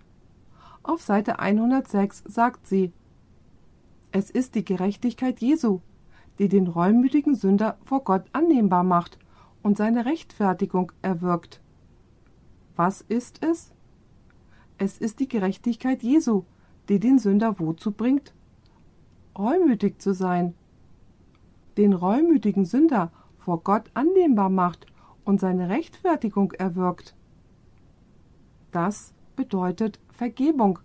Auf 0.83 1.03
Seite 1.03 1.39
106 1.39 2.25
sagt 2.27 2.67
sie, 2.67 2.93
es 4.13 4.31
ist 4.31 4.55
die 4.55 4.65
Gerechtigkeit 4.65 5.41
Jesu, 5.41 5.81
die 6.39 6.49
den 6.49 6.67
reumütigen 6.67 7.35
Sünder 7.35 7.79
vor 7.85 8.05
Gott 8.05 8.25
annehmbar 8.33 8.83
macht 8.83 9.19
und 9.63 9.77
seine 9.77 10.05
Rechtfertigung 10.05 10.93
erwirkt. 11.03 11.61
Was 12.77 13.01
ist 13.01 13.43
es? 13.45 13.73
Es 14.79 14.99
ist 14.99 15.21
die 15.21 15.29
Gerechtigkeit 15.29 16.03
Jesu, 16.03 16.45
die 16.89 17.01
den 17.01 17.19
Sünder 17.19 17.59
wozu 17.59 17.91
bringt? 17.91 18.35
Reumütig 19.37 20.01
zu 20.01 20.15
sein. 20.15 20.55
Den 21.77 21.93
reumütigen 21.93 22.65
Sünder 22.65 23.11
vor 23.39 23.63
Gott 23.63 23.91
annehmbar 23.95 24.51
macht 24.51 24.87
und 25.25 25.41
seine 25.41 25.69
Rechtfertigung 25.69 26.53
erwirkt. 26.53 27.17
Das 28.73 29.15
bedeutet 29.37 29.99
Vergebung. 30.11 30.79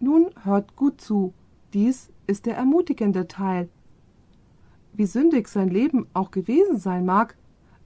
Nun 0.00 0.30
hört 0.42 0.76
gut 0.76 1.00
zu, 1.00 1.32
dies 1.72 2.10
ist 2.26 2.46
der 2.46 2.56
ermutigende 2.56 3.28
Teil. 3.28 3.68
Wie 4.92 5.06
sündig 5.06 5.48
sein 5.48 5.68
Leben 5.68 6.06
auch 6.14 6.30
gewesen 6.30 6.78
sein 6.78 7.04
mag, 7.04 7.36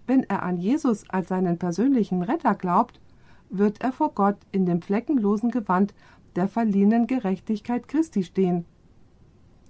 wenn 0.06 0.24
er 0.24 0.42
an 0.42 0.56
Jesus 0.56 1.08
als 1.08 1.28
seinen 1.28 1.58
persönlichen 1.58 2.22
Retter 2.22 2.54
glaubt, 2.54 3.00
wird 3.48 3.80
er 3.80 3.92
vor 3.92 4.12
Gott 4.14 4.36
in 4.52 4.66
dem 4.66 4.80
fleckenlosen 4.80 5.50
Gewand 5.50 5.94
der 6.36 6.48
verliehenen 6.48 7.06
Gerechtigkeit 7.06 7.88
Christi 7.88 8.22
stehen. 8.22 8.64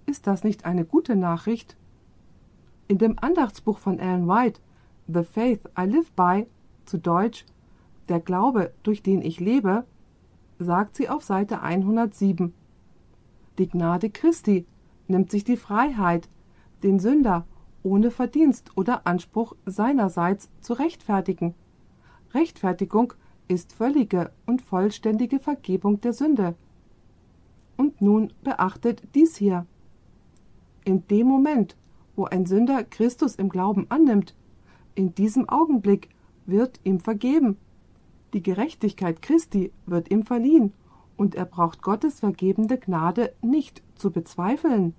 Ist 0.07 0.27
das 0.27 0.45
nicht 0.45 0.65
eine 0.65 0.85
gute 0.85 1.17
Nachricht? 1.17 1.77
In 2.89 2.99
dem 2.99 3.19
Andachtsbuch 3.19 3.79
von 3.79 3.99
Ellen 3.99 4.29
White, 4.29 4.61
The 5.07 5.23
Faith 5.23 5.61
I 5.79 5.85
Live 5.85 6.11
By, 6.13 6.47
zu 6.85 6.99
Deutsch 6.99 7.47
Der 8.09 8.21
Glaube, 8.21 8.73
durch 8.83 9.03
den 9.03 9.23
ich 9.23 9.41
lebe, 9.41 9.85
sagt 10.59 10.97
sie 10.97 11.09
auf 11.09 11.23
Seite 11.23 11.63
107. 11.63 12.53
Die 13.61 13.69
Gnade 13.69 14.09
Christi 14.09 14.65
nimmt 15.07 15.31
sich 15.31 15.45
die 15.45 15.59
Freiheit, 15.59 16.31
den 16.83 16.99
Sünder 16.99 17.47
ohne 17.83 18.11
Verdienst 18.11 18.75
oder 18.75 19.07
Anspruch 19.07 19.55
seinerseits 19.67 20.49
zu 20.63 20.73
rechtfertigen. 20.73 21.55
Rechtfertigung 22.33 23.13
ist 23.49 23.75
völlige 23.75 24.33
und 24.47 24.63
vollständige 24.63 25.39
Vergebung 25.39 26.01
der 26.01 26.15
Sünde. 26.15 26.55
Und 27.77 28.01
nun 28.01 28.33
beachtet 28.43 29.03
dies 29.15 29.37
hier. 29.37 29.67
In 30.87 31.07
dem 31.09 31.27
Moment, 31.27 31.77
wo 32.17 32.25
ein 32.25 32.47
Sünder 32.47 32.83
Christus 32.83 33.35
im 33.35 33.51
Glauben 33.51 33.85
annimmt, 33.91 34.35
in 34.95 35.15
diesem 35.15 35.51
Augenblick 35.51 36.09
wird 36.47 36.81
ihm 36.85 36.99
vergeben. 36.99 37.59
Die 38.33 38.43
Gerechtigkeit 38.43 39.21
Christi 39.21 39.71
wird 39.85 40.11
ihm 40.11 40.23
verliehen, 40.23 40.73
und 41.21 41.35
er 41.35 41.45
braucht 41.45 41.83
Gottes 41.83 42.21
vergebende 42.21 42.79
Gnade 42.79 43.35
nicht 43.43 43.83
zu 43.95 44.11
bezweifeln. 44.11 44.95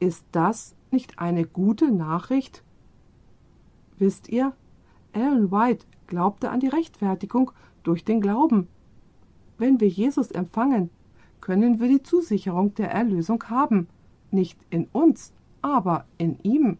Ist 0.00 0.26
das 0.32 0.76
nicht 0.90 1.18
eine 1.18 1.46
gute 1.46 1.90
Nachricht? 1.90 2.62
Wisst 3.96 4.28
ihr, 4.28 4.52
Ellen 5.14 5.50
White 5.50 5.86
glaubte 6.08 6.50
an 6.50 6.60
die 6.60 6.68
Rechtfertigung 6.68 7.52
durch 7.84 8.04
den 8.04 8.20
Glauben. 8.20 8.68
Wenn 9.56 9.80
wir 9.80 9.88
Jesus 9.88 10.30
empfangen, 10.30 10.90
können 11.40 11.80
wir 11.80 11.88
die 11.88 12.02
Zusicherung 12.02 12.74
der 12.74 12.90
Erlösung 12.90 13.42
haben, 13.44 13.88
nicht 14.30 14.58
in 14.68 14.88
uns, 14.92 15.32
aber 15.62 16.04
in 16.18 16.38
ihm. 16.42 16.76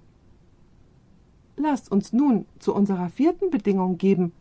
Lasst 1.56 1.90
uns 1.90 2.12
nun 2.12 2.44
zu 2.58 2.74
unserer 2.74 3.08
vierten 3.08 3.48
Bedingung 3.48 3.96
geben. 3.96 4.32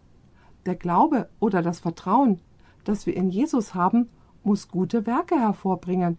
Der 0.65 0.75
Glaube 0.75 1.29
oder 1.39 1.61
das 1.61 1.79
Vertrauen, 1.79 2.41
das 2.89 3.05
wir 3.05 3.15
in 3.15 3.29
Jesus 3.29 3.75
haben, 3.75 4.09
muss 4.43 4.67
gute 4.67 5.05
Werke 5.05 5.35
hervorbringen. 5.35 6.17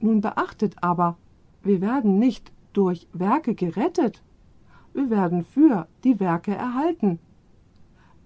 Nun 0.00 0.20
beachtet 0.20 0.74
aber, 0.82 1.16
wir 1.62 1.80
werden 1.80 2.18
nicht 2.18 2.50
durch 2.72 3.06
Werke 3.12 3.54
gerettet, 3.54 4.24
wir 4.92 5.08
werden 5.08 5.44
für 5.44 5.86
die 6.02 6.18
Werke 6.18 6.52
erhalten. 6.52 7.20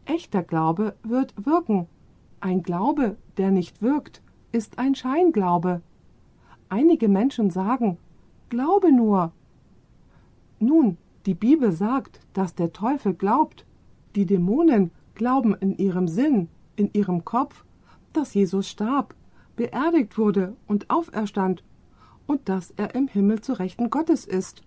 Echter 0.07 0.42
Glaube 0.42 0.94
wird 1.03 1.34
wirken. 1.44 1.88
Ein 2.40 2.62
Glaube, 2.62 3.18
der 3.36 3.50
nicht 3.50 3.82
wirkt, 3.82 4.22
ist 4.50 4.78
ein 4.78 4.94
Scheinglaube. 4.94 5.82
Einige 6.70 7.09
Menschen 7.09 7.50
sagen, 7.50 7.98
Glaube 8.48 8.92
nur. 8.92 9.30
Nun, 10.59 10.96
die 11.26 11.34
Bibel 11.34 11.70
sagt, 11.70 12.20
dass 12.32 12.55
der 12.55 12.72
Teufel 12.72 13.12
glaubt. 13.12 13.66
Die 14.14 14.24
Dämonen 14.24 14.90
glauben 15.14 15.55
in 15.55 15.76
ihrem 15.76 16.09
Sinn, 16.09 16.48
in 16.77 16.91
ihrem 16.93 17.25
Kopf, 17.25 17.64
dass 18.12 18.35
Jesus 18.35 18.68
starb, 18.68 19.14
beerdigt 19.57 20.18
wurde 20.18 20.57
und 20.66 20.91
auferstand 20.91 21.62
und 22.27 22.49
dass 22.49 22.73
er 22.77 22.95
im 22.95 23.09
Himmel 23.09 23.41
zu 23.41 23.53
Rechten 23.55 23.91
Gottes 23.91 24.25
ist. 24.25 24.62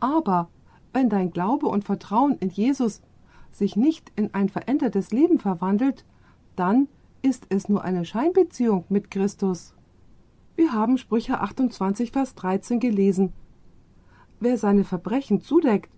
Aber 0.00 0.48
wenn 0.92 1.08
dein 1.08 1.30
Glaube 1.30 1.66
und 1.66 1.84
Vertrauen 1.84 2.36
in 2.38 2.50
Jesus 2.50 3.02
sich 3.50 3.76
nicht 3.76 4.12
in 4.16 4.32
ein 4.34 4.48
verändertes 4.48 5.10
Leben 5.10 5.38
verwandelt, 5.38 6.04
dann 6.56 6.88
ist 7.22 7.46
es 7.50 7.68
nur 7.68 7.84
eine 7.84 8.04
Scheinbeziehung 8.04 8.84
mit 8.88 9.10
Christus. 9.10 9.74
Wir 10.56 10.72
haben 10.72 10.98
Sprüche 10.98 11.40
28, 11.40 12.12
Vers 12.12 12.34
13 12.34 12.80
gelesen. 12.80 13.32
Wer 14.40 14.56
seine 14.58 14.84
Verbrechen 14.84 15.40
zudeckt, 15.40 15.90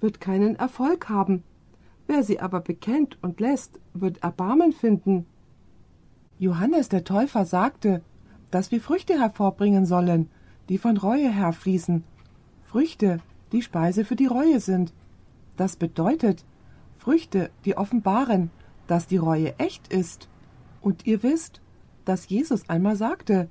wird 0.00 0.20
keinen 0.20 0.56
Erfolg 0.56 1.08
haben. 1.08 1.42
Wer 2.08 2.24
sie 2.24 2.40
aber 2.40 2.60
bekennt 2.60 3.18
und 3.22 3.38
lässt, 3.38 3.78
wird 3.92 4.22
Erbarmen 4.22 4.72
finden. 4.72 5.26
Johannes 6.38 6.88
der 6.88 7.04
Täufer 7.04 7.44
sagte, 7.44 8.02
dass 8.50 8.72
wir 8.72 8.80
Früchte 8.80 9.20
hervorbringen 9.20 9.84
sollen, 9.84 10.30
die 10.70 10.78
von 10.78 10.96
Reue 10.96 11.28
herfließen. 11.28 12.02
Früchte, 12.64 13.18
die 13.52 13.60
Speise 13.60 14.06
für 14.06 14.16
die 14.16 14.26
Reue 14.26 14.58
sind. 14.58 14.94
Das 15.58 15.76
bedeutet 15.76 16.46
Früchte, 16.96 17.50
die 17.66 17.76
offenbaren, 17.76 18.50
dass 18.86 19.06
die 19.06 19.18
Reue 19.18 19.58
echt 19.58 19.92
ist. 19.92 20.30
Und 20.80 21.06
ihr 21.06 21.22
wisst, 21.22 21.60
dass 22.06 22.30
Jesus 22.30 22.70
einmal 22.70 22.96
sagte, 22.96 23.48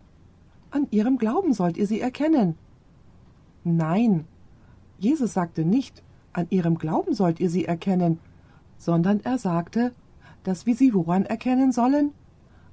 an 0.71 0.87
ihrem 0.89 1.19
Glauben 1.19 1.53
sollt 1.53 1.77
ihr 1.77 1.85
sie 1.85 2.01
erkennen. 2.01 2.55
Nein, 3.63 4.25
Jesus 4.97 5.33
sagte 5.33 5.63
nicht, 5.63 6.01
an 6.33 6.47
ihrem 6.49 6.79
Glauben 6.79 7.13
sollt 7.13 7.39
ihr 7.39 7.51
sie 7.51 7.65
erkennen, 7.65 8.19
sondern 8.77 9.19
er 9.23 9.37
sagte, 9.37 9.93
dass 10.43 10.65
wir 10.65 10.75
sie 10.75 10.93
woran 10.93 11.25
erkennen 11.25 11.71
sollen? 11.71 12.13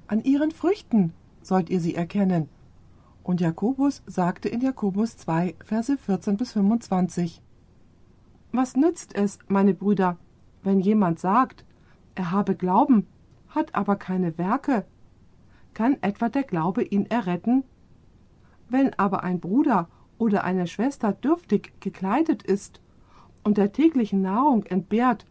An 0.06 0.22
ihren 0.22 0.50
Früchten 0.50 1.12
sollt 1.42 1.70
ihr 1.70 1.80
sie 1.80 1.94
erkennen. 1.94 2.48
Und 3.22 3.40
Jakobus 3.40 4.02
sagte 4.06 4.48
in 4.48 4.60
Jakobus 4.60 5.16
2, 5.16 5.54
Verse 5.64 5.96
14 5.96 6.36
bis 6.36 6.52
25. 6.52 7.42
Was 8.52 8.76
nützt 8.76 9.14
es, 9.14 9.38
meine 9.48 9.74
Brüder, 9.74 10.18
wenn 10.62 10.80
jemand 10.80 11.18
sagt, 11.18 11.64
er 12.14 12.30
habe 12.30 12.54
Glauben, 12.54 13.06
hat 13.48 13.74
aber 13.74 13.96
keine 13.96 14.36
Werke? 14.38 14.84
Kann 15.72 15.96
etwa 16.02 16.28
der 16.28 16.44
Glaube 16.44 16.84
ihn 16.84 17.06
erretten? 17.06 17.64
Wenn 18.68 18.94
aber 18.94 19.24
ein 19.24 19.40
Bruder 19.40 19.88
oder 20.18 20.44
eine 20.44 20.66
Schwester 20.66 21.12
dürftig 21.12 21.72
gekleidet 21.80 22.42
ist 22.42 22.80
und 23.42 23.58
der 23.58 23.72
täglichen 23.72 24.22
Nahrung 24.22 24.64
entbehrt, 24.66 25.26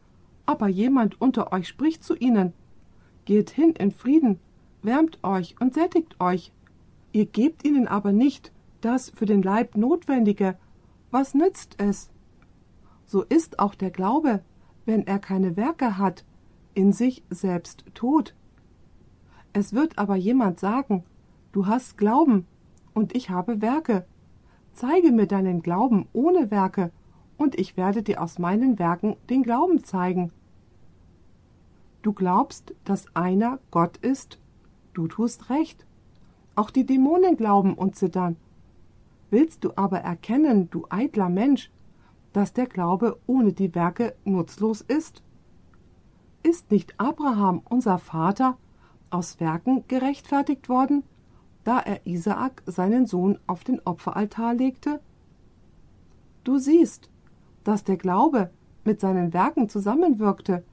aber 0.46 0.68
jemand 0.68 1.20
unter 1.22 1.52
euch 1.52 1.68
spricht 1.68 2.04
zu 2.04 2.16
ihnen, 2.16 2.54
geht 3.26 3.50
hin 3.50 3.72
in 3.72 3.92
Frieden, 3.92 4.40
wärmt 4.82 5.20
euch 5.24 5.56
und 5.60 5.74
sättigt 5.74 6.20
euch, 6.20 6.52
Ihr 7.14 7.28
gebt 7.28 7.64
ihnen 7.64 7.88
aber 7.88 8.12
nicht 8.12 8.52
das 8.82 9.12
für 9.12 9.28
den 9.28 9.44
Leib 9.44 9.78
Notwendige. 9.78 10.58
Was 11.12 11.36
nützt 11.36 11.76
es? 11.78 12.10
So 13.06 13.22
ist 13.22 13.60
auch 13.60 13.76
der 13.76 13.92
Glaube, 13.92 14.44
wenn 14.86 15.06
er 15.06 15.20
keine 15.20 15.56
Werke 15.56 16.00
hat, 16.00 16.26
in 16.74 16.92
sich 16.92 17.24
selbst 17.30 17.86
tot. 17.94 18.36
Es 19.54 19.74
wird 19.74 20.00
aber 20.00 20.16
jemand 20.16 20.60
sagen, 20.60 21.04
du 21.52 21.68
hast 21.68 22.00
Glauben 22.00 22.48
und 22.96 23.16
ich 23.16 23.30
habe 23.30 23.62
Werke. 23.62 24.08
Zeige 24.74 25.12
mir 25.12 25.28
deinen 25.28 25.62
Glauben 25.62 26.08
ohne 26.14 26.50
Werke, 26.50 26.92
und 27.38 27.60
ich 27.60 27.78
werde 27.78 28.04
dir 28.04 28.22
aus 28.22 28.40
meinen 28.40 28.80
Werken 28.80 29.16
den 29.30 29.44
Glauben 29.44 29.84
zeigen. 29.84 30.32
Du 32.02 32.14
glaubst, 32.14 32.74
dass 32.84 33.14
einer 33.16 33.60
Gott 33.72 33.98
ist? 33.98 34.40
Du 34.94 35.08
tust 35.08 35.50
recht. 35.50 35.86
Auch 36.56 36.70
die 36.70 36.86
Dämonen 36.86 37.38
glauben 37.38 37.74
und 37.74 37.96
zittern. 37.96 38.36
Willst 39.32 39.64
du 39.64 39.72
aber 39.76 40.00
erkennen, 40.00 40.70
du 40.70 40.86
eitler 40.90 41.30
Mensch, 41.30 41.72
dass 42.34 42.54
der 42.54 42.68
Glaube 42.68 43.20
ohne 43.26 43.54
die 43.54 43.74
Werke 43.74 44.16
nutzlos 44.26 44.82
ist? 44.82 45.24
Ist 46.44 46.72
nicht 46.72 47.00
Abraham, 47.00 47.62
unser 47.70 47.98
Vater, 47.98 48.58
aus 49.10 49.40
Werken 49.40 49.86
gerechtfertigt 49.88 50.68
worden, 50.70 51.04
da 51.64 51.80
er 51.80 52.06
Isaak, 52.06 52.64
seinen 52.66 53.06
Sohn, 53.06 53.40
auf 53.48 53.64
den 53.64 53.80
Opferaltar 53.86 54.54
legte? 54.54 55.00
Du 56.44 56.58
siehst, 56.58 57.10
dass 57.64 57.84
der 57.84 57.98
Glaube 57.98 58.50
mit 58.84 59.00
seinen 59.00 59.34
Werken 59.34 59.70
zusammenwirkte 59.70 60.64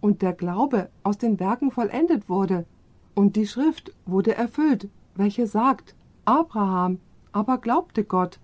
und 0.00 0.22
der 0.22 0.32
Glaube 0.32 0.90
aus 1.02 1.18
den 1.18 1.40
Werken 1.40 1.70
vollendet 1.70 2.28
wurde, 2.28 2.66
und 3.14 3.36
die 3.36 3.46
Schrift 3.46 3.94
wurde 4.06 4.34
erfüllt, 4.34 4.88
welche 5.14 5.46
sagt, 5.46 5.94
Abraham 6.24 6.98
aber 7.32 7.58
glaubte 7.58 8.04
Gott, 8.04 8.40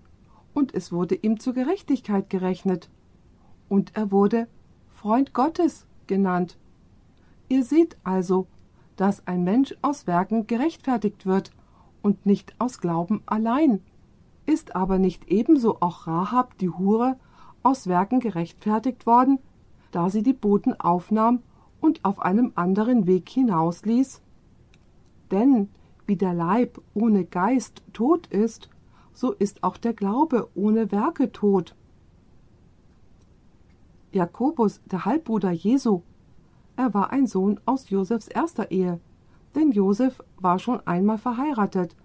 und 0.53 0.73
es 0.73 0.91
wurde 0.91 1.15
ihm 1.15 1.39
zur 1.39 1.53
Gerechtigkeit 1.53 2.29
gerechnet, 2.29 2.89
und 3.69 3.95
er 3.95 4.11
wurde 4.11 4.47
Freund 4.89 5.33
Gottes 5.33 5.85
genannt. 6.07 6.57
Ihr 7.47 7.63
seht 7.63 7.97
also, 8.03 8.47
dass 8.95 9.27
ein 9.27 9.43
Mensch 9.43 9.75
aus 9.81 10.07
Werken 10.07 10.47
gerechtfertigt 10.47 11.25
wird 11.25 11.51
und 12.01 12.25
nicht 12.25 12.53
aus 12.59 12.79
Glauben 12.79 13.23
allein. 13.25 13.81
Ist 14.45 14.75
aber 14.75 14.99
nicht 14.99 15.27
ebenso 15.27 15.77
auch 15.81 16.07
Rahab 16.07 16.57
die 16.57 16.69
Hure 16.69 17.17
aus 17.63 17.87
Werken 17.87 18.19
gerechtfertigt 18.19 19.05
worden, 19.05 19.39
da 19.91 20.09
sie 20.09 20.23
die 20.23 20.33
Boten 20.33 20.79
aufnahm 20.79 21.41
und 21.79 22.03
auf 22.05 22.19
einem 22.19 22.51
anderen 22.55 23.07
Weg 23.07 23.29
hinausließ? 23.29 24.21
Denn 25.31 25.69
wie 26.05 26.15
der 26.15 26.33
Leib 26.33 26.81
ohne 26.93 27.25
Geist 27.25 27.83
tot 27.93 28.27
ist, 28.27 28.69
so 29.13 29.31
ist 29.31 29.63
auch 29.63 29.77
der 29.77 29.93
Glaube 29.93 30.49
ohne 30.55 30.91
Werke 30.91 31.31
tot. 31.31 31.75
Jakobus, 34.11 34.81
der 34.85 35.05
Halbbruder 35.05 35.51
Jesu, 35.51 36.01
er 36.75 36.93
war 36.93 37.11
ein 37.11 37.27
Sohn 37.27 37.59
aus 37.65 37.89
Josefs 37.89 38.27
erster 38.27 38.71
Ehe, 38.71 38.99
denn 39.55 39.71
Josef 39.71 40.21
war 40.39 40.59
schon 40.59 40.85
einmal 40.87 41.17
verheiratet. 41.17 41.95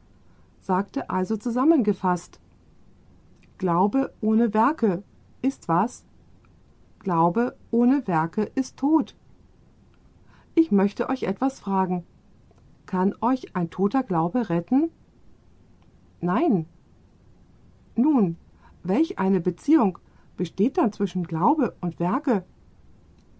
sagte 0.61 1.11
also 1.11 1.37
zusammengefasst 1.37 2.41
Glaube 3.59 4.13
ohne 4.21 4.53
Werke 4.53 5.03
ist 5.43 5.69
was? 5.69 6.05
Glaube 6.99 7.57
ohne 7.71 8.07
Werke 8.07 8.43
ist 8.55 8.77
tot. 8.77 9.15
Ich 10.55 10.73
möchte 10.73 11.09
euch 11.09 11.25
etwas 11.25 11.61
fragen. 11.61 12.05
Kann 12.87 13.15
euch 13.21 13.55
ein 13.55 13.71
toter 13.71 14.03
Glaube 14.03 14.49
retten? 14.49 14.91
Nein. 16.21 16.67
Nun, 17.95 18.37
welch 18.83 19.19
eine 19.19 19.41
Beziehung 19.41 19.99
besteht 20.37 20.79
dann 20.79 20.93
zwischen 20.93 21.25
Glaube 21.25 21.75
und 21.81 22.01
Werke? 22.01 22.45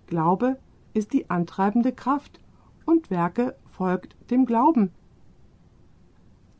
Glaube 0.07 0.59
ist 0.95 1.13
die 1.13 1.31
antreibende 1.31 1.93
Kraft 1.93 2.41
und 2.85 3.11
Werke 3.11 3.57
folgt 3.65 4.17
dem 4.31 4.47
Glauben. 4.47 4.91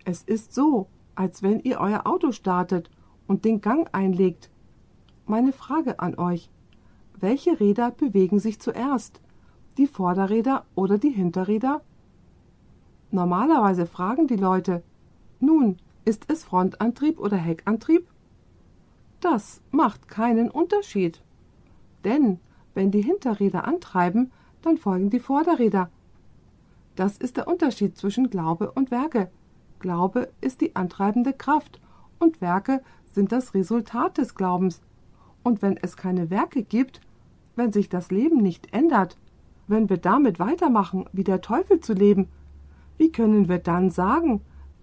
Es 0.05 0.23
ist 0.23 0.55
so, 0.55 0.89
als 1.15 1.43
wenn 1.43 1.61
ihr 1.61 1.81
euer 1.81 2.07
Auto 2.07 2.33
startet 2.33 2.91
und 3.27 3.45
den 3.45 3.61
Gang 3.61 3.89
einlegt. 3.93 4.51
Meine 5.29 5.53
Frage 5.53 5.99
an 5.99 6.17
euch. 6.21 6.49
Welche 7.19 7.59
Räder 7.59 7.91
bewegen 7.91 8.39
sich 8.39 8.61
zuerst? 8.61 9.21
Die 9.77 9.89
Vorderräder 9.89 10.65
oder 10.77 10.99
die 10.99 11.11
Hinterräder? 11.11 11.83
Normalerweise 13.11 13.87
fragen 13.87 14.29
die 14.29 14.37
Leute, 14.37 14.85
nun, 15.41 15.79
ist 16.05 16.31
es 16.31 16.45
Frontantrieb 16.45 17.19
oder 17.19 17.37
Heckantrieb? 17.37 18.07
Das 19.21 19.61
macht 19.73 20.07
keinen 20.07 20.49
Unterschied. 20.49 21.21
Denn 22.05 22.39
wenn 22.75 22.93
die 22.93 23.03
Hinterräder 23.03 23.67
antreiben, 23.67 24.31
dann 24.63 24.79
folgen 24.79 25.11
die 25.11 25.19
Vorderräder. 25.19 25.91
Das 26.95 27.19
ist 27.19 27.37
der 27.37 27.49
Unterschied 27.49 27.99
zwischen 27.99 28.31
Glaube 28.31 28.71
und 28.71 28.93
Werke. 28.93 29.29
Glaube 29.81 30.31
ist 30.41 30.61
die 30.61 30.77
antreibende 30.77 31.33
Kraft 31.33 31.81
und 32.21 32.41
Werke 32.41 32.81
sind 33.11 33.33
das 33.33 33.55
Resultat 33.55 34.19
des 34.19 34.37
Glaubens. 34.37 34.83
Und 35.47 35.63
wenn 35.63 35.77
es 35.77 35.97
keine 35.97 36.29
Werke 36.29 36.65
gibt, 36.65 37.01
wenn 37.55 37.71
sich 37.71 37.89
das 37.89 38.11
Leben 38.11 38.39
nicht 38.39 38.75
ändert, 38.75 39.17
wenn 39.69 39.89
wir 39.89 39.97
damit 39.97 40.41
weitermachen, 40.41 41.09
wie 41.13 41.23
der 41.23 41.41
Teufel 41.41 41.79
zu 41.79 41.93
leben, 41.93 42.27
wie 42.99 43.13
können 43.13 43.49
wir 43.49 43.59
dann 43.59 43.91
sagen, 43.91 44.41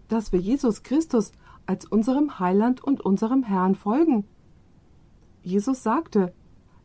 dass 0.07 0.31
wir 0.31 0.39
Jesus 0.39 0.81
Christus 0.81 1.33
als 1.65 1.83
unserem 1.83 2.39
Heiland 2.39 2.81
und 2.81 3.01
unserem 3.01 3.43
Herrn 3.43 3.75
folgen? 3.75 4.23
Jesus 5.41 5.83
sagte, 5.83 6.31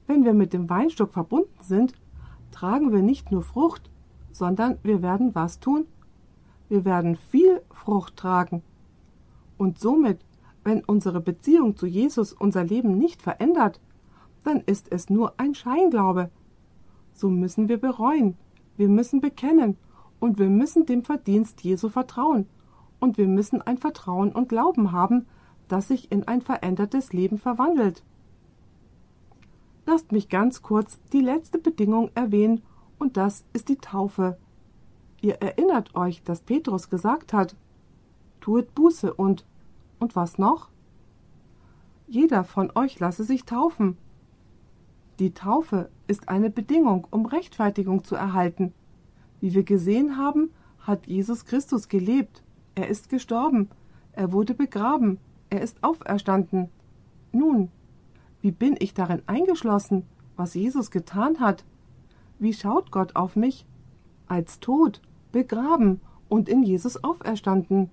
wenn 0.08 0.24
wir 0.24 0.34
mit 0.34 0.52
dem 0.52 0.68
Weinstock 0.68 1.12
verbunden 1.12 1.62
sind, 1.62 1.92
tragen 2.50 2.90
wir 2.90 3.02
nicht 3.02 3.30
nur 3.30 3.42
Frucht, 3.42 3.88
sondern 4.32 4.78
wir 4.82 5.02
werden 5.02 5.36
was 5.36 5.60
tun? 5.60 5.86
Wir 6.68 6.84
werden 6.84 7.14
viel 7.14 7.62
Frucht 7.70 8.16
tragen. 8.16 8.60
Und 9.56 9.78
somit, 9.78 10.18
wenn 10.64 10.84
unsere 10.84 11.20
Beziehung 11.20 11.76
zu 11.76 11.86
Jesus 11.86 12.32
unser 12.32 12.64
Leben 12.64 12.98
nicht 12.98 13.22
verändert, 13.22 13.80
dann 14.44 14.60
ist 14.60 14.90
es 14.92 15.10
nur 15.10 15.34
ein 15.38 15.54
Scheinglaube. 15.54 16.30
So 17.12 17.28
müssen 17.30 17.68
wir 17.68 17.78
bereuen, 17.78 18.36
wir 18.76 18.88
müssen 18.88 19.20
bekennen 19.20 19.76
und 20.20 20.38
wir 20.38 20.48
müssen 20.48 20.86
dem 20.86 21.04
Verdienst 21.04 21.62
Jesu 21.62 21.88
vertrauen. 21.88 22.46
Und 23.00 23.16
wir 23.16 23.28
müssen 23.28 23.62
ein 23.62 23.78
Vertrauen 23.78 24.32
und 24.32 24.48
Glauben 24.48 24.90
haben, 24.90 25.26
das 25.68 25.88
sich 25.88 26.10
in 26.10 26.26
ein 26.26 26.42
verändertes 26.42 27.12
Leben 27.12 27.38
verwandelt. 27.38 28.02
Lasst 29.86 30.12
mich 30.12 30.28
ganz 30.28 30.62
kurz 30.62 31.00
die 31.12 31.20
letzte 31.20 31.58
Bedingung 31.58 32.10
erwähnen, 32.14 32.62
und 32.98 33.16
das 33.16 33.44
ist 33.52 33.68
die 33.68 33.76
Taufe. 33.76 34.36
Ihr 35.20 35.36
erinnert 35.36 35.94
euch, 35.94 36.22
dass 36.22 36.40
Petrus 36.40 36.90
gesagt 36.90 37.32
hat, 37.32 37.56
tuet 38.40 38.74
Buße 38.74 39.14
und 39.14 39.44
und 39.98 40.16
was 40.16 40.38
noch? 40.38 40.68
Jeder 42.06 42.44
von 42.44 42.72
euch 42.74 42.98
lasse 43.00 43.24
sich 43.24 43.44
taufen. 43.44 43.98
Die 45.18 45.34
Taufe 45.34 45.90
ist 46.06 46.28
eine 46.28 46.48
Bedingung, 46.48 47.06
um 47.10 47.26
Rechtfertigung 47.26 48.04
zu 48.04 48.14
erhalten. 48.14 48.72
Wie 49.40 49.54
wir 49.54 49.64
gesehen 49.64 50.16
haben, 50.16 50.50
hat 50.80 51.06
Jesus 51.06 51.44
Christus 51.44 51.88
gelebt, 51.88 52.42
er 52.74 52.88
ist 52.88 53.08
gestorben, 53.08 53.68
er 54.12 54.32
wurde 54.32 54.54
begraben, 54.54 55.18
er 55.50 55.60
ist 55.60 55.82
auferstanden. 55.82 56.68
Nun, 57.32 57.70
wie 58.40 58.52
bin 58.52 58.76
ich 58.78 58.94
darin 58.94 59.22
eingeschlossen, 59.26 60.04
was 60.36 60.54
Jesus 60.54 60.90
getan 60.90 61.40
hat? 61.40 61.64
Wie 62.38 62.52
schaut 62.52 62.90
Gott 62.90 63.16
auf 63.16 63.36
mich? 63.36 63.66
Als 64.28 64.60
tot, 64.60 65.02
begraben 65.32 66.00
und 66.28 66.48
in 66.48 66.62
Jesus 66.62 67.02
auferstanden. 67.02 67.90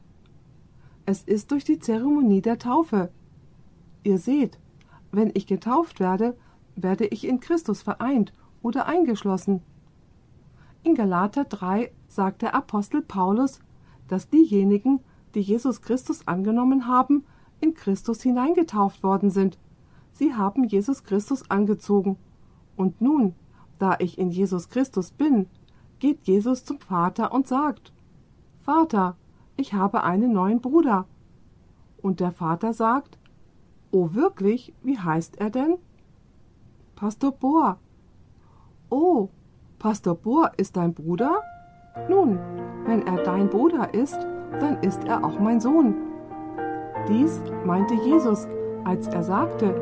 Es 1.06 1.22
ist 1.24 1.51
durch 1.51 1.64
die 1.64 1.80
Zeremonie 1.80 2.41
der 2.41 2.58
Taufe. 2.58 3.12
Ihr 4.03 4.18
seht, 4.18 4.60
wenn 5.12 5.32
ich 5.34 5.45
getauft 5.45 5.99
werde, 5.99 6.36
werde 6.76 7.06
ich 7.06 7.28
in 7.28 7.39
Christus 7.39 7.82
vereint 7.84 8.34
oder 8.62 8.88
eingeschlossen. 8.88 9.62
In 10.84 10.95
Galater 10.95 11.45
3 11.45 11.91
sagt 12.08 12.41
der 12.41 12.56
Apostel 12.56 13.01
Paulus, 13.01 13.60
dass 14.08 14.30
diejenigen, 14.30 14.99
die 15.36 15.41
Jesus 15.41 15.82
Christus 15.82 16.28
angenommen 16.28 16.88
haben, 16.88 17.24
in 17.60 17.74
Christus 17.74 18.22
hineingetauft 18.22 19.03
worden 19.03 19.30
sind. 19.30 19.58
Sie 20.12 20.34
haben 20.34 20.64
Jesus 20.64 21.03
Christus 21.03 21.49
angezogen. 21.49 22.18
Und 22.76 23.01
nun, 23.01 23.36
da 23.80 23.95
ich 23.99 24.18
in 24.18 24.32
Jesus 24.32 24.70
Christus 24.70 25.12
bin, 25.12 25.47
geht 25.99 26.22
Jesus 26.24 26.66
zum 26.66 26.80
Vater 26.80 27.32
und 27.32 27.47
sagt, 27.47 27.93
Vater, 28.60 29.18
ich 29.58 29.74
habe 29.74 30.03
einen 30.03 30.34
neuen 30.34 30.62
Bruder. 30.62 31.06
Und 32.01 32.20
der 32.20 32.32
Vater 32.32 32.74
sagt, 32.74 33.18
Oh 33.91 34.14
wirklich, 34.14 34.74
wie 34.84 34.99
heißt 34.99 35.39
er 35.39 35.49
denn? 35.49 35.76
Pastor 36.95 37.32
Bohr. 37.32 37.78
Oh, 38.89 39.30
Pastor 39.80 40.16
Bohr 40.16 40.51
ist 40.58 40.76
dein 40.76 40.93
Bruder? 40.93 41.41
Nun, 42.10 42.38
wenn 42.86 43.08
er 43.08 43.24
dein 43.24 43.49
Bruder 43.49 43.93
ist, 43.93 44.20
dann 44.60 44.82
ist 44.82 45.06
er 45.06 45.24
auch 45.24 45.39
mein 45.39 45.62
Sohn. 45.62 45.95
Dies 47.08 47.41
meinte 47.66 47.93
Jesus, 47.93 48.47
als 48.84 49.08
er 49.08 49.24
sagte, 49.24 49.74